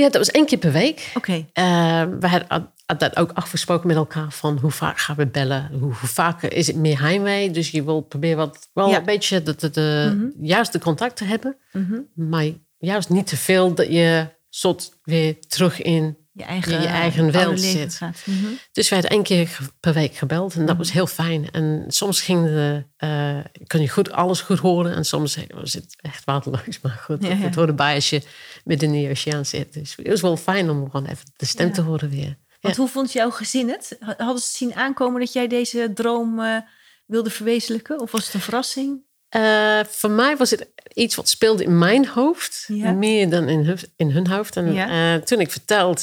Ja, 0.00 0.08
dat 0.08 0.16
was 0.16 0.30
één 0.30 0.46
keer 0.46 0.58
per 0.58 0.72
week. 0.72 1.12
Oké. 1.16 1.46
Eh, 1.52 2.02
we 2.20 2.28
hadden 2.28 2.68
had 2.86 3.00
dat 3.00 3.16
ook 3.16 3.30
afgesproken 3.34 3.86
met 3.86 3.96
elkaar 3.96 4.30
van 4.32 4.58
hoe 4.58 4.70
vaak 4.70 4.98
gaan 4.98 5.16
we 5.16 5.26
bellen. 5.26 5.68
Hoe, 5.72 5.80
hoe 5.80 6.08
vaak 6.08 6.42
is 6.42 6.66
het 6.66 6.76
meer 6.76 7.00
heimwee. 7.00 7.50
Dus 7.50 7.70
je 7.70 7.84
wil 7.84 8.00
proberen 8.00 8.36
wat, 8.36 8.68
wel 8.72 8.88
Ja. 8.88 8.98
een 8.98 9.04
beetje 9.04 9.42
de, 9.42 9.54
de, 9.58 9.70
de 9.70 10.32
juiste 10.40 10.78
contact 10.78 11.16
te 11.16 11.24
hebben. 11.24 11.56
Mhm. 11.72 11.98
Maar 12.14 12.46
juist 12.78 13.08
niet 13.08 13.26
te 13.26 13.36
veel 13.36 13.74
dat 13.74 13.86
je 13.86 14.26
soort 14.48 14.98
weer 15.02 15.40
terug 15.48 15.82
in 15.82 16.16
Je 16.32 16.44
eigen, 16.44 16.72
je, 16.72 16.78
je 16.80 16.86
eigen 16.86 17.30
leven 17.30 17.58
zit. 17.58 17.94
gaat. 17.94 18.22
Mhm. 18.24 18.46
Dus 18.72 18.88
we 18.88 18.94
hadden 18.94 19.12
één 19.12 19.22
keer 19.22 19.58
per 19.80 19.92
week 19.94 20.14
gebeld 20.14 20.54
en 20.54 20.66
dat 20.66 20.76
was 20.76 20.92
heel 20.92 21.06
fijn. 21.06 21.50
En 21.50 21.84
soms 21.88 22.20
ging 22.20 22.44
de, 22.44 22.84
eh, 22.96 23.38
kun 23.66 23.80
je 23.80 23.88
goed, 23.88 24.12
alles 24.12 24.40
goed 24.40 24.58
horen 24.58 24.94
en 24.94 25.04
soms 25.04 25.38
was 25.54 25.72
het 25.72 25.96
echt 26.00 26.24
waardeloos. 26.24 26.80
Maar 26.82 27.00
goed, 27.04 27.22
Ja, 27.22 27.34
het 27.34 27.54
hoort 27.54 27.68
erbij 27.68 27.94
als 27.94 28.10
je 28.10 28.22
midden 28.64 28.94
in 28.94 29.02
de 29.04 29.10
oceaan 29.10 29.46
zit. 29.46 29.72
Dus 29.72 29.96
het 29.96 30.08
was 30.08 30.20
wel 30.20 30.36
fijn 30.36 30.70
om 30.70 30.90
gewoon 30.90 31.06
even 31.06 31.24
de 31.36 31.46
stem 31.46 31.66
Ja. 31.66 31.72
te 31.72 31.80
horen 31.80 32.10
weer. 32.10 32.36
Want 32.60 32.76
hoe 32.76 32.88
vond 32.88 33.12
jouw 33.12 33.30
gezin 33.30 33.68
het? 33.68 33.96
Hadden 34.00 34.38
ze 34.42 34.50
zien 34.52 34.74
aankomen 34.74 35.20
dat 35.20 35.32
jij 35.32 35.46
deze 35.48 35.90
droom 35.94 36.40
eh, 36.40 36.56
wilde 37.06 37.30
verwezenlijken? 37.30 38.00
Of 38.00 38.10
was 38.10 38.24
het 38.24 38.34
een 38.34 38.40
verrassing? 38.40 39.02
Eh, 39.30 39.80
voor 39.88 40.10
mij 40.10 40.36
was 40.36 40.50
het 40.50 40.66
iets 40.94 41.14
wat 41.14 41.28
speelde 41.28 41.64
in 41.64 41.78
mijn 41.78 42.06
hoofd, 42.08 42.64
Ja. 42.66 42.92
meer 42.92 43.30
dan 43.30 43.48
in 43.48 43.64
hun, 43.64 43.78
in 43.96 44.10
hun 44.10 44.26
hoofd. 44.28 44.56
En 44.56 44.72
Ja. 44.72 45.14
eh, 45.14 45.22
toen 45.22 45.40
ik 45.40 45.50
vertelde, 45.50 46.00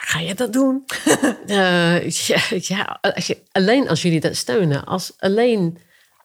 ga 0.00 0.18
je 0.18 0.34
dat 0.34 0.52
doen? 0.52 0.84
Eh, 1.46 2.08
ja, 2.10 2.40
ja, 2.50 2.98
als 3.00 3.26
je, 3.26 3.38
alleen 3.52 3.88
als 3.88 4.02
jullie 4.02 4.20
dat 4.20 4.36
steunen, 4.36 4.84
als 4.84 5.12
alleen 5.18 5.78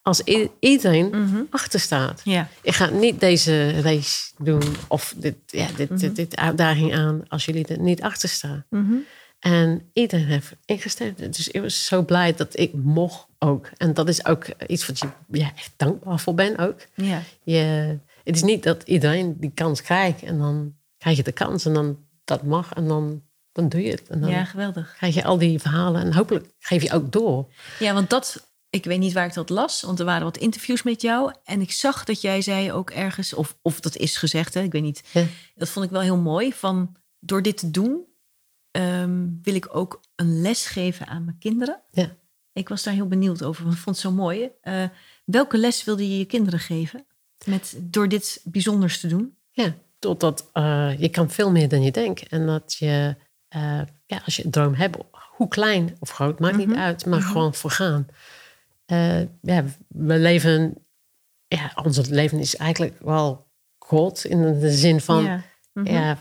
als 0.04 0.22
iedereen 0.60 1.10
Mhm. 1.10 1.42
achter 1.50 1.80
staat. 1.80 2.22
Ik 2.62 2.74
ga 2.74 2.86
niet 2.90 3.20
deze 3.20 3.82
race 3.82 4.32
doen 4.38 4.64
of 4.88 5.14
dit, 5.18 5.36
ja, 5.46 5.68
dit, 5.76 5.90
Mhm. 5.90 6.00
dit, 6.00 6.16
dit 6.16 6.36
uitdaging 6.36 6.96
aan 6.96 7.22
als 7.28 7.46
jullie 7.46 7.66
er 7.68 7.80
niet 7.80 8.02
achter 8.02 8.30
staan. 8.30 8.66
Mhm. 8.70 8.94
En 9.40 9.90
iedereen 9.94 10.26
heeft 10.26 10.56
ingestemd. 10.66 11.18
Dus 11.18 11.48
ik 11.48 11.62
was 11.62 11.86
zo 11.86 12.04
blij 12.04 12.34
dat 12.34 12.58
ik 12.58 12.74
mocht 12.74 13.28
ook. 13.38 13.70
En 13.78 13.94
dat 13.94 14.10
is 14.10 14.26
ook 14.26 14.46
iets 14.68 14.88
wat 14.88 15.00
je 15.00 15.08
ja, 15.32 15.52
echt 15.56 15.74
dankbaar 15.76 16.20
voor 16.20 16.34
bent 16.34 16.58
ook. 16.58 16.80
Ja. 16.96 17.22
Je, 17.44 17.98
het 18.24 18.36
is 18.36 18.42
niet 18.42 18.64
dat 18.64 18.84
iedereen 18.84 19.36
die 19.40 19.52
kans 19.54 19.82
krijgt 19.82 20.24
en 20.24 20.38
dan 20.38 20.76
krijg 20.98 21.18
je 21.18 21.24
de 21.24 21.32
kans 21.32 21.66
en 21.66 21.74
dan 21.74 21.98
dat 22.24 22.44
mag 22.44 22.74
en 22.74 22.88
dan, 22.88 23.24
dan 23.52 23.70
doe 23.70 23.82
je 23.82 23.92
het. 23.92 24.08
En 24.08 24.22
dan 24.22 24.30
ja, 24.30 24.46
geweldig. 24.46 24.94
krijg 24.98 25.16
je 25.16 25.24
al 25.24 25.38
die 25.38 25.60
verhalen 25.60 26.02
en 26.02 26.14
hopelijk 26.14 26.54
geef 26.60 26.84
je 26.84 26.92
ook 26.92 27.12
door. 27.12 27.48
Ja, 27.80 27.94
want 27.94 28.10
dat, 28.10 28.52
ik 28.70 28.86
weet 28.86 29.00
niet 29.00 29.14
waar 29.14 29.26
ik 29.26 29.34
dat 29.34 29.50
las, 29.50 29.82
want 29.82 30.00
er 30.00 30.06
waren 30.06 30.24
wat 30.24 30.38
interviews 30.38 30.84
met 30.84 31.02
jou. 31.02 31.34
En 31.44 31.62
ik 31.62 31.72
zag 31.72 32.04
dat 32.04 32.22
jij 32.22 32.42
zei 32.42 32.72
ook 32.72 32.90
ergens, 32.90 33.34
of, 33.34 33.58
of 33.62 33.80
dat 33.80 33.96
is 33.96 34.18
gezegd, 34.18 34.54
hè, 34.54 34.62
ik 34.62 34.72
weet 34.72 34.82
niet. 34.82 35.04
Ja. 35.12 35.26
Dat 35.56 35.70
vond 35.70 35.86
ik 35.86 35.92
wel 35.92 36.02
heel 36.02 36.18
mooi. 36.18 36.54
Van 36.54 36.96
door 37.20 37.42
dit 37.42 37.58
te 37.58 37.72
doen, 37.72 38.06
ehm, 38.72 39.28
wil 39.42 39.56
ik 39.56 39.76
ook 39.76 40.02
een 40.16 40.42
les 40.42 40.66
geven 40.68 41.08
aan 41.08 41.26
mijn 41.26 41.38
kinderen. 41.38 41.82
Ja. 41.92 42.16
Ik 42.54 42.70
was 42.70 42.84
daar 42.84 42.94
heel 42.94 43.08
benieuwd 43.08 43.44
over, 43.44 43.64
want 43.64 43.76
ik 43.76 43.82
vond 43.82 43.96
het 43.96 44.06
zo 44.06 44.12
mooi. 44.12 44.50
Eh, 44.62 44.84
welke 45.26 45.58
les 45.58 45.84
wilde 45.84 46.10
je 46.10 46.18
je 46.18 46.26
kinderen 46.26 46.60
geven 46.60 47.06
met, 47.46 47.78
door 47.82 48.08
dit 48.10 48.42
bijzonders 48.44 49.00
te 49.00 49.08
doen? 49.08 49.38
Ja, 49.52 49.74
totdat 50.00 50.50
uh, 50.54 51.00
je 51.00 51.10
kan 51.10 51.30
veel 51.30 51.52
meer 51.52 51.70
dan 51.70 51.82
je 51.82 51.92
denkt. 51.92 52.28
En 52.28 52.46
dat 52.46 52.74
je, 52.74 53.16
uh, 53.56 53.82
ja, 54.06 54.22
als 54.26 54.36
je 54.36 54.46
een 54.46 54.52
droom 54.52 54.74
hebt, 54.74 54.98
hoe 55.36 55.48
klein 55.48 55.96
of 56.00 56.10
groot, 56.10 56.40
maakt 56.40 56.58
Mhm. 56.58 56.68
niet 56.70 56.78
uit, 56.78 57.06
maar 57.06 57.22
gewoon 57.22 57.54
voor 57.54 57.72
gaan. 57.72 58.08
Ja, 59.42 59.64
we 59.88 60.20
leven, 60.20 60.76
ja, 61.48 61.72
ons 61.84 62.08
leven 62.08 62.40
is 62.40 62.56
eigenlijk 62.56 63.00
wel 63.00 63.48
God 63.78 64.26
in 64.26 64.60
de 64.60 64.72
zin 64.72 65.02
van, 65.02 65.24
Ja. 65.24 65.44
Mhm. 65.74 65.88
ja, 65.88 66.18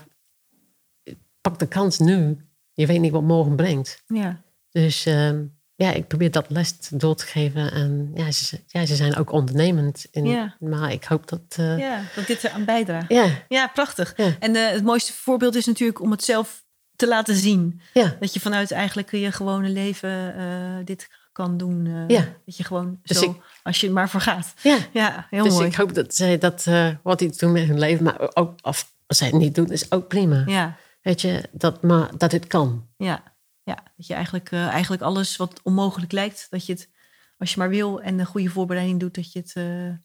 pak 1.41 1.59
de 1.59 1.67
kans 1.67 1.99
nu. 1.99 2.37
Je 2.73 2.85
weet 2.85 2.99
niet 2.99 3.11
wat 3.11 3.21
morgen 3.21 3.55
brengt. 3.55 4.03
Ja. 4.07 4.41
Dus 4.71 5.05
uh, 5.07 5.29
ja, 5.75 5.91
ik 5.91 6.07
probeer 6.07 6.31
dat 6.31 6.45
les 6.49 6.77
door 6.91 7.15
te 7.15 7.25
geven. 7.25 7.71
En 7.71 8.11
ja, 8.13 8.31
ze, 8.31 8.59
ja, 8.67 8.85
ze 8.85 8.95
zijn 8.95 9.15
ook 9.15 9.31
ondernemend. 9.31 10.05
In, 10.11 10.25
Ja. 10.25 10.55
Maar 10.59 10.91
ik 10.91 11.03
hoop 11.03 11.27
dat... 11.27 11.41
Uh, 11.59 11.77
ja, 11.79 12.01
dat 12.15 12.27
dit 12.27 12.43
eraan 12.43 12.65
bijdraagt. 12.65 13.09
ja, 13.09 13.27
Ja, 13.47 13.67
prachtig. 13.67 14.13
Ja. 14.15 14.35
En 14.39 14.55
uh, 14.55 14.69
het 14.69 14.83
mooiste 14.83 15.13
voorbeeld 15.13 15.55
is 15.55 15.65
natuurlijk 15.65 16.01
om 16.01 16.11
het 16.11 16.23
zelf 16.23 16.63
te 16.95 17.07
laten 17.07 17.35
zien. 17.35 17.81
ja. 17.93 18.15
Dat 18.19 18.33
je 18.33 18.39
vanuit 18.39 18.71
eigenlijk 18.71 19.11
je 19.11 19.31
gewone 19.31 19.69
leven 19.69 20.35
uh, 20.37 20.85
dit 20.85 21.07
kan 21.31 21.57
doen. 21.57 21.85
Uh, 21.85 22.07
Ja. 22.07 22.25
Dat 22.45 22.57
je 22.57 22.63
gewoon 22.63 22.99
Dus 23.03 23.17
zo, 23.19 23.29
ik- 23.31 23.41
als 23.63 23.81
je 23.81 23.87
er 23.87 23.93
maar 23.93 24.09
voor 24.09 24.21
gaat. 24.21 24.53
ja. 24.63 24.77
Ja, 24.93 25.27
heel 25.29 25.43
dus 25.43 25.53
mooi. 25.53 25.67
ik 25.67 25.75
hoop 25.75 25.93
dat 25.93 26.15
zij 26.15 26.37
dat, 26.37 26.65
uh, 26.67 26.89
wat 27.03 27.21
iets 27.21 27.37
doen 27.37 27.51
met 27.51 27.67
hun 27.67 27.79
leven, 27.79 28.03
maar 28.03 28.29
ook 28.33 28.53
of, 28.61 28.91
als 29.07 29.17
zij 29.17 29.27
het 29.27 29.35
niet 29.35 29.55
doen, 29.55 29.71
is 29.71 29.91
ook 29.91 30.07
prima. 30.07 30.43
Ja, 30.45 30.77
Weet 31.01 31.21
je, 31.21 31.49
dat, 31.51 31.83
maar 31.83 32.17
dat 32.17 32.31
het 32.31 32.47
kan. 32.47 32.87
ja, 32.97 33.23
Ja, 33.63 33.83
dat 33.95 34.07
je 34.07 34.13
eigenlijk, 34.13 34.51
eh, 34.51 34.67
eigenlijk 34.67 35.01
alles 35.01 35.35
wat 35.35 35.59
onmogelijk 35.63 36.11
lijkt, 36.11 36.47
dat 36.49 36.65
je 36.65 36.73
het, 36.73 36.89
als 37.37 37.53
je 37.53 37.59
maar 37.59 37.69
wil 37.69 38.01
en 38.01 38.19
een 38.19 38.25
goede 38.25 38.49
voorbereiding 38.49 38.99
doet, 38.99 39.15
dat 39.15 39.31
je 39.31 39.39
het 39.39 39.53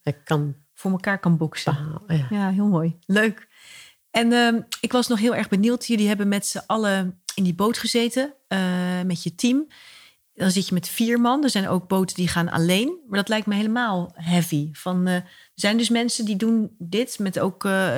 eh, 0.05 0.15
kan 0.25 0.57
voor 0.75 0.91
elkaar 0.91 1.19
kan 1.19 1.37
boksen. 1.37 2.03
Ja. 2.07 2.27
Ja, 2.31 2.51
heel 2.51 2.67
mooi. 2.67 2.97
Leuk. 3.07 3.49
En 4.11 4.33
ehm, 4.33 4.61
ik 4.81 4.93
was 4.93 5.09
nog 5.09 5.19
heel 5.19 5.35
erg 5.35 5.49
benieuwd. 5.49 5.87
Jullie 5.87 6.09
hebben 6.09 6.29
met 6.29 6.47
z'n 6.47 6.63
allen 6.67 7.23
in 7.35 7.45
die 7.45 7.55
boot 7.55 7.79
gezeten, 7.79 8.35
eh, 8.49 9.03
met 9.03 9.23
je 9.23 9.35
team. 9.35 9.67
Dan 10.35 10.51
zit 10.51 10.69
je 10.69 10.75
met 10.75 10.89
vier 10.89 11.21
man. 11.21 11.45
Er 11.45 11.51
zijn 11.51 11.69
ook 11.69 11.89
boten 11.89 12.17
die 12.17 12.29
gaan 12.29 12.51
alleen. 12.51 12.99
Maar 13.09 13.19
dat 13.19 13.29
lijkt 13.29 13.47
me 13.47 13.55
helemaal 13.55 14.13
heavy. 14.15 14.69
Van, 14.73 15.07
eh, 15.07 15.15
er 15.15 15.25
zijn 15.55 15.77
dus 15.77 15.89
mensen 15.89 16.25
die 16.25 16.37
doen 16.37 16.75
dit 16.79 17.19
met 17.19 17.39
ook 17.39 17.65
eh, 17.65 17.93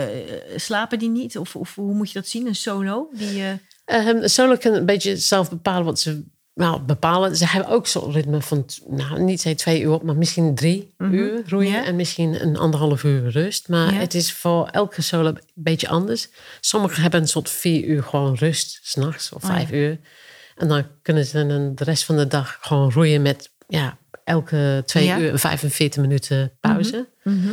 slapen 0.57 0.99
die 0.99 1.09
niet? 1.11 1.39
Of, 1.39 1.57
of 1.57 1.75
hoe 1.75 1.95
moet 1.95 2.09
je 2.09 2.19
dat 2.19 2.29
zien? 2.29 2.47
Een 2.47 2.55
solo? 2.55 3.09
Die, 3.13 3.43
eh, 3.43 3.53
Ehm, 3.85 4.27
solo 4.29 4.57
kan 4.57 4.73
een 4.73 4.87
beetje 4.87 5.17
zelf 5.17 5.51
bepalen 5.51 5.85
wat 5.85 6.01
ze 6.01 6.25
nou, 6.55 6.81
bepalen. 6.81 7.37
Ze 7.37 7.47
hebben 7.47 7.71
ook 7.71 7.87
zo'n 7.87 8.13
ritme 8.13 8.43
van, 8.43 8.65
nou, 8.89 9.21
niet 9.21 9.41
zei 9.41 9.55
twee 9.55 9.81
uur, 9.83 9.99
maar 10.03 10.17
misschien 10.17 10.55
drie 10.55 10.95
uur 10.99 11.43
roeien. 11.49 11.85
En 11.85 11.97
misschien 11.97 12.43
een 12.43 12.57
anderhalf 12.57 13.05
uur 13.05 13.31
rust. 13.31 13.69
Maar 13.69 13.95
het 13.95 14.15
is 14.15 14.33
voor 14.33 14.69
elke 14.69 15.03
solo 15.03 15.29
een 15.29 15.41
beetje 15.55 15.89
anders. 15.89 16.29
Sommigen 16.61 17.03
hebben 17.03 17.21
een 17.21 17.29
soort 17.29 17.51
vier 17.51 17.85
uur 17.85 18.03
gewoon 18.03 18.35
rust, 18.35 18.79
s'nachts 18.83 19.33
of 19.33 19.45
Oh, 19.45 19.51
ja. 19.51 19.57
vijf 19.57 19.71
uur. 19.73 19.99
En 20.57 20.69
dan 20.69 20.87
kunnen 21.03 21.27
ze 21.27 21.47
dan 21.47 21.75
de 21.75 21.85
rest 21.85 22.05
van 22.05 22.17
de 22.17 22.27
dag 22.27 22.59
gewoon 22.61 22.93
roeien 22.93 23.23
met 23.23 23.51
ja, 23.69 23.99
elke 24.25 24.83
twee 24.87 25.05
Ja. 25.05 25.19
uur 25.19 25.31
en 25.31 25.39
45 25.39 26.03
minuten 26.03 26.53
pauze. 26.61 27.09
mhm. 27.23 27.49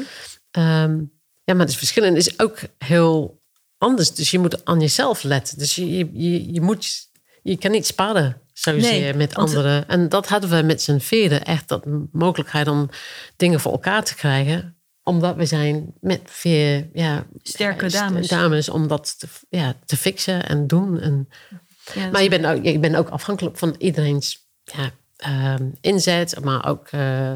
Ehm, 0.52 0.98
ja, 1.44 1.54
maar 1.54 1.60
het 1.60 1.70
is 1.70 1.78
verschillend. 1.78 2.18
Het 2.18 2.28
is 2.28 2.40
ook 2.40 2.60
heel 2.78 3.42
anders. 3.78 4.14
Dus 4.14 4.32
je 4.32 4.40
moet 4.40 4.66
aan 4.66 4.80
jezelf 4.80 5.24
letten. 5.24 5.58
Dus 5.58 5.76
je, 5.76 5.98
je, 5.98 6.54
je, 6.54 6.62
moet, 6.62 7.10
je 7.44 7.58
kan 7.58 7.72
niet 7.72 7.86
sparen 7.86 8.42
zozeer 8.54 8.82
Nee, 8.82 9.14
met 9.14 9.36
anderen. 9.36 9.88
En 9.88 10.10
dat 10.10 10.28
hadden 10.28 10.50
we 10.50 10.62
met 10.62 10.82
z'n 10.82 10.98
vieren. 11.00 11.44
Echt 11.46 11.68
dat 11.68 11.86
mogelijkheid 12.12 12.68
om 12.68 12.90
dingen 13.36 13.60
voor 13.60 13.72
elkaar 13.72 14.04
te 14.04 14.16
krijgen. 14.16 14.78
Omdat 15.04 15.36
we 15.36 15.46
zijn 15.46 15.94
met 16.00 16.22
vier 16.26 16.90
ja, 16.94 17.26
Sterke 17.42 17.90
st- 17.90 17.94
dames. 17.96 18.28
dames 18.28 18.70
om 18.70 18.88
dat 18.88 19.20
te, 19.20 19.28
ja, 19.50 19.76
te 19.86 19.98
fixen 19.98 20.48
en 20.48 20.68
doen. 20.68 21.00
En, 21.00 21.30
Ja, 21.94 22.10
maar 22.10 22.24
je 22.24 22.30
bent, 22.30 22.46
ook, 22.46 22.64
je 22.64 22.80
bent 22.80 22.96
ook 22.96 23.10
afhankelijk 23.10 23.58
van 23.58 23.76
iedereen's 23.78 24.48
ja, 24.64 24.92
ehm, 25.18 25.70
inzet. 25.82 26.36
Maar 26.44 26.66
ook 26.68 26.88
eh, 26.92 27.34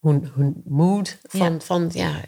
hun, 0.00 0.30
hun 0.34 0.62
mood. 0.64 1.16
Van, 1.22 1.52
Ja. 1.52 1.60
van, 1.60 1.90
ja, 1.94 2.20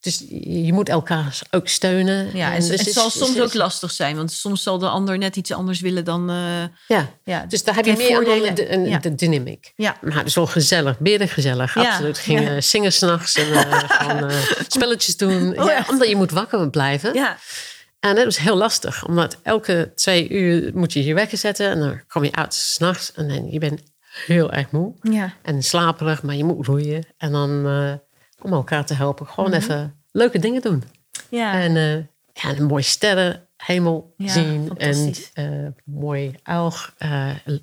dus 0.00 0.24
je 0.40 0.72
moet 0.72 0.88
elkaar 0.88 1.38
ook 1.50 1.68
steunen. 1.68 2.36
ja, 2.36 2.52
en 2.54 2.60
dus 2.60 2.68
het 2.68 2.86
is- 2.86 2.92
zal 2.92 3.10
soms 3.10 3.34
is- 3.34 3.40
ook 3.40 3.54
lastig 3.54 3.90
zijn. 3.90 4.16
Want 4.16 4.32
soms 4.32 4.62
zal 4.62 4.78
de 4.78 4.88
ander 4.88 5.18
net 5.18 5.36
iets 5.36 5.52
anders 5.52 5.80
willen 5.80 6.04
dan... 6.04 6.30
eh, 6.30 6.64
Ja, 6.88 7.08
ja, 7.24 7.44
dus 7.46 7.64
daar 7.64 7.74
heb 7.74 7.84
je 7.84 7.96
meer 7.96 8.16
aan 8.16 8.24
voordelen. 8.24 8.54
de, 8.54 8.72
een- 8.72 8.88
Ja. 8.88 8.98
de 8.98 9.14
dynamiek. 9.14 9.72
Ja. 9.76 9.96
Maar 10.02 10.16
het 10.16 10.26
is 10.26 10.34
wel 10.34 10.46
gezellig, 10.46 10.98
meer 11.00 11.28
gezellig. 11.28 11.74
Ja, 11.74 11.90
Absoluut. 11.90 12.18
Gingen 12.18 12.54
ja. 12.54 12.60
zingen 12.60 12.92
s'nachts 12.92 13.34
en 13.34 13.52
eh, 13.52 13.80
eh, 14.38 14.42
spelletjes 14.68 15.16
doen. 15.16 15.58
Oh, 15.60 15.66
ja, 15.70 15.84
omdat 15.90 16.08
je 16.08 16.16
moet 16.16 16.30
wakker 16.30 16.70
blijven. 16.70 17.14
ja, 17.14 17.38
En 18.08 18.14
dat 18.14 18.24
was 18.24 18.38
heel 18.38 18.56
lastig, 18.56 19.06
omdat 19.06 19.38
elke 19.42 19.92
twee 19.94 20.28
uur 20.28 20.70
moet 20.74 20.92
je 20.92 21.04
je 21.04 21.14
wekker 21.14 21.38
zetten. 21.38 21.70
En 21.70 21.78
dan 21.78 22.00
kom 22.08 22.24
je 22.24 22.32
uit 22.32 22.54
s'nachts 22.54 23.12
en 23.12 23.28
dan, 23.28 23.50
je 23.50 23.58
bent 23.58 23.82
heel 24.26 24.52
erg 24.52 24.70
moe. 24.70 24.94
ja. 25.02 25.32
En 25.42 25.62
slaperig, 25.62 26.22
maar 26.22 26.34
je 26.34 26.44
moet 26.44 26.66
roeien. 26.66 27.06
En 27.18 27.32
dan 27.32 27.66
eh, 27.66 27.92
om 28.44 28.52
elkaar 28.52 28.86
te 28.86 28.94
helpen, 28.94 29.26
gewoon 29.26 29.50
Mhm. 29.50 29.58
even 29.58 30.00
leuke 30.10 30.38
dingen 30.38 30.62
doen. 30.62 30.82
ja. 31.28 31.52
En 31.60 31.76
eh, 31.76 31.94
ja, 32.42 32.56
een 32.58 32.64
mooie 32.64 32.82
sterrenhemel 32.82 34.14
Ja, 34.16 34.28
zien. 34.32 34.70
En 34.76 35.12
eh 35.34 35.66
mooi 35.84 36.34
eh, 36.42 36.70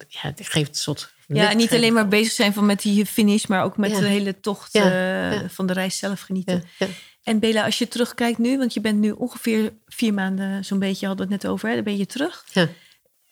ja, 0.07 0.19
het 0.21 0.39
geeft 0.43 0.69
een 0.69 0.75
soort... 0.75 1.13
Ja, 1.27 1.49
en 1.49 1.57
niet 1.57 1.73
alleen 1.73 1.93
maar 1.93 2.07
bezig 2.07 2.31
zijn 2.33 2.53
van 2.53 2.65
met 2.65 2.81
die 2.81 3.05
finish, 3.05 3.45
maar 3.45 3.63
ook 3.63 3.77
met 3.77 3.91
Ja. 3.91 3.99
de 3.99 4.05
hele 4.05 4.39
tocht 4.39 4.73
Ja, 4.73 4.87
ja. 5.31 5.49
van 5.49 5.65
de 5.65 5.73
reis 5.73 5.97
zelf 5.97 6.21
genieten. 6.21 6.63
En 7.23 7.39
Bela, 7.39 7.65
als 7.65 7.77
je 7.77 7.87
terugkijkt 7.87 8.37
nu, 8.37 8.57
want 8.57 8.73
je 8.73 8.81
bent 8.81 8.99
nu 8.99 9.11
ongeveer 9.11 9.73
vier 9.85 10.13
maanden, 10.13 10.65
zo'n 10.65 10.79
beetje 10.79 11.07
hadden 11.07 11.27
we 11.27 11.33
het 11.33 11.43
net 11.43 11.51
over, 11.51 11.69
hè? 11.69 11.75
dan 11.75 11.83
ben 11.83 11.97
je 11.97 12.05
terug. 12.05 12.45
Ja. 12.53 12.67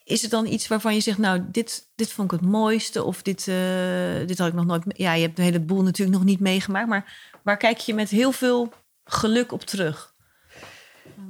Is 0.04 0.22
het 0.22 0.30
dan 0.30 0.46
iets 0.46 0.68
waarvan 0.68 0.94
je 0.94 1.00
zegt, 1.00 1.18
nou, 1.18 1.42
dit, 1.50 1.90
dit 1.94 2.12
vond 2.12 2.32
ik 2.32 2.40
het 2.40 2.48
mooiste 2.50 3.02
of 3.04 3.22
dit, 3.22 3.48
eh, 3.48 4.26
dit 4.26 4.38
had 4.38 4.48
ik 4.48 4.54
nog 4.54 4.64
nooit... 4.66 4.82
Ja, 4.86 5.12
je 5.12 5.22
hebt 5.26 5.38
een 5.38 5.44
heleboel 5.44 5.82
natuurlijk 5.82 6.16
nog 6.18 6.26
niet 6.26 6.40
meegemaakt, 6.40 6.88
maar 6.88 7.30
waar 7.42 7.56
kijk 7.56 7.78
je 7.78 7.94
met 7.94 8.10
heel 8.10 8.32
veel 8.32 8.72
geluk 9.04 9.52
op 9.52 9.62
terug? 9.62 10.14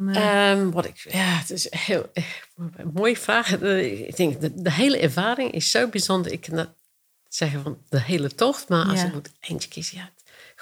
Eh, 0.09 0.51
Ehm, 0.51 0.71
wat 0.71 0.85
ik, 0.85 1.07
ja, 1.11 1.25
het 1.39 1.51
is 1.51 1.67
heel 1.71 2.11
eh, 2.13 2.25
een 2.77 2.91
mooie 2.95 3.17
vraag. 3.17 3.61
Eh, 3.61 4.07
Ik 4.09 4.17
denk, 4.17 4.41
de, 4.41 4.53
de 4.63 4.73
hele 4.73 4.99
ervaring 4.99 5.53
is 5.53 5.71
zo 5.71 5.89
bijzonder. 5.89 6.33
Ik 6.33 6.41
kan 6.41 6.57
dat 6.57 6.71
zeggen 7.29 7.63
van 7.63 7.79
de 7.89 8.01
hele 8.01 8.35
tocht, 8.35 8.69
maar 8.69 8.85
als 8.85 9.01
Ja. 9.01 9.07
ik 9.07 9.13
moet 9.13 9.31
eentje 9.41 9.69
kiezen, 9.69 9.97
ja, 9.97 10.11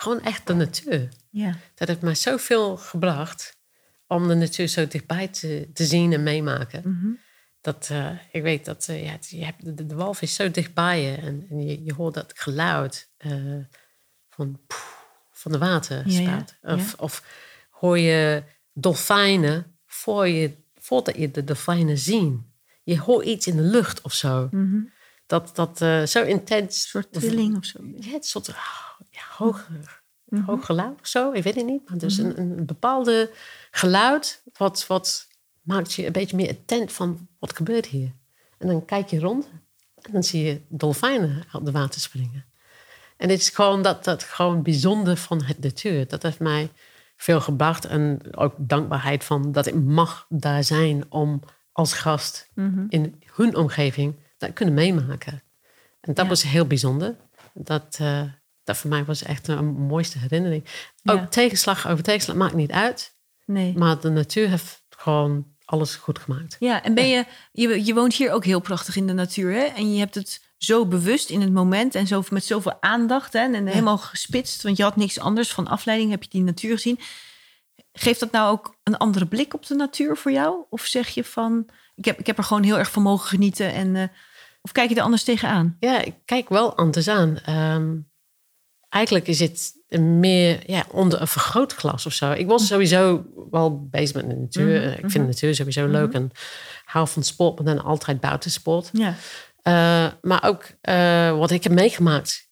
gewoon 0.00 0.20
echt 0.20 0.46
de 0.46 0.54
natuur. 0.54 1.08
ja. 1.30 1.56
Dat 1.74 1.88
heeft 1.88 2.00
mij 2.00 2.14
zoveel 2.14 2.76
gebracht 2.76 3.58
om 4.06 4.28
de 4.28 4.34
natuur 4.34 4.68
zo 4.68 4.86
dichtbij 4.86 5.28
te, 5.28 5.70
te 5.74 5.84
zien 5.84 6.12
en 6.12 6.22
meemaken. 6.22 6.82
Mhm. 6.84 7.12
Dat, 7.60 7.88
eh, 7.90 8.10
ik 8.32 8.42
weet 8.42 8.64
dat 8.64 8.88
eh, 8.88 9.04
ja, 9.04 9.18
je 9.20 9.44
hebt, 9.44 9.76
de, 9.76 9.86
de 9.86 9.94
walvis 9.94 10.30
is 10.30 10.34
zo 10.34 10.50
dichtbij 10.50 11.02
je 11.02 11.16
en, 11.16 11.46
en 11.50 11.66
je, 11.66 11.84
je 11.84 11.94
hoort 11.94 12.14
dat 12.14 12.32
geluid 12.36 13.10
eh, 13.16 13.32
van, 14.28 14.60
van 15.32 15.52
de 15.52 15.58
water. 15.58 16.08
Ja, 16.08 16.20
ja, 16.20 16.28
spuit. 16.28 16.78
Of, 16.78 16.94
of 16.94 17.24
hoor 17.70 17.98
je 17.98 18.42
dolfijnen 18.72 19.78
voor 19.86 20.28
je, 20.28 20.56
voordat 20.74 21.16
je 21.16 21.30
de 21.30 21.44
dolfijnen 21.44 21.98
ziet. 21.98 22.32
Je 22.82 22.98
hoort 22.98 23.26
iets 23.26 23.46
in 23.46 23.56
de 23.56 23.62
lucht 23.62 24.00
of 24.00 24.12
zo. 24.12 24.48
Mhm. 24.50 24.80
Dat, 25.26 25.56
dat 25.56 25.78
zo 26.10 26.22
intens. 26.22 26.74
Een 26.76 26.90
soort 26.90 27.12
trilling 27.12 27.56
of 27.56 27.64
zo. 27.64 27.78
Ja, 27.98 28.10
het 28.10 28.26
soort 28.26 28.48
ja, 29.20 29.36
hoog, 29.44 29.68
Mhm. 30.24 30.42
hoog 30.42 30.64
geluid 30.66 31.00
of 31.00 31.06
zo. 31.06 31.32
Ik 31.32 31.42
weet 31.42 31.54
het 31.54 31.66
niet. 31.66 31.88
Maar 31.88 31.98
dus 31.98 32.18
een, 32.18 32.38
een 32.40 32.66
bepaalde 32.66 33.30
geluid. 33.70 34.42
Wat, 34.56 34.86
wat 34.86 35.26
maakt 35.60 35.92
je 35.92 36.06
een 36.06 36.12
beetje 36.12 36.36
meer 36.36 36.50
attent 36.50 36.92
van 36.92 37.28
wat 37.38 37.56
gebeurt 37.56 37.86
hier. 37.86 38.12
En 38.58 38.66
dan 38.66 38.84
kijk 38.84 39.08
je 39.10 39.20
rond. 39.20 39.48
En 40.02 40.12
dan 40.12 40.22
zie 40.22 40.42
je 40.44 40.60
dolfijnen 40.68 41.44
uit 41.52 41.64
de 41.64 41.70
water 41.70 42.00
springen. 42.00 42.44
En 43.16 43.28
het 43.28 43.40
is 43.40 43.48
gewoon 43.48 43.82
dat, 43.82 44.04
dat 44.04 44.22
gewoon 44.22 44.62
bijzonder 44.62 45.16
van 45.16 45.42
het 45.42 45.58
natuur. 45.60 46.08
Dat 46.08 46.22
heeft 46.22 46.38
mij 46.40 46.70
veel 47.16 47.40
gebracht. 47.40 47.84
En 47.84 48.20
ook 48.36 48.54
dankbaarheid 48.58 49.24
van 49.24 49.52
dat 49.52 49.66
ik 49.66 49.74
mag 49.74 50.26
daar 50.28 50.64
zijn 50.64 51.04
om 51.12 51.40
als 51.72 51.92
gast 51.92 52.50
Mhm. 52.54 52.84
in 52.88 53.22
hun 53.34 53.56
omgeving 53.56 54.14
dat 54.38 54.52
kunnen 54.52 54.74
meemaken. 54.74 55.32
En 56.00 56.14
dat 56.14 56.24
Ja. 56.24 56.28
was 56.30 56.42
heel 56.42 56.66
bijzonder. 56.66 57.16
Dat, 57.54 57.96
eh, 58.00 58.22
dat 58.70 58.80
voor 58.80 58.90
mij 58.90 59.04
was 59.04 59.22
echt 59.22 59.48
een 59.48 59.66
mooiste 59.66 60.18
herinnering. 60.18 60.64
Ook 61.04 61.30
tegenslag 61.30 61.88
over 61.88 62.04
tegenslag 62.04 62.36
maakt 62.36 62.54
niet 62.54 62.70
uit. 62.70 63.14
Nee. 63.46 63.74
Maar 63.76 64.00
de 64.00 64.10
natuur 64.10 64.48
heeft 64.48 64.82
gewoon 64.88 65.46
alles 65.64 65.94
goed 65.94 66.18
gemaakt. 66.18 66.56
Ja, 66.58 66.82
en 66.82 66.94
ben 66.94 67.08
je, 67.08 67.24
je, 67.52 67.84
je 67.84 67.94
woont 67.94 68.14
hier 68.14 68.32
ook 68.32 68.44
heel 68.44 68.60
prachtig 68.60 68.96
in 68.96 69.06
de 69.06 69.12
natuur, 69.12 69.52
hè? 69.52 69.64
En 69.64 69.92
je 69.92 69.98
hebt 69.98 70.14
het 70.14 70.40
zo 70.56 70.86
bewust 70.86 71.30
in 71.30 71.40
het 71.40 71.52
moment 71.52 71.94
en 71.94 72.06
zo, 72.06 72.22
met 72.30 72.44
zoveel 72.44 72.82
aandacht 72.82 73.32
hè? 73.32 73.38
en 73.38 73.66
helemaal 73.66 73.98
gespitst, 73.98 74.62
want 74.62 74.76
je 74.76 74.82
had 74.82 74.96
niks 74.96 75.18
anders 75.18 75.52
van 75.52 75.68
afleiding, 75.68 76.10
heb 76.10 76.22
je 76.22 76.28
die 76.28 76.42
natuur 76.42 76.74
gezien. 76.74 76.98
Geeft 77.92 78.20
dat 78.20 78.32
nou 78.32 78.50
ook 78.50 78.76
een 78.82 78.96
andere 78.96 79.26
blik 79.26 79.54
op 79.54 79.66
de 79.66 79.74
natuur 79.74 80.16
voor 80.16 80.32
jou? 80.32 80.64
Of 80.70 80.84
zeg 80.84 81.08
je 81.08 81.24
van, 81.24 81.66
ik 81.94 82.04
heb, 82.04 82.18
ik 82.18 82.26
heb 82.26 82.38
er 82.38 82.44
gewoon 82.44 82.62
heel 82.62 82.78
erg 82.78 82.90
van 82.90 83.02
mogen 83.02 83.28
genieten 83.28 83.72
en, 83.72 83.96
eh, 83.96 84.08
of 84.62 84.72
kijk 84.72 84.88
je 84.88 84.94
er 84.96 85.02
anders 85.02 85.24
tegenaan? 85.24 85.76
Ja, 85.80 86.02
ik 86.02 86.14
kijk 86.24 86.48
wel 86.48 86.76
anders 86.76 87.08
aan. 87.08 87.38
Ehm, 87.38 87.96
eigenlijk 88.90 89.26
is 89.26 89.40
het 89.40 89.78
meer 90.00 90.70
ja, 90.70 90.84
onder 90.92 91.20
een 91.20 91.26
vergrootglas 91.28 92.06
of 92.06 92.12
zo. 92.12 92.30
Ik 92.32 92.46
was 92.46 92.66
sowieso 92.66 93.24
wel 93.50 93.86
bezig 93.88 94.14
met 94.16 94.28
de 94.30 94.36
natuur. 94.36 94.80
Mhm, 94.80 94.88
Ik 94.90 94.98
vind 95.00 95.12
de 95.12 95.18
natuur 95.20 95.54
sowieso 95.54 95.86
leuk 95.86 96.12
en 96.12 96.30
hou 96.84 97.08
van 97.08 97.22
sport, 97.22 97.56
maar 97.62 97.74
dan 97.74 97.84
altijd 97.84 98.20
buitensport. 98.20 98.90
Ja, 98.92 99.14
Eh, 99.62 100.06
maar 100.22 100.44
ook 100.44 100.70
eh, 100.80 101.38
wat 101.38 101.50
ik 101.50 101.62
heb 101.62 101.72
meegemaakt. 101.72 102.48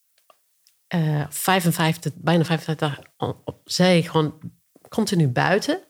eh 0.89 1.25
55, 1.29 2.13
bijna 2.17 2.45
55 2.45 2.89
dagen 2.89 3.05
op 3.45 3.61
zee, 3.65 4.03
gewoon 4.03 4.39
continu 4.89 5.29
buiten. 5.29 5.81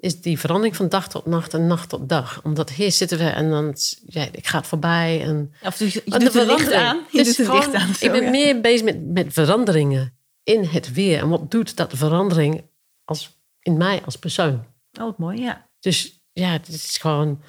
Is 0.00 0.20
die 0.20 0.38
verandering 0.38 0.76
van 0.76 0.88
dag 0.88 1.08
tot 1.08 1.26
nacht 1.26 1.54
en 1.54 1.66
nacht 1.66 1.88
tot 1.88 2.08
dag. 2.08 2.40
Omdat 2.44 2.70
hier 2.70 2.92
zitten 2.92 3.18
we 3.18 3.24
en 3.28 3.50
dan, 3.50 3.74
ja, 4.06 4.26
ik 4.32 4.46
ga 4.46 4.58
het 4.58 4.66
voorbij. 4.66 5.22
En, 5.22 5.52
of 5.64 5.78
je, 5.78 5.84
je 5.84 6.02
Maar 6.06 6.18
doet 6.18 6.32
het 6.32 6.46
licht 6.46 6.72
aan. 6.72 6.96
Je 6.96 7.16
doet 7.18 7.26
is 7.26 7.36
het 7.36 7.46
gewoon- 7.46 7.60
licht 7.60 7.74
aan. 7.74 7.94
zo, 7.94 8.04
ik 8.04 8.12
ben 8.12 8.24
ja. 8.24 8.30
meer 8.30 8.60
bezig 8.60 8.84
met, 8.84 9.06
met 9.06 9.32
veranderingen 9.32 10.16
in 10.42 10.64
het 10.64 10.92
weer. 10.92 11.18
En 11.18 11.28
wat 11.28 11.50
doet 11.50 11.76
dat 11.76 11.92
verandering 11.96 12.64
als, 13.04 13.38
in 13.60 13.76
mij 13.76 14.02
als 14.04 14.16
persoon? 14.16 14.64
Oh, 15.00 15.18
mooi, 15.18 15.40
ja. 15.40 15.68
Dus 15.80 16.20
ja, 16.32 16.50
het 16.50 16.68
is 16.68 16.98
gewoon 16.98 17.42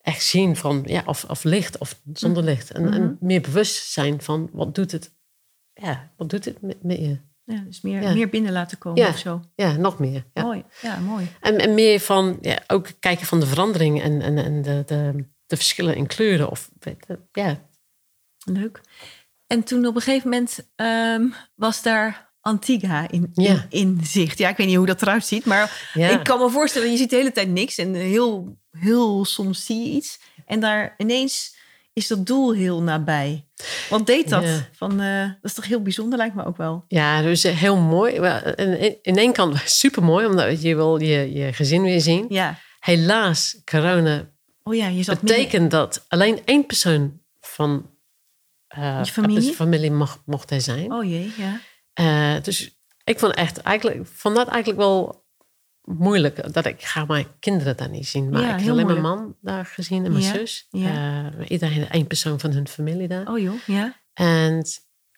echt 0.00 0.22
zien 0.24 0.56
van 0.56 0.82
ja, 0.86 1.02
of, 1.06 1.24
of 1.24 1.44
licht 1.44 1.78
of 1.78 2.00
zonder 2.12 2.42
licht. 2.42 2.70
En, 2.70 2.92
en 2.92 3.16
meer 3.20 3.40
bewust 3.40 3.90
zijn 3.92 4.22
van 4.22 4.48
wat 4.52 4.74
doet 4.74 4.92
het, 4.92 5.12
ja, 5.72 6.10
wat 6.16 6.30
doet 6.30 6.44
het 6.44 6.62
met, 6.62 6.82
met 6.82 6.98
je? 6.98 7.18
Ja 7.44 7.60
dus 7.66 7.80
meer, 7.80 8.02
Ja. 8.02 8.12
meer 8.14 8.28
binnen 8.28 8.52
laten 8.52 8.78
komen 8.78 9.02
Ja. 9.02 9.08
of 9.08 9.18
zo. 9.18 9.40
Ja, 9.54 9.76
nog 9.76 9.98
meer. 9.98 10.26
Ja. 10.32 10.42
Mooi, 10.42 10.64
ja, 10.82 10.98
mooi. 10.98 11.28
En, 11.40 11.58
en 11.58 11.74
meer 11.74 12.00
van 12.00 12.38
ja, 12.40 12.58
ook 12.66 12.88
kijken 13.00 13.26
van 13.26 13.40
de 13.40 13.46
verandering 13.46 14.02
en, 14.02 14.22
en, 14.22 14.38
en 14.38 14.62
de, 14.62 14.82
de, 14.86 15.24
de 15.46 15.56
verschillen 15.56 15.96
in 15.96 16.06
kleuren. 16.06 16.50
Of, 16.50 16.70
ja, 17.32 17.68
Leuk. 18.44 18.80
En 19.46 19.62
toen 19.62 19.86
op 19.86 19.94
een 19.94 20.02
gegeven 20.02 20.28
moment 20.30 20.68
ehm, 20.74 21.26
was 21.54 21.82
daar 21.82 22.32
Antigua 22.40 23.10
in, 23.10 23.30
in, 23.68 24.00
zicht. 24.02 24.38
Ja, 24.38 24.48
ik 24.48 24.56
weet 24.56 24.66
niet 24.66 24.76
hoe 24.76 24.86
dat 24.86 25.02
eruit 25.02 25.26
ziet, 25.26 25.44
maar 25.44 25.90
ik 25.94 26.20
kan 26.24 26.38
me 26.38 26.50
voorstellen, 26.50 26.90
je 26.90 26.96
ziet 26.96 27.10
de 27.10 27.16
hele 27.16 27.32
tijd 27.32 27.48
niks 27.48 27.78
en 27.78 27.94
heel, 27.94 28.58
heel 28.70 29.24
soms 29.24 29.64
zie 29.64 29.78
je 29.82 29.90
iets. 29.96 30.20
En 30.46 30.60
daar 30.60 30.94
ineens 30.96 31.53
is 31.94 32.06
dat 32.06 32.26
doel 32.26 32.52
heel 32.52 32.82
nabij. 32.82 33.48
Wat 33.90 34.06
deed 34.06 34.28
dat? 34.28 34.42
Ja. 34.42 34.68
Van, 34.72 35.00
eh, 35.00 35.20
dat 35.20 35.50
is 35.50 35.54
toch 35.54 35.66
heel 35.66 35.82
bijzonder, 35.82 36.18
lijkt 36.18 36.34
me 36.34 36.44
ook 36.44 36.56
wel. 36.56 36.84
Ja, 36.88 37.22
dus 37.22 37.42
heel 37.42 37.76
mooi. 37.76 38.14
In, 39.02 39.16
één 39.16 39.32
kant 39.32 39.58
super 39.80 40.02
mooi, 40.02 40.26
omdat 40.26 40.62
je 40.62 40.74
wil 40.74 41.00
je, 41.00 41.32
je 41.32 41.52
gezin 41.52 41.82
weer 41.82 42.00
zien. 42.00 42.26
Ja. 42.28 42.58
Helaas, 42.78 43.60
corona 43.64 44.32
Oh 44.64 44.74
ja, 44.74 44.86
je 44.86 45.02
zat 45.02 45.20
betekent 45.20 45.70
dat 45.70 46.04
alleen 46.08 46.40
één 46.44 46.66
persoon 46.66 47.20
van 47.40 47.90
eh, 48.66 49.00
Je 49.04 49.12
familie? 49.12 49.52
familie 49.52 49.90
mocht, 49.90 50.20
mocht 50.24 50.50
er 50.50 50.60
zijn. 50.60 50.92
Oh 50.92 51.04
jee, 51.04 51.32
ja. 51.36 51.60
Eh, 51.92 52.42
dus 52.42 52.78
ik 53.04 53.18
vond, 53.18 53.34
echt, 53.34 53.58
eigenlijk, 53.58 54.06
vond 54.06 54.36
dat 54.36 54.48
eigenlijk 54.48 54.78
wel 54.78 55.23
moeilijk. 55.84 56.52
Dat 56.54 56.64
ik 56.66 56.82
ga 56.82 57.04
mijn 57.04 57.26
kinderen 57.40 57.76
daar 57.76 57.88
niet 57.88 58.06
zien. 58.08 58.28
Maar 58.30 58.42
Ja, 58.42 58.54
ik 58.54 58.60
heb 58.60 58.70
alleen 58.70 58.86
mijn 58.86 59.00
man 59.00 59.36
daar 59.40 59.66
gezien 59.66 60.04
en 60.04 60.12
mijn 60.12 60.24
Ja, 60.24 60.32
zus. 60.32 60.66
ja. 60.70 61.30
Eh, 61.38 61.50
iedereen 61.50 61.88
één 61.88 62.06
persoon 62.06 62.40
van 62.40 62.50
hun 62.52 62.68
familie 62.68 63.08
daar. 63.08 63.28
Oh 63.28 63.38
joh, 63.38 63.54
ja. 63.66 63.96
En, 64.14 64.66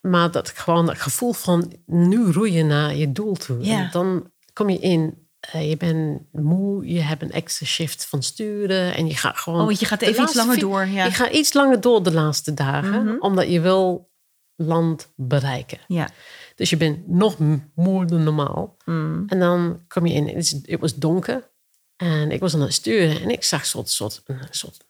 maar 0.01 0.31
dat 0.31 0.49
gewoon 0.49 0.89
het 0.89 1.01
gevoel 1.01 1.33
van 1.33 1.73
nu 1.87 2.25
roeien 2.31 2.67
naar 2.67 2.95
je 2.95 3.13
doel 3.13 3.35
toe. 3.35 3.65
Ja. 3.65 3.79
En 3.79 3.89
dan 3.93 4.31
kom 4.53 4.71
je 4.71 4.79
in, 4.79 5.29
eh, 5.41 5.69
je 5.69 5.77
bent 5.77 6.23
moe, 6.33 6.87
je 6.93 7.01
hebt 7.01 7.23
een 7.23 7.33
extra 7.33 7.67
shift 7.67 8.07
van 8.07 8.23
sturen. 8.23 8.95
En 8.95 9.07
je 9.07 9.15
gaat 9.17 9.37
gewoon... 9.37 9.67
Oh, 9.67 9.73
je 9.73 9.85
gaat 9.87 10.03
even 10.03 10.23
iets 10.23 10.35
langer 10.35 10.59
door. 10.59 10.87
Ja. 10.87 11.05
Je 11.05 11.11
gaat 11.11 11.33
iets 11.33 11.53
langer 11.53 11.81
door 11.81 12.03
de 12.03 12.13
laatste 12.13 12.55
dagen. 12.55 13.05
Mhm. 13.05 13.17
Omdat 13.19 13.49
je 13.51 13.61
wil 13.61 14.11
land 14.57 15.13
bereiken. 15.17 15.79
ja. 15.89 16.09
Dus 16.57 16.71
je 16.71 16.77
bent 16.77 17.09
nog 17.09 17.37
moer 17.75 18.07
dan 18.07 18.23
normaal. 18.25 18.77
Mm. 18.85 19.25
En 19.27 19.39
dan 19.39 19.85
kom 19.89 20.07
je 20.07 20.15
in, 20.15 20.29
het, 20.29 20.59
het 20.63 20.81
was 20.81 20.95
donker. 20.95 21.49
En 21.97 22.31
ik 22.31 22.41
was 22.41 22.55
aan 22.55 22.61
het 22.61 22.73
sturen 22.73 23.21
en 23.23 23.31
ik 23.31 23.45
zag 23.45 23.61
een 23.61 23.67
soort, 23.67 23.91
soort, 23.91 24.23
een 24.27 24.39
soort, 24.51 24.85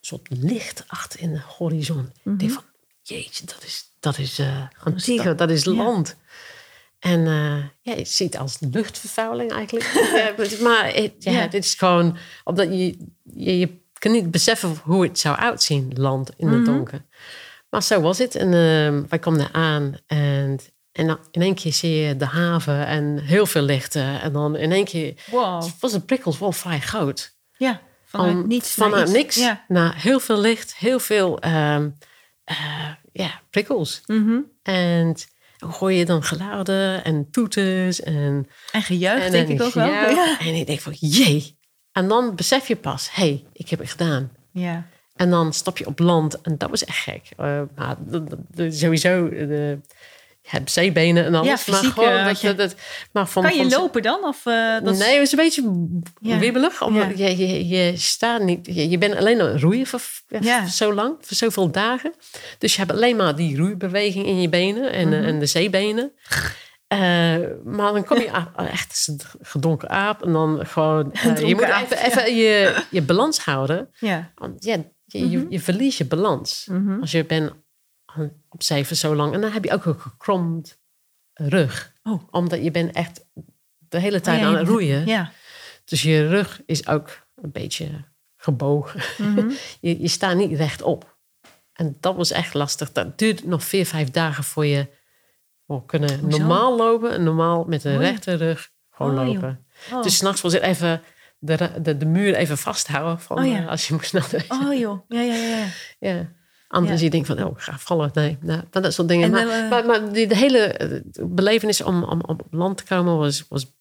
soort 0.00 0.26
licht 0.30 0.84
achter 0.86 1.20
in 1.20 1.32
de 1.32 1.40
horizon. 1.58 2.10
Ik 2.24 2.38
denk 2.38 2.50
van, 2.52 2.64
jeetje, 3.02 3.46
dat 3.46 3.62
is, 3.64 3.84
dat 4.00 4.18
is 4.18 4.40
Antigua, 4.84 5.34
dat 5.34 5.50
is 5.50 5.64
Ja. 5.64 5.72
land. 5.72 6.16
En 6.98 7.26
eh, 7.26 7.64
ja, 7.80 7.98
je 7.98 8.04
ziet 8.04 8.32
het 8.32 8.42
als 8.42 8.56
luchtvervuiling 8.60 9.52
eigenlijk. 9.52 9.86
ja, 10.14 10.34
het- 10.36 10.60
maar 10.60 10.94
het, 10.94 11.12
ja, 11.18 11.32
Ja. 11.32 11.46
dit 11.46 11.64
is 11.64 11.74
gewoon, 11.74 12.16
omdat 12.44 12.66
je, 12.68 12.96
je, 13.34 13.58
je 13.58 13.78
kan 13.92 14.12
niet 14.12 14.30
beseffen 14.30 14.76
hoe 14.82 15.02
het 15.02 15.18
zou 15.18 15.36
uitzien, 15.36 15.92
land 15.94 16.30
in 16.36 16.48
het 16.48 16.60
Mhm. 16.60 16.64
donker. 16.72 17.04
Maar 17.70 17.82
zo 17.82 18.00
was 18.00 18.18
het. 18.18 18.34
En 18.34 18.46
ehm, 18.54 19.02
wij 19.08 19.18
kwamen 19.18 19.40
daar 19.40 19.52
aan 19.52 19.94
en, 20.06 20.58
en 20.92 21.06
dan 21.06 21.18
in 21.30 21.42
één 21.42 21.54
keer 21.54 21.72
zie 21.72 21.90
je 21.94 22.16
de 22.16 22.24
haven 22.24 22.86
en 22.86 23.18
heel 23.18 23.46
veel 23.46 23.62
lichten. 23.62 24.20
En 24.20 24.32
dan 24.32 24.56
in 24.56 24.72
één 24.72 24.84
keer 24.84 25.14
Wow. 25.30 25.64
was 25.80 25.92
de 25.92 26.00
prikkels 26.00 26.38
wel 26.38 26.52
vrij 26.52 26.80
groot. 26.80 27.36
Ja, 27.56 27.80
vanuit 28.04 28.34
Om- 28.34 28.46
niets 28.48 28.74
vanuit 28.74 29.12
niks 29.12 29.36
Ja. 29.36 29.64
naar 29.68 29.94
heel 30.02 30.20
veel 30.20 30.40
licht, 30.40 30.76
heel 30.76 30.98
veel 30.98 31.38
ehm, 31.40 31.88
eh, 32.44 32.88
ja, 33.12 33.40
prikkels. 33.50 34.00
Mhm. 34.06 34.38
En 34.62 35.14
hoor 35.58 35.92
je 35.92 36.04
dan 36.04 36.22
geluiden 36.22 37.04
en 37.04 37.30
toeters 37.30 38.00
en, 38.00 38.48
En 38.72 38.82
gejuich, 38.82 39.24
en 39.24 39.30
denk 39.32 39.48
ik 39.48 39.62
ook 39.62 39.72
wel. 39.74 39.86
Ja. 39.86 40.38
En 40.38 40.54
ik 40.54 40.66
denk 40.66 40.80
van, 40.80 40.94
jee. 40.98 41.58
En 41.92 42.08
dan 42.08 42.34
besef 42.36 42.68
je 42.68 42.76
pas, 42.76 43.08
hé, 43.14 43.22
hey, 43.22 43.44
ik 43.52 43.68
heb 43.68 43.78
het 43.78 43.90
gedaan. 43.90 44.30
ja. 44.52 44.86
En 45.20 45.30
dan 45.30 45.52
stap 45.52 45.78
je 45.78 45.86
op 45.86 45.98
land 45.98 46.40
en 46.40 46.58
dat 46.58 46.70
was 46.70 46.84
echt 46.84 46.98
gek. 46.98 47.22
Eh, 47.36 47.60
maar 47.76 47.96
de- 48.50 48.70
sowieso, 48.70 49.28
de, 49.28 49.78
je 50.42 50.48
hebt 50.50 50.70
zeebenen 50.70 51.24
en 51.24 51.34
alles. 51.34 51.64
Ja, 51.64 51.72
maar 51.72 51.84
gewoon 51.84 52.08
eh, 52.12 52.24
dat, 52.24 52.40
je- 52.40 52.54
dat, 52.54 52.74
maar 53.12 53.28
van, 53.28 53.42
Kan 53.42 53.52
je 53.56 53.70
van- 53.70 53.80
lopen 53.80 54.02
dan? 54.02 54.24
Of, 54.24 54.46
eh, 54.46 54.72
dat 54.82 54.98
Nee, 54.98 55.12
het 55.18 55.22
is 55.26 55.32
een 55.32 55.38
beetje 55.38 55.88
Ja. 56.20 56.38
wibbelig. 56.38 56.82
Omdat 56.82 57.18
Ja. 57.18 57.26
je, 57.28 57.36
je, 57.36 57.68
je 57.68 57.96
staat 57.96 58.42
niet... 58.42 58.66
Je, 58.66 58.88
je 58.88 58.98
bent 58.98 59.16
alleen 59.16 59.40
aan 59.40 59.58
roeien 59.58 59.86
voor, 59.86 60.00
Ja. 60.40 60.66
zo 60.66 60.94
lang. 60.94 61.14
Voor 61.20 61.36
zoveel 61.36 61.70
dagen. 61.70 62.14
Dus 62.58 62.72
je 62.74 62.78
hebt 62.80 62.92
alleen 62.92 63.16
maar 63.16 63.36
die 63.36 63.56
roeibeweging 63.56 64.26
in 64.26 64.40
je 64.40 64.48
benen. 64.48 64.92
En, 64.92 65.08
Mhm. 65.08 65.22
en 65.24 65.38
de 65.38 65.46
zeebenen. 65.46 66.12
Maar 67.64 67.92
dan 67.92 68.04
kom 68.04 68.18
je 68.18 68.30
echt 68.70 69.04
een 69.08 69.20
gedonken 69.40 69.88
aap. 69.90 70.22
En 70.24 70.32
dan 70.32 70.66
gewoon... 70.66 71.12
je 71.46 71.54
moet 71.54 71.64
aap, 71.64 71.90
even, 71.90 72.04
even 72.06 72.34
je, 72.36 72.82
je 72.90 73.02
balans 73.02 73.38
houden. 73.38 73.88
Ja. 73.98 74.32
Ja, 74.58 74.76
je, 75.12 75.30
je, 75.30 75.46
je 75.48 75.60
verliest 75.60 75.98
je 75.98 76.04
balans. 76.04 76.66
Mhm. 76.70 77.00
Als 77.00 77.10
je 77.10 77.24
bent 77.24 77.52
op 78.48 78.62
voor 78.62 78.96
zo 78.96 79.14
lang. 79.14 79.34
En 79.34 79.40
dan 79.40 79.52
heb 79.52 79.64
je 79.64 79.72
ook 79.72 79.84
een 79.84 80.00
gekromd 80.00 80.78
rug. 81.34 81.92
Oh. 82.02 82.22
Omdat 82.30 82.64
je 82.64 82.70
bent 82.70 82.92
echt 82.92 83.24
de 83.78 83.98
hele 83.98 84.20
tijd 84.20 84.36
Oh 84.36 84.42
ja, 84.42 84.48
aan 84.48 84.56
het 84.56 84.68
roeien. 84.68 85.06
Ja. 85.06 85.32
Dus 85.84 86.02
je 86.02 86.28
rug 86.28 86.62
is 86.66 86.86
ook 86.86 87.26
een 87.34 87.52
beetje 87.52 88.04
gebogen. 88.36 89.00
Mhm. 89.18 89.50
je, 89.80 90.00
je 90.00 90.08
staat 90.08 90.36
niet 90.36 90.58
rechtop. 90.58 91.18
En 91.72 91.96
dat 92.00 92.16
was 92.16 92.30
echt 92.30 92.54
lastig. 92.54 92.92
Dat 92.92 93.18
duurt 93.18 93.46
nog 93.46 93.64
vier, 93.64 93.86
vijf 93.86 94.10
dagen 94.10 94.44
voor 94.44 94.66
je 94.66 94.86
kunnen 95.86 96.20
Hoezo? 96.20 96.38
normaal 96.38 96.76
lopen. 96.76 97.12
En 97.12 97.22
normaal 97.22 97.64
met 97.64 97.84
een 97.84 97.94
Oh 97.94 98.00
rechte 98.00 98.34
rug 98.34 98.70
gewoon 98.90 99.18
Oh, 99.18 99.26
lopen. 99.26 99.66
Oh. 99.92 100.02
Dus 100.02 100.16
s'nachts 100.16 100.40
was 100.40 100.52
het 100.52 100.62
even 100.62 101.02
de, 101.40 101.70
de, 101.82 101.96
de 101.96 102.06
muur 102.06 102.34
even 102.34 102.58
vasthouden. 102.58 103.20
Van, 103.20 103.38
Oh 103.38 103.46
ja. 103.46 103.58
eh, 103.62 103.68
als 103.68 103.88
je 103.88 103.94
moest 103.94 104.12
naar 104.12 104.28
de... 104.30 104.44
oh 104.48 104.78
joh. 104.78 104.98
Ja, 105.08 105.20
ja, 105.20 105.34
ja. 105.34 105.64
ja. 106.10 106.28
Anders 106.68 106.98
Ja. 106.98 107.04
je 107.04 107.10
denkt 107.10 107.26
van, 107.26 107.42
oh, 107.44 107.50
ik 107.50 107.60
ga 107.62 107.78
vallen. 107.78 108.10
Nee, 108.14 108.38
nou, 108.40 108.62
dat 108.70 108.92
soort 108.94 109.08
dingen. 109.08 109.30
Maar, 109.30 109.48
eh, 109.48 109.70
maar, 109.70 109.86
maar 109.86 110.12
die, 110.12 110.26
de 110.26 110.36
hele 110.36 110.58
eh, 110.58 111.00
belevenis 111.26 111.82
om, 111.82 112.02
om, 112.04 112.20
om 112.20 112.38
op 112.38 112.46
land 112.50 112.76
te 112.76 112.84
komen 112.84 113.16
was, 113.16 113.44
was 113.48 113.72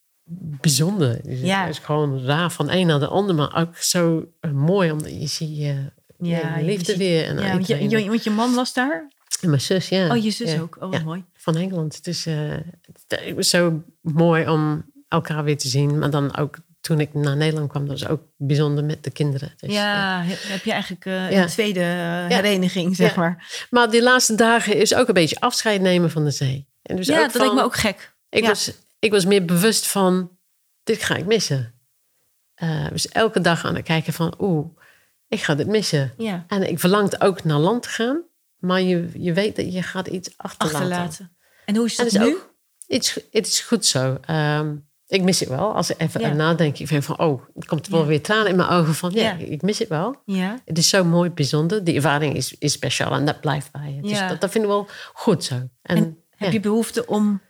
bijzonder. 0.62 1.20
Ja. 1.30 1.62
Het 1.62 1.70
is 1.70 1.80
gewoon 1.80 2.26
raar 2.26 2.52
van 2.52 2.70
een 2.72 2.88
naar 2.88 3.00
de 3.00 3.08
ander. 3.08 3.36
Maar 3.36 3.56
ook 3.62 3.76
zo 3.78 4.26
mooi, 4.54 4.92
omdat 4.92 5.12
je 5.22 5.28
ziet 5.28 5.58
je, 5.58 5.92
Ja, 6.20 6.58
je 6.58 6.66
liefde 6.66 6.86
ziet- 6.86 6.98
weer. 6.98 7.26
En, 7.26 7.40
ja 7.40 7.52
want, 7.52 7.68
je, 7.68 7.80
iedereen. 7.80 8.04
je, 8.04 8.10
want 8.10 8.24
je 8.24 8.30
man 8.32 8.54
was 8.54 8.74
daar? 8.74 9.08
en 9.42 9.50
mijn 9.50 9.62
zus, 9.62 9.90
ja. 9.90 10.10
Oh, 10.16 10.24
je 10.24 10.30
zus 10.32 10.52
Ja. 10.54 10.62
ook. 10.62 10.78
Oh, 10.80 10.94
Ja. 10.94 11.04
mooi. 11.04 11.24
Van 11.34 11.56
Engeland. 11.56 12.04
Dus 12.04 12.24
het, 12.26 12.64
het 13.08 13.36
was 13.36 13.50
zo 13.50 13.84
mooi 14.02 14.48
om 14.50 14.86
elkaar 15.08 15.44
weer 15.44 15.58
te 15.58 15.68
zien. 15.68 16.00
Maar 16.00 16.10
dan 16.10 16.38
ook 16.38 16.58
toen 16.82 17.00
ik 17.00 17.14
naar 17.14 17.38
Nederland 17.38 17.70
kwam, 17.70 17.88
dat 17.88 18.00
was 18.00 18.10
ook 18.10 18.22
bijzonder 18.38 18.84
met 18.84 19.04
de 19.04 19.12
kinderen. 19.12 19.54
Dus, 19.58 19.72
ja, 19.74 20.22
he- 20.24 20.52
heb 20.54 20.64
je 20.64 20.72
eigenlijk 20.72 21.06
eh, 21.06 21.32
Ja. 21.32 21.42
een 21.42 21.48
tweede 21.48 21.80
eh, 21.80 22.28
hereniging, 22.28 22.96
zeg 22.96 23.16
maar. 23.16 23.66
Maar 23.70 23.90
die 23.92 24.04
laatste 24.04 24.36
dagen 24.36 24.76
is 24.76 24.94
ook 24.96 25.08
een 25.08 25.14
beetje 25.14 25.40
afscheid 25.40 25.82
nemen 25.82 26.12
van 26.12 26.24
de 26.24 26.32
zee. 26.32 26.68
En 26.82 26.96
dus 26.96 27.08
ja, 27.08 27.22
dat 27.22 27.32
van, 27.32 27.42
lijkt 27.42 27.56
me 27.56 27.62
ook 27.64 27.76
gek. 27.76 28.16
Ik, 28.30 28.46
was, 28.46 28.72
ik 29.00 29.12
was 29.12 29.26
meer 29.26 29.46
bewust 29.46 29.88
van, 29.88 30.38
dit 30.84 31.04
ga 31.04 31.16
ik 31.16 31.26
missen. 31.26 31.74
Eh, 32.54 32.88
dus 32.92 33.08
elke 33.10 33.42
dag 33.42 33.66
aan 33.66 33.76
het 33.76 33.84
kijken 33.86 34.14
van, 34.14 34.34
oeh, 34.40 34.68
ik 35.28 35.42
ga 35.42 35.56
dit 35.56 35.68
missen. 35.68 36.14
Ja, 36.18 36.46
En 36.48 36.70
ik 36.70 36.80
verlangde 36.80 37.22
ook 37.22 37.44
naar 37.44 37.58
land 37.60 37.82
te 37.84 37.90
gaan. 37.90 38.24
Maar 38.58 38.82
je, 38.82 39.10
je 39.14 39.34
weet 39.34 39.56
dat 39.56 39.74
je 39.74 39.84
gaat 39.84 40.08
iets 40.08 40.34
achterlaten. 40.38 40.80
achterlaten. 40.80 41.36
En 41.66 41.76
hoe 41.76 41.86
is 41.86 41.96
En 41.98 42.04
dat 42.10 42.14
nu? 42.14 42.28
ook, 42.36 42.54
het 42.88 43.04
is, 43.04 43.18
het 43.32 43.48
is 43.48 43.60
goed 43.60 43.86
zo. 43.86 44.18
Ehm, 44.26 44.76
ik 45.10 45.22
mis 45.24 45.40
het 45.40 45.50
wel. 45.50 45.76
Als 45.76 45.90
ik 45.90 46.00
even 46.02 46.22
Ja. 46.22 46.34
nadenk, 46.34 46.78
ik 46.78 46.88
vind 46.88 47.06
van, 47.06 47.20
oh, 47.20 47.42
er 47.60 47.66
komt 47.66 47.88
wel 47.88 48.00
Ja. 48.02 48.06
weer 48.06 48.22
tranen 48.22 48.48
in 48.48 48.56
mijn 48.56 48.70
ogen 48.70 48.94
van, 48.96 49.12
ja, 49.12 49.22
Ja. 49.22 49.36
ik 49.46 49.62
mis 49.62 49.80
het 49.80 49.88
wel. 49.88 50.16
Ja, 50.26 50.60
Het 50.66 50.78
is 50.78 50.90
zo 50.90 51.04
mooi, 51.04 51.30
bijzonder. 51.30 51.84
Die 51.84 51.96
ervaring 51.96 52.36
is, 52.36 52.56
is 52.60 52.72
speciaal 52.74 53.12
en 53.14 53.26
dat 53.26 53.42
blijft 53.42 53.72
bij 53.72 53.94
je. 53.96 54.02
Dus 54.02 54.20
dat, 54.28 54.42
dat 54.42 54.52
vind 54.52 54.64
ik 54.64 54.70
wel 54.70 54.88
goed 55.14 55.44
zo. 55.44 55.56
En, 55.56 55.70
En 55.98 56.18
heb 56.36 56.52
je 56.52 56.60
behoefte 56.60 57.06
om, 57.06 57.42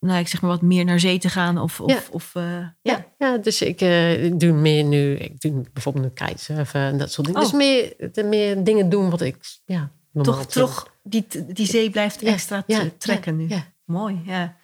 nou, 0.00 0.18
ik 0.20 0.28
zeg 0.28 0.40
maar 0.42 0.50
wat 0.50 0.62
meer 0.62 0.84
naar 0.84 1.00
zee 1.00 1.18
te 1.18 1.28
gaan? 1.28 1.58
Of, 1.58 1.80
of, 1.80 1.90
Ja. 1.90 2.00
of 2.10 2.30
eh, 2.34 2.66
ja. 2.82 3.06
Ja, 3.18 3.38
dus 3.38 3.62
ik, 3.62 3.80
eh, 3.80 4.24
ik 4.24 4.40
doe 4.40 4.52
meer 4.52 4.84
nu. 4.84 5.14
Ik 5.16 5.40
doe 5.40 5.64
bijvoorbeeld 5.72 6.04
nu 6.04 6.10
kitesurfen 6.26 6.80
en 6.80 6.98
dat 6.98 7.12
soort 7.12 7.26
dingen. 7.26 7.42
Oh. 7.42 7.48
Dus 7.50 7.56
meer, 7.58 7.94
de 8.12 8.22
meer 8.24 8.64
dingen 8.64 8.88
doen 8.88 9.10
wat 9.10 9.20
ik 9.20 9.36
ja, 9.64 9.90
normaal 10.12 10.34
toch, 10.34 10.46
toch 10.46 10.90
die, 11.02 11.26
die 11.48 11.66
zee 11.66 11.90
blijft 11.90 12.22
extra 12.22 12.64
trekken 12.98 13.36
nu. 13.36 13.48
ja. 13.48 13.64
Mooi, 13.84 14.20
ja. 14.26 14.56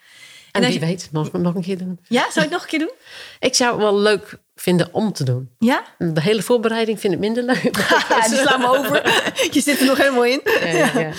En, 0.59 0.65
En 0.65 0.71
wie 0.71 0.81
je- 0.81 0.87
weet, 0.87 1.09
nog, 1.13 1.33
nog 1.33 1.55
een 1.55 1.63
keer 1.63 1.79
doen. 1.79 1.99
Ja, 2.09 2.21
zou 2.23 2.35
je 2.35 2.41
het 2.41 2.51
nog 2.51 2.63
een 2.63 2.69
keer 2.69 2.79
doen? 2.79 2.93
Ik 3.49 3.55
zou 3.55 3.73
het 3.73 3.81
wel 3.83 3.99
leuk 3.99 4.39
vinden 4.55 4.89
om 4.93 5.13
te 5.13 5.25
doen. 5.25 5.51
Ja? 5.59 5.85
De 5.99 6.21
hele 6.21 6.43
voorbereiding 6.43 7.01
vind 7.01 7.13
ik 7.13 7.19
minder 7.19 7.43
leuk. 7.45 7.77
Ja, 8.09 8.29
die 8.29 8.39
slaan 8.39 8.61
we 8.61 8.67
over. 8.79 9.03
Je 9.51 9.61
zit 9.61 9.81
er 9.81 9.87
nog 9.87 9.99
helemaal 9.99 10.25
in. 10.25 10.41
Ja, 10.45 10.67
ja, 10.67 10.99
ja. 11.01 11.11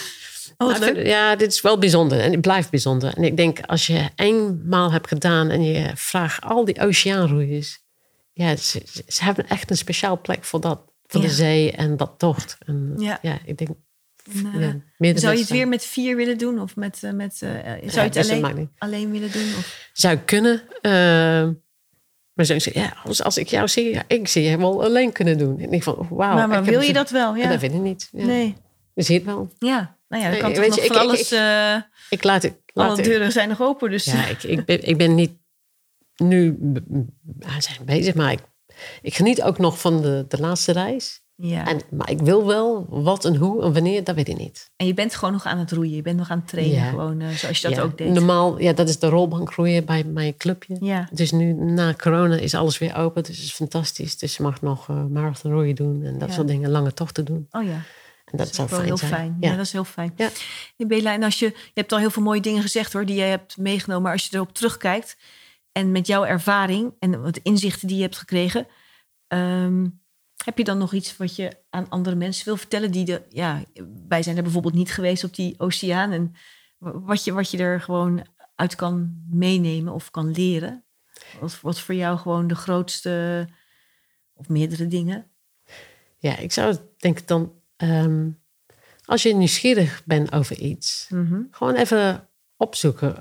Oh, 0.57 0.75
ik 0.87 1.05
ja, 1.07 1.35
dit 1.35 1.51
is 1.51 1.61
wel 1.61 1.77
bijzonder 1.77 2.19
en 2.19 2.31
het 2.31 2.41
blijft 2.41 2.69
bijzonder. 2.69 3.13
En 3.17 3.23
ik 3.23 3.37
denk, 3.37 3.59
als 3.65 3.87
je 3.87 4.09
eenmaal 4.15 4.91
hebt 4.91 5.07
gedaan 5.07 5.49
en 5.49 5.63
je 5.63 5.91
vraagt 5.95 6.43
al 6.43 6.65
die 6.65 6.79
oceaanroeiers, 6.81 7.79
ja, 8.33 8.55
ze, 8.55 8.81
ze 9.07 9.23
hebben 9.23 9.47
echt 9.47 9.69
een 9.69 9.77
speciaal 9.77 10.21
plek 10.21 10.43
voor 10.43 10.61
dat, 10.61 10.81
voor 11.07 11.21
de 11.21 11.29
zee 11.29 11.71
en 11.71 11.97
dat 11.97 12.11
tocht. 12.17 12.57
En 12.65 12.93
Ja. 12.97 13.19
ja, 13.21 13.37
ik 13.45 13.57
denk, 13.57 13.69
En, 14.33 14.61
eh, 14.97 15.11
ja, 15.11 15.17
zou 15.19 15.33
je 15.33 15.39
het 15.39 15.49
weer 15.49 15.67
met 15.67 15.85
vier 15.85 16.15
willen 16.15 16.37
doen? 16.37 16.59
Of 16.61 16.75
met, 16.75 17.03
eh, 17.03 17.11
met, 17.11 17.33
eh, 17.41 17.49
zou 17.49 17.55
je 17.81 17.91
Ja, 17.91 18.01
het 18.01 18.13
dat 18.13 18.29
alleen, 18.29 18.69
alleen 18.77 19.11
willen 19.11 19.31
doen? 19.31 19.47
Of? 19.57 19.89
Zou 19.93 20.17
kunnen, 20.17 20.61
eh, 20.81 20.91
mijn 22.33 22.47
zoon 22.47 22.61
zei, 22.61 22.79
ja, 22.79 22.93
als, 23.03 23.23
als 23.23 23.37
ik 23.37 23.47
jou 23.47 23.67
zie, 23.67 23.93
ja, 23.93 24.03
ik 24.07 24.27
zie 24.27 24.43
je 24.43 24.57
wel 24.57 24.83
alleen 24.83 25.11
kunnen 25.11 25.37
doen. 25.37 25.59
En 25.59 25.71
ik 25.71 25.83
van, 25.83 26.07
wauw. 26.09 26.35
maar, 26.35 26.47
maar 26.47 26.59
ik 26.63 26.69
wil 26.69 26.81
je 26.81 26.93
dat 26.93 27.09
wel? 27.09 27.35
Ja. 27.35 27.49
Dat 27.49 27.59
weet 27.61 27.73
ik 27.73 27.81
niet. 27.81 28.09
Ja. 28.11 28.25
Nee. 28.25 28.55
Je 28.93 29.03
ziet 29.03 29.23
wel. 29.23 29.49
Ja. 29.59 29.97
Nou 30.07 30.23
ja, 30.23 30.29
dan 30.29 30.31
Nee, 30.31 30.39
kan 30.39 30.53
toch 30.53 30.59
weet 30.61 30.69
nog 30.69 30.79
je, 30.79 30.85
van 30.87 30.95
ik- 30.95 31.01
ik- 31.01 31.07
alles... 31.07 31.31
ik- 31.31 31.37
eh, 31.37 31.75
Ik 32.09 32.23
laat 32.23 32.43
het. 32.43 32.53
Laat 32.73 32.89
alle 32.91 33.01
deuren 33.01 33.31
zijn 33.31 33.49
nog 33.49 33.61
open, 33.61 33.89
dus... 33.91 34.05
Ja, 34.05 34.25
ik, 34.27 34.43
ik, 34.43 34.65
ben, 34.65 34.87
ik 34.87 34.97
ben 34.97 35.15
niet 35.15 35.31
nu 36.17 36.57
zijn 37.59 37.85
bezig, 37.85 38.13
maar 38.13 38.31
ik, 38.31 38.39
ik 39.01 39.15
geniet 39.15 39.41
ook 39.41 39.57
nog 39.57 39.79
van 39.79 40.01
de, 40.01 40.25
de 40.27 40.37
laatste 40.39 40.71
reis. 40.71 41.21
Ja. 41.41 41.67
En, 41.67 41.81
maar 41.91 42.09
ik 42.09 42.19
wil 42.19 42.45
wel 42.45 42.85
wat 42.89 43.25
en 43.25 43.35
hoe 43.35 43.63
en 43.63 43.73
wanneer, 43.73 44.03
dat 44.03 44.15
weet 44.15 44.27
ik 44.27 44.37
niet. 44.37 44.71
En 44.75 44.85
je 44.85 44.93
bent 44.93 45.15
gewoon 45.15 45.33
nog 45.33 45.45
aan 45.45 45.57
het 45.57 45.71
roeien. 45.71 45.95
Je 45.95 46.01
bent 46.01 46.17
nog 46.17 46.29
aan 46.29 46.37
het 46.37 46.47
trainen, 46.47 46.75
Ja. 46.75 46.89
gewoon 46.89 47.21
eh, 47.21 47.29
zoals 47.29 47.59
je 47.59 47.67
dat 47.67 47.77
ja, 47.77 47.83
ook 47.83 47.97
deed. 47.97 48.13
Normaal, 48.13 48.59
ja, 48.59 48.73
dat 48.73 48.89
is 48.89 48.99
de 48.99 49.07
rolbank 49.09 49.51
groeien 49.51 49.85
bij 49.85 50.03
mijn 50.03 50.37
clubje. 50.37 50.77
Ja. 50.79 51.09
Dus 51.11 51.31
nu 51.31 51.53
na 51.53 51.93
corona 51.93 52.35
is 52.35 52.53
alles 52.53 52.77
weer 52.77 52.95
open, 52.95 53.23
dus 53.23 53.35
het 53.35 53.45
is 53.45 53.53
fantastisch. 53.53 54.17
Dus 54.17 54.37
je 54.37 54.43
mag 54.43 54.61
nog 54.61 54.87
uh, 54.87 55.05
marathon 55.05 55.51
roeien 55.51 55.75
doen 55.75 56.03
en 56.03 56.17
dat 56.17 56.33
soort 56.33 56.47
dingen, 56.47 56.69
lange 56.69 56.93
tochten 56.93 57.25
doen. 57.25 57.47
Oh 57.51 57.63
ja, 57.63 57.81
En 58.25 58.37
dat, 58.37 58.49
is 58.49 58.57
wel 58.57 58.67
fijn 58.67 58.83
heel 58.83 58.97
zijn. 58.97 59.11
fijn. 59.11 59.37
Ja. 59.39 59.49
Ja. 59.49 59.55
dat 59.55 59.65
is 59.65 59.71
heel 59.71 59.83
fijn. 59.83 60.13
Ja. 60.15 60.29
Bela, 60.87 61.13
en 61.13 61.23
als 61.23 61.39
je, 61.39 61.45
je 61.45 61.55
hebt 61.73 61.91
al 61.91 61.97
heel 61.99 62.11
veel 62.11 62.23
mooie 62.23 62.41
dingen 62.41 62.61
gezegd 62.61 62.93
hoor, 62.93 63.05
die 63.05 63.15
jij 63.15 63.29
hebt 63.29 63.57
meegenomen. 63.57 64.03
Maar 64.03 64.11
als 64.11 64.27
je 64.27 64.35
erop 64.35 64.53
terugkijkt 64.53 65.17
en 65.71 65.91
met 65.91 66.07
jouw 66.07 66.25
ervaring 66.25 66.93
en 66.99 67.21
wat 67.21 67.37
inzichten 67.43 67.87
die 67.87 67.97
je 67.97 68.03
hebt 68.03 68.17
gekregen, 68.17 68.67
ehm, 69.27 69.85
heb 70.45 70.57
je 70.57 70.63
dan 70.63 70.77
nog 70.77 70.93
iets 70.93 71.17
wat 71.17 71.35
je 71.35 71.57
aan 71.69 71.89
andere 71.89 72.15
mensen 72.15 72.45
wil 72.45 72.57
vertellen? 72.57 72.91
Die 72.91 73.05
de, 73.05 73.21
ja, 73.29 73.63
wij 74.07 74.23
zijn 74.23 74.37
er 74.37 74.43
bijvoorbeeld 74.43 74.73
niet 74.73 74.91
geweest 74.93 75.23
op 75.23 75.35
die 75.35 75.59
oceaan. 75.59 76.11
En 76.11 76.33
wat 76.77 77.23
je, 77.23 77.33
wat 77.33 77.51
je 77.51 77.57
er 77.57 77.81
gewoon 77.81 78.25
uit 78.55 78.75
kan 78.75 79.23
meenemen 79.29 79.93
of 79.93 80.11
kan 80.11 80.31
leren. 80.31 80.83
Wat, 81.39 81.61
wat 81.61 81.79
voor 81.79 81.95
jou 81.95 82.17
gewoon 82.17 82.47
de 82.47 82.55
grootste 82.55 83.47
of 84.33 84.49
meerdere 84.49 84.87
dingen? 84.87 85.31
Ja, 86.17 86.37
ik 86.37 86.51
zou 86.51 86.75
denken 86.97 87.25
dan, 87.25 87.53
ehm, 87.75 88.29
als 89.05 89.23
je 89.23 89.35
nieuwsgierig 89.35 90.01
bent 90.05 90.31
over 90.31 90.57
iets, 90.59 91.07
Mhm. 91.09 91.41
gewoon 91.51 91.75
even 91.75 92.29
opzoeken. 92.57 93.15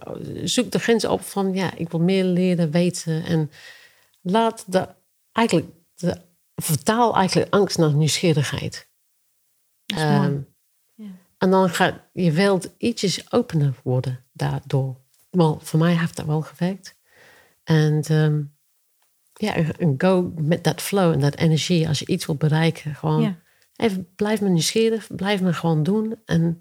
Zoek 0.49 0.71
de 0.73 0.79
grens 0.79 1.05
op 1.05 1.21
van, 1.21 1.55
ja, 1.55 1.75
ik 1.75 1.91
wil 1.91 2.01
meer 2.01 2.25
leren, 2.25 2.71
weten. 2.71 3.25
En 3.25 3.51
laat 4.21 4.73
de, 4.73 4.89
eigenlijk, 5.33 5.67
de, 5.95 6.21
vertaal 6.63 7.17
eigenlijk 7.17 7.55
angst 7.55 7.79
naar 7.79 7.95
nieuwsgierigheid. 7.95 8.89
Dat 9.87 9.99
is 9.99 10.05
mooi. 10.05 10.15
Ehm, 10.17 10.39
Ja. 10.95 11.07
En 11.39 11.51
dan 11.51 11.71
gaat 11.71 11.95
je 12.13 12.33
wereld 12.33 12.71
ietsjes 12.79 13.33
opener 13.33 13.75
worden 13.83 14.25
daardoor. 14.33 14.97
Wel, 15.31 15.59
voor 15.63 15.79
mij 15.79 15.95
heeft 15.97 16.17
dat 16.17 16.27
wel 16.27 16.41
gewerkt. 16.43 16.97
En 17.65 18.03
ehm, 18.03 18.43
ja, 19.33 19.55
en 19.55 19.95
go 19.99 20.33
met 20.37 20.65
dat 20.65 20.81
flow 20.83 21.13
en 21.13 21.21
dat 21.21 21.35
energie. 21.37 21.89
Als 21.89 21.99
je 21.99 22.07
iets 22.07 22.27
wilt 22.27 22.39
bereiken, 22.39 22.95
gewoon 22.95 23.21
Ja. 23.23 23.39
even 23.77 24.15
blijf 24.15 24.41
me 24.41 24.49
nieuwsgierig. 24.49 25.07
Blijf 25.17 25.41
me 25.41 25.53
gewoon 25.53 25.83
doen 25.83 26.21
en 26.25 26.61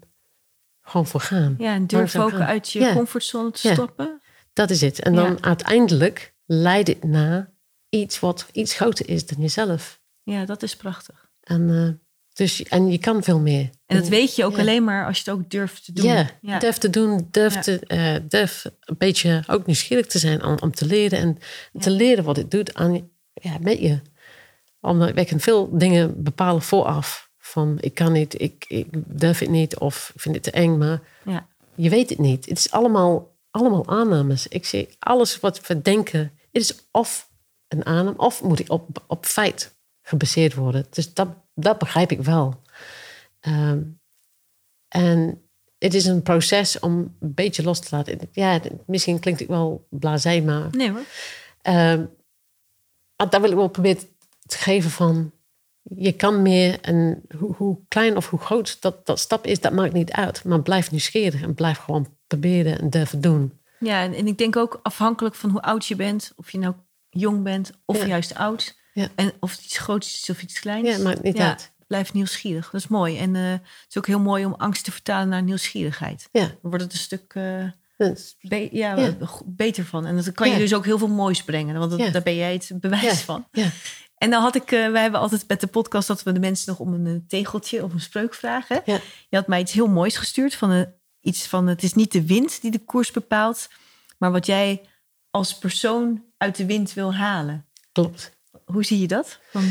gewoon 0.82 1.06
voor 1.06 1.20
gaan. 1.20 1.54
Ja, 1.58 1.74
en 1.74 1.86
durf 1.86 2.16
ook 2.16 2.30
gaan. 2.30 2.42
uit 2.42 2.70
je 2.70 2.92
comfortzone 2.94 3.50
te 3.50 3.68
Ja. 3.68 3.74
stappen. 3.74 4.20
Dat 4.52 4.70
is 4.70 4.80
het. 4.80 5.00
En 5.02 5.14
dan 5.14 5.42
uiteindelijk 5.44 6.34
leidt 6.46 6.88
het 6.88 7.04
naar 7.04 7.52
iets 7.88 8.20
wat 8.20 8.46
iets 8.52 8.74
groter 8.74 9.08
is 9.08 9.26
dan 9.26 9.40
jezelf. 9.40 10.00
Ja, 10.22 10.44
dat 10.44 10.62
is 10.62 10.76
prachtig. 10.76 11.28
En, 11.40 11.70
eh, 11.70 12.06
dus, 12.32 12.62
en 12.62 12.90
je 12.90 12.98
kan 12.98 13.22
veel 13.22 13.40
meer. 13.40 13.70
En 13.86 13.96
dat 13.98 14.08
weet 14.08 14.36
je 14.36 14.44
ook 14.44 14.52
Ja. 14.54 14.58
alleen 14.58 14.84
maar 14.84 15.06
als 15.06 15.18
je 15.22 15.30
het 15.30 15.40
ook 15.40 15.50
durft 15.50 15.84
te 15.84 15.92
doen. 15.92 16.04
Ja, 16.04 16.30
ja. 16.40 16.58
durf 16.58 16.78
te 16.78 16.90
doen, 16.90 17.28
durf, 17.30 17.54
Ja. 17.54 17.60
te, 17.60 17.78
eh, 17.86 18.16
durf 18.28 18.64
een 18.80 18.96
beetje 18.98 19.42
ook 19.46 19.66
nieuwsgierig 19.66 20.06
te 20.06 20.18
zijn 20.18 20.44
om, 20.44 20.56
om 20.60 20.72
te 20.74 20.86
leren 20.86 21.18
en 21.18 21.38
te 21.80 21.90
leren 21.90 22.24
wat 22.24 22.36
het 22.36 22.50
doet 22.50 22.74
aan, 22.74 23.10
ja, 23.32 23.56
met 23.60 23.78
je. 23.78 24.00
Omdat 24.80 25.12
wij 25.12 25.24
kunnen 25.24 25.44
veel 25.44 25.78
dingen 25.78 26.22
bepalen 26.22 26.62
vooraf. 26.62 27.30
Van 27.38 27.78
ik 27.80 27.94
kan 27.94 28.12
niet, 28.12 28.40
ik, 28.40 28.64
ik 28.68 28.86
durf 29.06 29.38
het 29.38 29.48
niet 29.50 29.76
of 29.78 30.10
ik 30.14 30.20
vind 30.20 30.34
het 30.34 30.44
te 30.44 30.50
eng, 30.50 30.78
maar 30.78 31.00
Ja. 31.24 31.46
je 31.74 31.88
weet 31.88 32.08
het 32.08 32.18
niet. 32.18 32.46
Het 32.46 32.58
is 32.58 32.70
allemaal, 32.70 33.36
allemaal 33.50 33.86
aannames. 33.88 34.46
Ik 34.48 34.66
zie 34.66 34.88
alles 34.98 35.40
wat 35.40 35.66
we 35.66 35.82
denken, 35.82 36.20
het 36.20 36.62
is 36.62 36.74
of 36.90 37.27
een 37.68 37.86
aanname 37.86 38.16
of 38.16 38.42
moet 38.42 38.58
ik 38.58 38.70
op, 38.70 39.04
op 39.06 39.26
feit 39.26 39.76
gebaseerd 40.02 40.54
worden. 40.54 40.86
Dus 40.90 41.14
dat, 41.14 41.28
dat 41.54 41.78
begrijp 41.78 42.10
ik 42.10 42.22
wel. 42.22 42.62
Ehm, 43.40 43.82
en 44.88 45.42
het 45.78 45.94
is 45.94 46.04
een 46.04 46.22
proces 46.22 46.78
om 46.78 47.16
een 47.20 47.34
beetje 47.34 47.62
los 47.62 47.80
te 47.80 47.96
laten. 47.96 48.18
Ja, 48.32 48.60
misschien 48.86 49.18
klinkt 49.18 49.40
het 49.40 49.48
wel 49.48 49.86
blasé, 49.90 50.40
maar 50.40 50.68
Nee 50.70 50.90
hoor. 50.90 51.04
Maar 53.18 53.30
daar 53.30 53.40
wil 53.40 53.50
ik 53.50 53.56
wel 53.56 53.68
proberen 53.68 54.02
te 54.46 54.58
geven 54.58 54.90
van... 54.90 55.32
je 55.82 56.12
kan 56.12 56.42
meer 56.42 56.80
en 56.80 57.22
hoe, 57.38 57.54
hoe 57.54 57.78
klein 57.88 58.16
of 58.16 58.30
hoe 58.30 58.40
groot 58.40 58.80
dat, 58.80 59.06
dat 59.06 59.18
stap 59.18 59.46
is, 59.46 59.60
dat 59.60 59.72
maakt 59.72 59.92
niet 59.92 60.12
uit. 60.12 60.44
Maar 60.44 60.62
blijf 60.62 60.90
nieuwsgierig 60.90 61.42
en 61.42 61.54
blijf 61.54 61.78
gewoon 61.78 62.16
proberen 62.26 62.78
en 62.78 62.90
durven 62.90 63.20
doen. 63.20 63.58
Ja, 63.78 64.02
en, 64.02 64.14
en 64.14 64.26
ik 64.26 64.38
denk 64.38 64.56
ook 64.56 64.80
afhankelijk 64.82 65.34
van 65.34 65.50
hoe 65.50 65.62
oud 65.62 65.86
je 65.86 65.96
bent, 65.96 66.32
of 66.36 66.50
je 66.50 66.58
nou 66.58 66.74
jong 67.18 67.42
bent 67.42 67.70
of 67.84 67.96
Ja. 67.98 68.06
juist 68.06 68.34
oud, 68.34 68.76
Ja. 68.92 69.08
en 69.14 69.32
of 69.40 69.54
iets 69.64 69.78
groots 69.78 70.14
is 70.22 70.30
of 70.30 70.42
iets 70.42 70.60
kleins. 70.60 70.88
Ja, 70.96 70.98
maakt 71.02 71.22
niet 71.22 71.36
ja, 71.36 71.48
uit. 71.48 71.72
Blijf 71.86 72.12
nieuwsgierig. 72.12 72.70
Dat 72.70 72.80
is 72.80 72.88
mooi. 72.88 73.18
En 73.18 73.36
eh, 73.36 73.50
het 73.50 73.60
is 73.88 73.98
ook 73.98 74.06
heel 74.06 74.20
mooi 74.20 74.44
om 74.44 74.54
angst 74.54 74.84
te 74.84 74.92
vertalen 74.92 75.28
naar 75.28 75.42
nieuwsgierigheid. 75.42 76.28
Ja, 76.32 76.40
Dan 76.46 76.56
wordt 76.62 76.82
het 76.84 76.92
een 76.92 76.98
stuk 76.98 77.32
eh, 77.34 77.64
be- 78.40 78.68
ja, 78.72 79.16
beter 79.44 79.84
van. 79.84 80.06
En 80.06 80.14
dan 80.22 80.32
kan 80.32 80.50
je 80.50 80.58
dus 80.58 80.74
ook 80.74 80.84
heel 80.84 80.98
veel 80.98 81.08
moois 81.08 81.42
brengen. 81.44 81.78
Want 81.78 81.90
dat, 81.98 82.12
daar 82.12 82.22
ben 82.22 82.36
jij 82.36 82.52
het 82.52 82.70
bewijs 82.80 83.20
van. 83.20 83.46
ja. 83.52 83.70
En 84.18 84.30
dan 84.30 84.42
had 84.42 84.54
ik, 84.54 84.72
eh, 84.72 84.90
wij 84.90 85.02
hebben 85.02 85.20
altijd 85.20 85.44
met 85.48 85.60
de 85.60 85.66
podcast 85.66 86.08
dat 86.08 86.22
we 86.22 86.32
de 86.32 86.40
mensen 86.40 86.68
nog 86.68 86.78
om 86.78 86.94
een 87.06 87.24
tegeltje 87.28 87.84
of 87.84 87.92
een 87.92 88.00
spreuk 88.00 88.34
vragen. 88.34 88.82
Ja. 88.84 89.00
Je 89.28 89.36
had 89.36 89.46
mij 89.46 89.60
iets 89.60 89.72
heel 89.72 89.86
moois 89.88 90.16
gestuurd 90.16 90.54
van 90.54 90.70
een, 90.70 90.92
iets 91.20 91.46
van 91.46 91.66
het 91.66 91.82
is 91.82 91.94
niet 91.94 92.12
de 92.12 92.26
wind 92.26 92.60
die 92.60 92.70
de 92.70 92.84
koers 92.84 93.10
bepaalt, 93.10 93.68
maar 94.18 94.32
wat 94.32 94.46
jij 94.46 94.80
als 95.38 95.58
persoon 95.58 96.24
uit 96.36 96.56
de 96.56 96.66
wind 96.66 96.92
wil 96.94 97.14
halen. 97.14 97.66
klopt. 97.92 98.36
Hoe 98.64 98.84
zie 98.84 99.00
je 99.00 99.06
dat? 99.06 99.38
Van, 99.50 99.64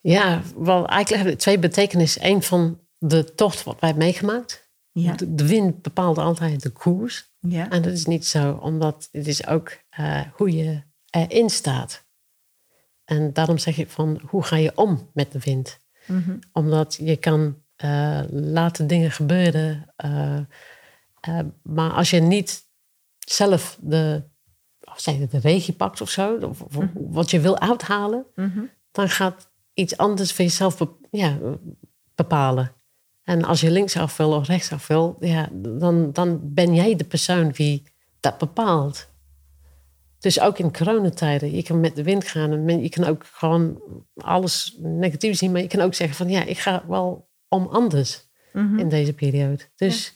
Ja, 0.00 0.42
wel 0.56 0.86
eigenlijk 0.88 1.22
hebben 1.22 1.38
twee 1.40 1.58
betekenissen. 1.58 2.26
Eén 2.26 2.42
van 2.42 2.80
de 2.98 3.34
tocht 3.34 3.62
wat 3.64 3.80
wij 3.80 3.88
hebben 3.88 4.06
meegemaakt. 4.06 4.70
ja, 4.92 5.12
De, 5.12 5.34
de 5.34 5.46
wind 5.46 5.82
bepaalt 5.82 6.18
altijd 6.18 6.62
de 6.62 6.70
koers. 6.70 7.30
ja, 7.40 7.70
En 7.70 7.82
dat 7.82 7.92
is 7.92 8.06
niet 8.06 8.26
zo, 8.26 8.52
omdat 8.52 9.08
het 9.12 9.26
is 9.26 9.46
ook 9.46 9.78
eh, 9.90 10.20
hoe 10.32 10.50
je 10.56 10.82
erin 11.10 11.50
staat. 11.50 12.04
En 13.04 13.32
daarom 13.32 13.58
zeg 13.58 13.78
ik 13.78 13.90
van, 13.90 14.20
hoe 14.26 14.42
ga 14.42 14.56
je 14.56 14.76
om 14.76 15.10
met 15.12 15.32
de 15.32 15.38
wind? 15.38 15.78
Mhm. 16.06 16.36
Omdat 16.52 16.94
je 17.00 17.16
kan 17.16 17.62
eh, 17.76 18.20
laten 18.30 18.86
dingen 18.86 19.10
gebeuren. 19.10 19.92
eh, 19.96 20.40
maar 21.62 21.90
als 21.90 22.10
je 22.10 22.20
niet 22.20 22.62
zelf 23.18 23.78
de, 23.80 24.22
of 24.94 25.00
zeg 25.00 25.18
je, 25.18 25.26
de 25.26 25.38
regie 25.38 25.74
pakt 25.74 26.00
of 26.00 26.10
zo, 26.10 26.34
of, 26.36 26.60
of 26.60 26.76
wat 26.94 27.30
je 27.30 27.40
wil 27.40 27.58
uithalen, 27.58 28.24
Mhm. 28.34 28.60
dan 28.92 29.08
gaat 29.08 29.48
iets 29.74 29.96
anders 29.96 30.32
voor 30.32 30.44
jezelf 30.44 30.76
be- 30.78 30.88
ja, 31.10 31.38
bepalen. 32.14 32.72
En 33.22 33.44
als 33.44 33.60
je 33.60 33.70
linksaf 33.70 34.16
wil 34.16 34.32
of 34.32 34.46
rechtsaf 34.46 34.86
wil, 34.86 35.16
ja, 35.20 35.48
dan, 35.52 36.12
dan 36.12 36.40
ben 36.42 36.74
jij 36.74 36.96
de 36.96 37.04
persoon 37.04 37.48
die 37.50 37.82
dat 38.20 38.38
bepaalt. 38.38 39.08
Dus 40.18 40.40
ook 40.40 40.58
in 40.58 40.72
coronatijden, 40.72 41.50
je 41.56 41.62
kan 41.62 41.80
met 41.80 41.96
de 41.96 42.02
wind 42.02 42.24
gaan 42.26 42.52
en 42.68 42.82
je 42.82 42.88
kan 42.88 43.04
ook 43.04 43.24
gewoon 43.32 43.80
alles 44.16 44.76
negatief 44.78 45.36
zien, 45.36 45.52
maar 45.52 45.60
je 45.60 45.66
kan 45.68 45.80
ook 45.80 45.94
zeggen 45.94 46.16
van 46.16 46.28
ja, 46.28 46.44
ik 46.44 46.58
ga 46.58 46.84
wel 46.88 47.28
om 47.48 47.66
anders 47.66 48.22
Mhm. 48.52 48.78
in 48.78 48.88
deze 48.88 49.12
periode. 49.12 49.62
Dus 49.76 50.06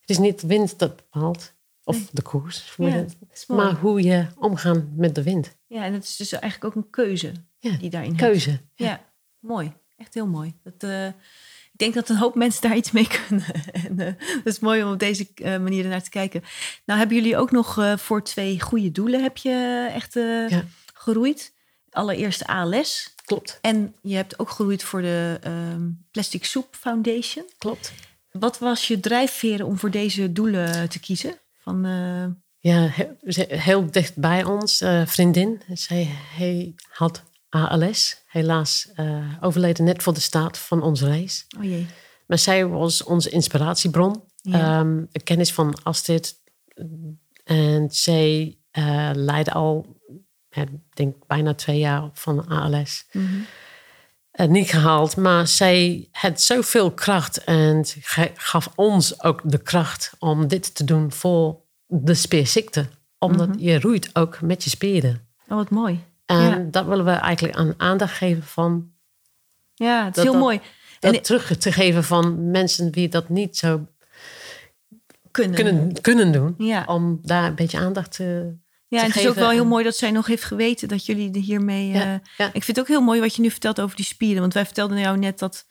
het 0.00 0.10
is 0.10 0.18
niet 0.18 0.40
de 0.40 0.46
wind 0.46 0.78
dat 0.78 0.96
bepaalt, 0.96 1.52
of 1.86 2.08
de 2.12 2.22
koers, 2.22 2.74
Ja, 2.76 3.04
maar 3.46 3.74
hoe 3.74 4.02
je 4.02 4.26
omgaat 4.38 4.82
met 4.96 5.14
de 5.14 5.22
wind. 5.22 5.56
ja, 5.66 5.84
en 5.84 5.92
het 5.92 6.04
is 6.04 6.16
dus 6.16 6.32
eigenlijk 6.32 6.64
ook 6.76 6.84
een 6.84 6.90
keuze 6.90 7.32
Ja, 7.58 7.76
die 7.76 7.90
daarin 7.90 8.10
hebt. 8.10 8.22
keuze. 8.22 8.60
Ja, 8.74 9.04
mooi. 9.38 9.72
Echt 9.96 10.14
heel 10.14 10.26
mooi. 10.26 10.54
Dat, 10.62 10.90
eh, 10.90 11.06
ik 11.06 11.76
denk 11.82 11.94
dat 11.94 12.08
een 12.08 12.16
hoop 12.16 12.34
mensen 12.34 12.62
daar 12.62 12.76
iets 12.76 12.90
mee 12.90 13.06
kunnen. 13.26 13.44
en, 13.72 13.98
eh, 14.00 14.12
dat 14.44 14.46
is 14.52 14.58
mooi 14.58 14.84
om 14.84 14.92
op 14.92 14.98
deze 14.98 15.26
eh, 15.34 15.58
manier 15.58 15.84
ernaar 15.84 16.02
te 16.02 16.10
kijken. 16.10 16.42
Nou 16.86 16.98
hebben 16.98 17.16
jullie 17.16 17.36
ook 17.36 17.50
nog 17.50 17.78
voor 17.96 18.22
twee 18.22 18.60
goede 18.60 18.92
doelen 18.92 19.22
heb 19.22 19.36
je 19.36 19.88
echt 19.94 20.14
Ja. 20.48 20.64
geroeid. 20.94 21.54
Allereerst 21.90 22.44
ALS. 22.44 23.14
Klopt, 23.24 23.58
En 23.60 23.94
je 24.02 24.14
hebt 24.14 24.38
ook 24.38 24.50
geroeid 24.50 24.82
voor 24.82 25.00
de 25.02 25.38
ehm, 25.42 25.88
Plastic 26.10 26.44
Soup 26.44 26.74
Foundation. 26.76 27.44
klopt. 27.58 27.92
Wat 28.30 28.58
was 28.58 28.88
je 28.88 29.00
drijfveren 29.00 29.66
om 29.66 29.78
voor 29.78 29.90
deze 29.90 30.32
doelen 30.32 30.88
te 30.88 31.00
kiezen? 31.00 31.34
Van, 31.66 31.84
eh, 31.84 32.26
Ja, 32.58 32.90
heel 33.48 33.90
dicht 33.90 34.16
bij 34.16 34.44
ons, 34.44 34.80
eh, 34.80 35.06
vriendin. 35.06 35.62
Zij 35.72 36.08
hij 36.36 36.74
had 36.88 37.22
ALS, 37.48 38.22
helaas 38.26 38.90
eh, 38.94 39.34
overleden 39.40 39.84
net 39.84 40.02
voor 40.02 40.14
de 40.14 40.20
start 40.20 40.58
van 40.58 40.82
onze 40.82 41.08
race. 41.08 41.44
oh 41.58 41.64
jee. 41.64 41.86
Maar 42.26 42.38
zij 42.38 42.66
was 42.66 43.04
onze 43.04 43.30
inspiratiebron. 43.30 44.22
Ja. 44.36 44.78
Ehm, 44.78 44.88
een 44.88 45.22
kennis 45.24 45.52
van 45.52 45.82
Astrid. 45.82 46.40
En 47.44 47.88
zij 47.90 48.58
leidde 49.12 49.52
al 49.52 49.96
ik 50.50 50.68
denk 50.90 51.26
bijna 51.26 51.54
twee 51.54 51.78
jaar 51.78 52.10
van 52.12 52.48
ALS. 52.48 53.06
Mhm. 53.12 53.36
Niet 54.48 54.68
gehaald. 54.70 55.16
Maar 55.16 55.46
zij 55.46 56.08
had 56.12 56.40
zoveel 56.40 56.90
kracht 56.90 57.44
en 57.44 57.84
gaf 58.34 58.68
ons 58.74 59.22
ook 59.22 59.40
de 59.44 59.58
kracht 59.58 60.12
om 60.18 60.48
dit 60.48 60.74
te 60.74 60.84
doen 60.84 61.12
voor 61.12 61.60
de 61.86 62.14
spierziekte. 62.14 62.88
Omdat 63.18 63.48
Mhm. 63.48 63.58
je 63.58 63.80
roeit 63.80 64.10
ook 64.12 64.40
met 64.40 64.64
je 64.64 64.70
spieren. 64.70 65.26
Oh, 65.48 65.56
wat 65.56 65.70
mooi. 65.70 66.04
En 66.26 66.36
Ja. 66.40 66.66
dat 66.70 66.86
willen 66.86 67.04
we 67.04 67.10
eigenlijk 67.10 67.56
aan 67.56 67.74
aandacht 67.76 68.12
geven 68.16 68.42
van 68.42 68.90
Ja, 69.74 69.98
het 70.04 70.08
is 70.08 70.14
Dat- 70.14 70.24
heel 70.24 70.32
dat- 70.32 70.42
mooi. 70.42 70.60
dat 71.00 71.14
En- 71.14 71.22
terug 71.22 71.56
te 71.56 71.72
geven 71.72 72.04
van 72.04 72.50
mensen 72.50 72.90
die 72.92 73.08
dat 73.08 73.28
niet 73.28 73.56
zo 73.56 73.86
Kunnen. 75.30 75.54
kunnen, 75.54 76.00
kunnen 76.00 76.32
doen. 76.32 76.54
Ja. 76.58 76.84
Om 76.86 77.18
daar 77.22 77.44
een 77.44 77.54
beetje 77.54 77.78
aandacht 77.78 78.12
te, 78.12 78.54
Ja, 78.88 79.00
en 79.00 79.06
het 79.06 79.16
is 79.16 79.28
ook 79.28 79.34
wel 79.34 79.50
heel 79.50 79.64
mooi 79.66 79.84
dat 79.84 79.96
zij 79.96 80.10
nog 80.10 80.26
heeft 80.26 80.44
geweten 80.44 80.88
dat 80.88 81.06
jullie 81.06 81.32
er 81.34 81.40
hiermee. 81.40 81.88
Ja, 81.88 82.00
eh, 82.00 82.18
ja. 82.36 82.46
Ik 82.46 82.64
vind 82.64 82.66
het 82.66 82.80
ook 82.80 82.88
heel 82.88 83.00
mooi 83.00 83.20
wat 83.20 83.34
je 83.34 83.42
nu 83.42 83.50
vertelt 83.50 83.80
over 83.80 83.96
die 83.96 84.04
spieren. 84.04 84.40
Want 84.40 84.54
wij 84.54 84.64
vertelden 84.64 84.98
jou 84.98 85.18
net 85.18 85.38
dat 85.38 85.66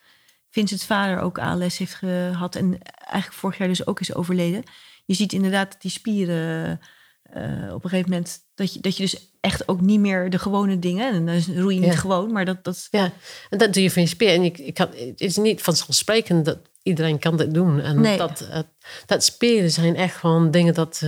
Vincent's 0.50 0.86
vader 0.86 1.20
ook 1.20 1.40
ALS 1.40 1.78
heeft 1.78 1.94
gehad. 1.94 2.56
En 2.56 2.78
eigenlijk 2.84 3.40
vorig 3.40 3.58
jaar 3.58 3.68
dus 3.68 3.88
ook 3.88 4.00
is 4.00 4.14
overleden. 4.14 4.64
Je 5.06 5.14
ziet 5.14 5.34
inderdaad 5.34 5.72
dat 5.72 5.82
die 5.82 5.92
spieren 5.92 6.80
eh, 7.24 7.74
op 7.74 7.84
een 7.84 7.90
gegeven 7.90 8.10
moment. 8.12 8.40
Dat 8.56 8.74
je, 8.74 8.80
dat 8.80 8.98
je 8.98 9.04
dus 9.04 9.32
echt 9.42 9.68
ook 9.68 9.82
niet 9.82 10.00
meer 10.00 10.30
de 10.30 10.40
gewone 10.40 10.80
dingen. 10.80 11.14
En 11.14 11.26
dan 11.26 11.42
roei 11.56 11.76
je 11.76 11.82
niet 11.82 11.90
Ja. 11.94 11.98
gewoon, 12.00 12.32
maar 12.32 12.46
dat. 12.46 12.64
dat 12.64 12.88
Ja, 12.92 13.12
en 13.50 13.58
dat 13.58 13.74
doe 13.74 13.84
je 13.84 13.92
van 13.92 14.02
je 14.02 14.08
spier. 14.08 14.30
En 14.30 14.44
ik, 14.44 14.58
ik 14.58 14.78
het 14.78 15.22
is 15.22 15.38
niet 15.38 15.62
vanzelfsprekend 15.62 16.46
dat 16.46 16.58
iedereen 16.84 17.20
kan 17.20 17.38
dit 17.38 17.54
doen. 17.54 17.80
En 17.80 18.02
Nee. 18.02 18.18
dat, 18.18 18.48
eh, 18.52 18.60
dat 19.06 19.24
spieren 19.24 19.72
zijn 19.72 19.96
echt 19.96 20.16
gewoon 20.16 20.52
dingen 20.52 20.74
dat, 20.74 21.02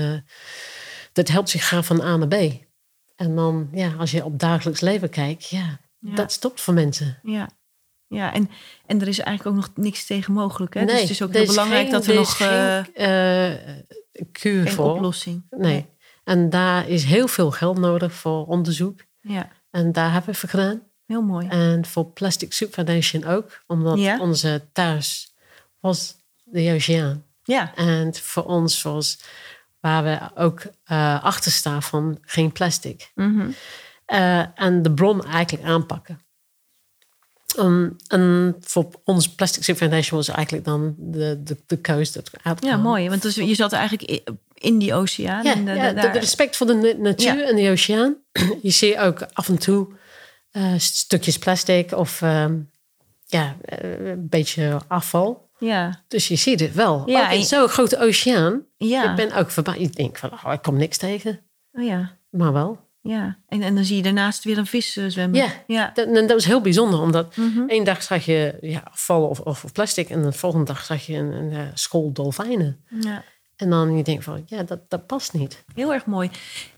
dat 1.18 1.28
helpt 1.28 1.52
je 1.52 1.60
gaan 1.60 1.84
van 1.84 2.02
A 2.02 2.18
naar 2.18 2.28
B. 2.28 2.34
En 3.16 3.36
dan, 3.36 3.70
ja, 3.72 3.94
als 3.98 4.12
je 4.12 4.26
op 4.26 4.40
dagelijks 4.40 4.82
leven 4.82 5.10
kijkt, 5.10 5.50
ja, 5.50 5.80
Ja. 6.00 6.16
dat 6.16 6.32
stopt 6.32 6.62
voor 6.62 6.74
mensen. 6.74 7.20
ja. 7.24 7.50
Ja, 8.10 8.34
en, 8.34 8.50
en 8.86 9.02
er 9.02 9.08
is 9.08 9.20
eigenlijk 9.20 9.58
ook 9.58 9.64
nog 9.64 9.72
niks 9.86 10.06
tegen 10.06 10.34
mogelijk. 10.34 10.74
Hè? 10.74 10.82
dus 10.82 10.92
Nee, 10.92 11.02
het 11.02 11.10
is 11.10 11.22
ook 11.22 11.34
heel 11.34 11.46
belangrijk 11.46 11.82
geen- 11.84 11.92
dat 11.92 12.06
er 12.08 12.16
nog 12.16 12.38
geen 12.38 12.86
kuur 14.32 14.64
geen 14.64 14.72
voor. 14.74 14.94
oplossing. 14.94 15.46
Nee. 15.50 15.86
En 16.24 16.50
daar 16.50 16.90
is 16.90 17.04
heel 17.04 17.28
veel 17.28 17.52
geld 17.52 17.78
nodig 17.78 18.14
voor 18.14 18.46
onderzoek. 18.46 19.00
Ja, 19.22 19.50
En 19.72 19.92
daar 19.92 20.12
hebben 20.12 20.32
we 20.32 20.38
voor 20.40 20.50
gedaan. 20.50 20.82
heel 21.06 21.22
mooi. 21.22 21.48
En 21.48 21.86
voor 21.86 22.06
Plastic 22.06 22.54
Soup 22.54 22.74
Foundation 22.74 23.24
ook. 23.26 23.64
Omdat 23.68 24.00
Ja. 24.00 24.20
onze 24.20 24.62
thuis 24.74 25.34
was 25.80 26.16
de 26.44 26.74
oceaan. 26.74 27.24
Ja, 27.44 27.76
En 27.76 28.16
voor 28.16 28.44
ons 28.46 28.82
was 28.82 29.20
waar 29.80 30.04
we 30.04 30.42
ook 30.42 30.62
eh, 30.84 31.24
achter 31.24 31.52
staan 31.52 31.84
van 31.84 32.18
geen 32.22 32.52
plastic. 32.52 33.12
mhm. 33.16 33.50
Eh, 34.06 34.60
en 34.60 34.82
de 34.82 34.92
bron 34.94 35.26
eigenlijk 35.26 35.68
aanpakken. 35.68 36.20
Um, 37.60 37.96
en 38.08 38.56
voor 38.60 38.90
ons 39.04 39.30
Plastic 39.36 39.64
Soup 39.64 39.78
Foundation 39.78 40.18
was 40.18 40.28
eigenlijk 40.28 40.66
dan 40.66 40.96
de, 40.98 41.44
de, 41.44 41.58
de 41.66 41.78
keus 41.78 42.12
dat 42.12 42.32
ja 42.60 42.78
mooi. 42.78 43.10
Want 43.10 43.22
dus, 43.22 43.36
je 43.36 43.56
zat 43.56 43.74
eigenlijk 43.74 44.22
in 44.54 44.78
die 44.78 44.94
oceaan. 44.94 45.44
Ja, 45.44 45.54
en, 45.54 45.66
ja, 45.66 45.88
de, 45.90 45.94
daar- 46.02 46.14
respect 46.18 46.56
voor 46.58 46.68
de 46.68 46.74
na- 46.74 47.02
natuur 47.10 47.38
Ja. 47.38 47.48
en 47.48 47.56
de 47.56 47.70
oceaan. 47.70 48.16
Je 48.62 48.70
ziet 48.70 48.98
ook 48.98 49.22
af 49.34 49.48
en 49.50 49.58
toe 49.58 49.88
eh, 50.52 50.74
stukjes 50.78 51.38
plastic 51.38 51.92
of 51.92 52.22
ehm, 52.22 52.60
ja, 53.26 53.56
een 53.66 54.28
beetje 54.30 54.80
afval. 54.88 55.47
Ja, 55.60 56.04
Dus 56.08 56.28
je 56.28 56.36
ziet 56.36 56.60
het 56.60 56.74
wel. 56.74 57.10
Ja, 57.10 57.26
ook 57.26 57.32
in 57.32 57.44
zo'n 57.44 57.68
grote 57.68 58.00
oceaan. 58.00 58.66
ja. 58.78 59.10
Ik 59.10 59.16
ben 59.16 59.34
ook 59.38 59.52
verbaasd. 59.52 59.80
Ik 59.80 59.96
denk 59.96 60.18
van, 60.18 60.32
oh, 60.32 60.54
ik 60.54 60.62
kom 60.62 60.78
niks 60.78 60.98
tegen. 60.98 61.40
Oh, 61.72 61.84
ja. 61.84 62.18
Maar 62.30 62.54
wel. 62.54 62.86
Ja, 63.02 63.38
en, 63.48 63.62
en 63.62 63.76
dan 63.76 63.84
zie 63.86 63.96
je 63.96 64.02
daarnaast 64.04 64.44
weer 64.44 64.58
een 64.58 64.66
vis 64.66 64.98
eh, 64.98 65.06
zwemmen. 65.08 65.40
Ja. 65.40 65.48
ja. 65.68 65.92
Dat, 65.94 66.08
en 66.08 66.14
dat 66.14 66.30
was 66.32 66.46
heel 66.46 66.62
bijzonder, 66.62 67.00
omdat 67.00 67.36
Mhm. 67.38 67.68
één 67.68 67.84
dag 67.84 68.04
zag 68.04 68.26
je 68.26 68.58
ja, 68.62 68.84
of, 69.08 69.40
of, 69.40 69.64
of 69.64 69.72
plastic. 69.72 70.10
En 70.10 70.22
de 70.22 70.32
volgende 70.32 70.66
dag 70.66 70.84
zag 70.84 71.06
je 71.06 71.14
een, 71.14 71.32
een 71.32 71.52
eh, 71.52 71.62
school 71.74 72.12
dolfijnen. 72.12 72.84
ja. 73.00 73.24
En 73.56 73.70
dan 73.70 73.98
je 73.98 74.04
denkt 74.04 74.24
van, 74.24 74.44
ja, 74.46 74.64
dat, 74.64 74.90
dat 74.90 75.08
past 75.08 75.34
niet. 75.34 75.64
Heel 75.76 75.94
erg 75.94 76.06
mooi. 76.06 76.30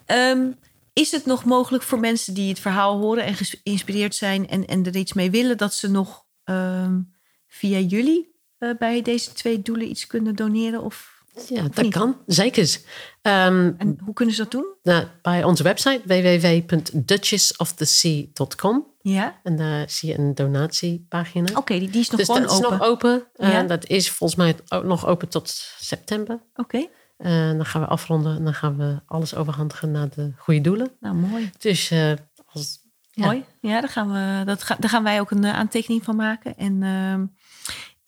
Ehm, 0.05 0.47
is 0.93 1.11
het 1.11 1.25
nog 1.25 1.45
mogelijk 1.45 1.83
voor 1.83 1.99
mensen 1.99 2.33
die 2.33 2.49
het 2.49 2.59
verhaal 2.59 2.99
horen 2.99 3.23
en 3.23 3.33
geïnspireerd 3.35 4.15
zijn 4.15 4.47
en, 4.49 4.65
en 4.67 4.85
er 4.85 4.95
iets 4.95 5.13
mee 5.13 5.31
willen, 5.31 5.57
dat 5.57 5.73
ze 5.73 5.89
nog 5.91 6.25
ehm, 6.43 6.99
via 7.47 7.79
jullie 7.79 8.28
eh, 8.59 8.69
bij 8.79 9.01
deze 9.01 9.33
twee 9.33 9.61
doelen 9.61 9.89
iets 9.89 10.07
kunnen 10.07 10.35
doneren? 10.35 10.81
Of, 10.83 11.17
Ja, 11.49 11.61
dat 11.61 11.81
niet? 11.83 11.93
kan. 11.93 12.17
Zeker. 12.25 12.77
Ehm, 13.21 13.71
en 13.77 13.97
hoe 14.03 14.13
kunnen 14.13 14.35
ze 14.35 14.41
dat 14.41 14.51
doen? 14.51 14.65
nou, 14.83 15.05
bij 15.21 15.43
onze 15.43 15.63
website 15.63 16.01
www.duchessofthesea.com. 16.05 18.87
Ja, 19.01 19.39
En 19.43 19.55
daar 19.55 19.89
zie 19.89 20.09
je 20.09 20.17
een 20.17 20.35
donatiepagina. 20.35 21.57
oké, 21.57 21.79
die, 21.79 21.89
die 21.89 22.01
is 22.01 22.09
nog 22.09 22.19
dus 22.19 22.25
gewoon 22.27 22.41
dat 22.41 22.51
is 22.51 22.57
open. 22.57 22.71
nog 22.77 22.87
open. 22.87 23.23
En 23.35 23.51
Ja. 23.51 23.63
dat 23.63 23.87
is 23.87 24.09
volgens 24.11 24.39
mij 24.39 24.55
ook 24.69 24.83
nog 24.83 25.05
open 25.07 25.29
tot 25.29 25.49
september. 25.79 26.39
Oké, 26.55 26.87
En 27.17 27.55
dan 27.57 27.65
gaan 27.65 27.81
we 27.81 27.87
afronden 27.87 28.35
en 28.37 28.43
dan 28.43 28.53
gaan 28.53 28.77
we 28.77 28.99
alles 29.05 29.35
overhandigen 29.35 29.91
naar 29.91 30.09
de 30.09 30.31
goede 30.37 30.61
doelen. 30.61 30.91
nou 30.99 31.15
mooi. 31.15 31.49
Dus 31.57 31.91
eh, 31.91 32.11
als, 32.45 32.79
ja. 33.11 33.25
Mooi. 33.25 33.45
Ja, 33.61 33.79
daar 33.81 33.89
gaan, 33.89 34.11
we, 34.11 34.45
dat 34.45 34.63
ga, 34.63 34.75
daar 34.79 34.89
gaan 34.89 35.03
wij 35.03 35.19
ook 35.19 35.31
een 35.31 35.43
eh, 35.43 35.53
aantekening 35.53 36.03
van 36.03 36.15
maken. 36.15 36.57
En 36.57 36.83
ehm, 36.83 37.25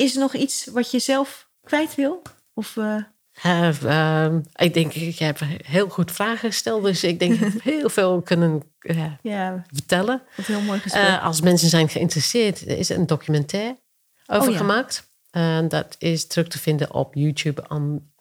is 0.02 0.14
er 0.14 0.20
nog 0.20 0.34
iets 0.34 0.66
wat 0.66 0.92
je 0.92 1.00
zelf 1.00 1.50
kwijt 1.64 1.96
wil? 1.96 2.22
Of, 2.54 2.78
eh, 2.78 2.96
Eh, 3.42 3.84
ehm, 3.84 4.40
ik 4.56 4.74
denk, 4.74 4.94
ik 4.94 5.20
heb 5.20 5.40
heel 5.66 5.90
goed 5.90 6.12
vragen 6.12 6.50
gesteld. 6.52 6.84
Dus 6.84 7.04
ik 7.04 7.20
denk, 7.20 7.40
heb 7.40 7.62
heel 7.74 7.90
veel 7.90 8.22
kunnen 8.22 8.64
eh, 8.80 9.12
ja, 9.22 9.64
vertellen. 9.72 10.22
wat 10.36 10.46
heel 10.46 10.62
mooi. 10.62 10.82
Eh, 10.86 11.24
als 11.26 11.42
mensen 11.42 11.70
zijn 11.70 11.90
geïnteresseerd, 11.90 12.62
er 12.62 12.78
is 12.78 12.90
een 12.90 13.06
documentaire 13.08 13.80
over 14.28 14.48
Oh 14.48 14.54
ja. 14.54 14.58
gemaakt. 14.60 15.10
En 15.32 15.68
dat 15.68 15.96
is 16.00 16.28
terug 16.28 16.48
te 16.48 16.60
vinden 16.60 16.94
op 16.94 17.16
YouTube 17.16 17.64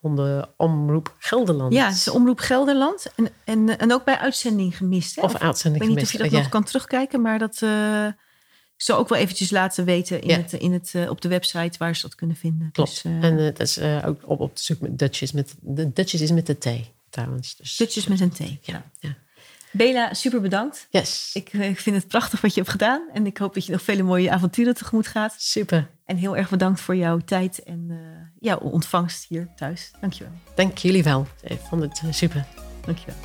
onder 0.00 0.48
Omroep 0.56 1.14
Gelderland. 1.18 1.72
ja, 1.72 1.86
het 1.86 1.94
is 1.96 2.08
Omroep 2.08 2.38
Gelderland. 2.38 3.06
En, 3.16 3.28
en, 3.44 3.78
en 3.78 3.92
ook 3.92 4.04
bij 4.04 4.18
uitzending 4.18 4.76
gemist. 4.76 5.16
Hè? 5.16 5.22
Of 5.22 5.34
Of- 5.34 5.40
uitzending 5.40 5.82
ik 5.82 5.88
weet 5.88 5.96
niet 5.98 6.06
of 6.06 6.12
je 6.12 6.18
dat 6.18 6.26
gemist, 6.26 6.42
nog 6.44 6.52
kan 6.60 6.64
terugkijken, 6.70 7.20
maar 7.20 7.38
dat 7.38 7.60
ik 8.80 8.86
zal 8.86 8.98
ook 8.98 9.08
wel 9.08 9.18
eventjes 9.18 9.50
laten 9.50 9.84
weten 9.84 10.20
in 10.22 10.28
Ja. 10.28 10.36
het, 10.36 10.52
in 10.52 10.72
het, 10.72 10.90
eh, 10.94 11.10
op 11.10 11.20
de 11.20 11.28
website 11.28 11.78
waar 11.78 11.96
ze 11.96 12.02
dat 12.02 12.14
kunnen 12.14 12.36
vinden. 12.36 12.70
Klopt. 12.72 12.90
Dus, 12.90 13.04
eh, 13.04 13.24
en 13.24 13.38
eh, 13.38 13.44
dat 13.44 13.60
is 13.60 13.80
ook 13.80 14.20
op, 14.24 14.40
op 14.40 14.56
de 14.56 14.62
zoek 14.62 14.80
met 14.80 14.98
Dutchess. 14.98 15.32
Met, 15.32 15.54
de 15.60 15.92
Dutchess 15.92 16.22
is 16.22 16.30
met 16.30 16.46
de 16.46 16.58
T 16.58 16.68
trouwens. 17.10 17.56
Dus, 17.56 17.76
Dutjes 17.76 18.06
met 18.06 18.20
een 18.20 18.30
T. 18.30 18.38
ja, 18.60 18.84
ja. 18.98 19.14
Bela, 19.72 20.14
super 20.14 20.40
bedankt. 20.40 20.86
Yes. 20.90 21.30
Ik, 21.34 21.52
ik 21.52 21.80
vind 21.80 21.96
het 21.96 22.08
prachtig 22.08 22.40
wat 22.40 22.54
je 22.54 22.60
hebt 22.60 22.72
gedaan. 22.72 23.08
En 23.12 23.26
ik 23.26 23.38
hoop 23.38 23.54
dat 23.54 23.66
je 23.66 23.72
nog 23.72 23.82
vele 23.82 24.02
mooie 24.02 24.30
avonturen 24.30 24.74
tegemoet 24.74 25.06
gaat. 25.06 25.34
Super. 25.38 25.90
En 26.04 26.16
heel 26.16 26.36
erg 26.36 26.50
bedankt 26.50 26.80
voor 26.80 26.96
jouw 26.96 27.18
tijd 27.18 27.62
en 27.62 27.90
jouw 28.38 28.58
ontvangst 28.58 29.26
hier 29.28 29.48
thuis. 29.56 29.90
Dankjewel. 30.00 30.32
Dank 30.54 30.78
jullie 30.78 31.02
wel. 31.02 31.26
Ik 31.42 31.60
vond 31.68 31.82
het 31.82 32.02
super. 32.10 32.46
Dankjewel. 32.84 33.16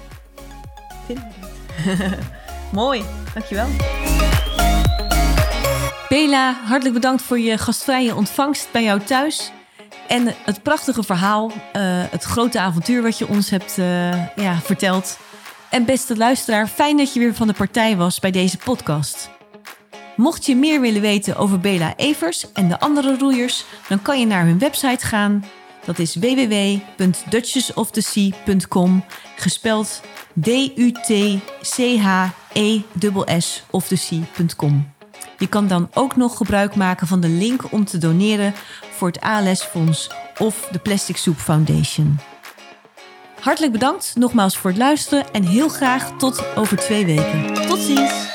Vind 1.05 1.19
je 1.83 2.17
Mooi. 2.71 3.03
Dankjewel. 3.33 3.67
Bela, 6.09 6.53
hartelijk 6.63 6.93
bedankt 6.93 7.21
voor 7.21 7.39
je 7.39 7.57
gastvrije 7.57 8.15
ontvangst 8.15 8.71
bij 8.71 8.83
jou 8.83 8.99
thuis. 8.99 9.51
En 10.07 10.35
het 10.43 10.63
prachtige 10.63 11.03
verhaal, 11.03 11.51
eh, 11.73 11.81
het 12.09 12.23
grote 12.23 12.59
avontuur 12.59 13.01
wat 13.01 13.17
je 13.17 13.27
ons 13.27 13.49
hebt 13.49 13.77
eh, 13.77 14.35
ja, 14.35 14.59
verteld. 14.63 15.17
En 15.69 15.85
beste 15.85 16.17
luisteraar, 16.17 16.67
fijn 16.67 16.97
dat 16.97 17.13
je 17.13 17.19
weer 17.19 17.35
van 17.35 17.47
de 17.47 17.53
partij 17.53 17.97
was 17.97 18.19
bij 18.19 18.31
deze 18.31 18.57
podcast. 18.57 19.29
Mocht 20.15 20.45
je 20.45 20.55
meer 20.55 20.81
willen 20.81 21.01
weten 21.01 21.35
over 21.35 21.59
Bela 21.59 21.93
Evers 21.95 22.51
en 22.53 22.67
de 22.67 22.79
andere 22.79 23.17
roeiers, 23.17 23.65
dan 23.87 24.01
kan 24.01 24.19
je 24.19 24.25
naar 24.25 24.45
hun 24.45 24.59
website 24.59 25.05
gaan. 25.05 25.45
Dat 25.85 25.99
is 25.99 26.15
www.duchessofthesea.com, 26.15 29.03
gespeld 29.35 30.01
D-U-T-C-H-E-S-S 30.41 31.43
of 33.69 33.87
the 33.87 33.95
sea.com. 33.95 34.94
Je 35.45 35.51
kan 35.51 35.67
dan 35.67 35.89
ook 35.93 36.15
nog 36.15 36.37
gebruik 36.37 36.75
maken 36.75 37.07
van 37.07 37.19
de 37.19 37.27
link 37.27 37.71
om 37.71 37.85
te 37.85 37.97
doneren 37.97 38.53
voor 38.91 39.07
het 39.07 39.21
ALS 39.21 39.63
Fonds 39.63 40.09
of 40.37 40.67
de 40.71 40.79
Plastic 40.79 41.17
Soup 41.17 41.37
Foundation. 41.37 42.19
Hartelijk 43.39 43.71
bedankt 43.71 44.15
nogmaals 44.15 44.57
voor 44.57 44.69
het 44.69 44.79
luisteren 44.79 45.33
en 45.33 45.43
heel 45.43 45.69
graag 45.69 46.11
tot 46.17 46.55
over 46.55 46.77
twee 46.77 47.05
weken. 47.05 47.53
Tot 47.67 47.79
ziens! 47.79 48.34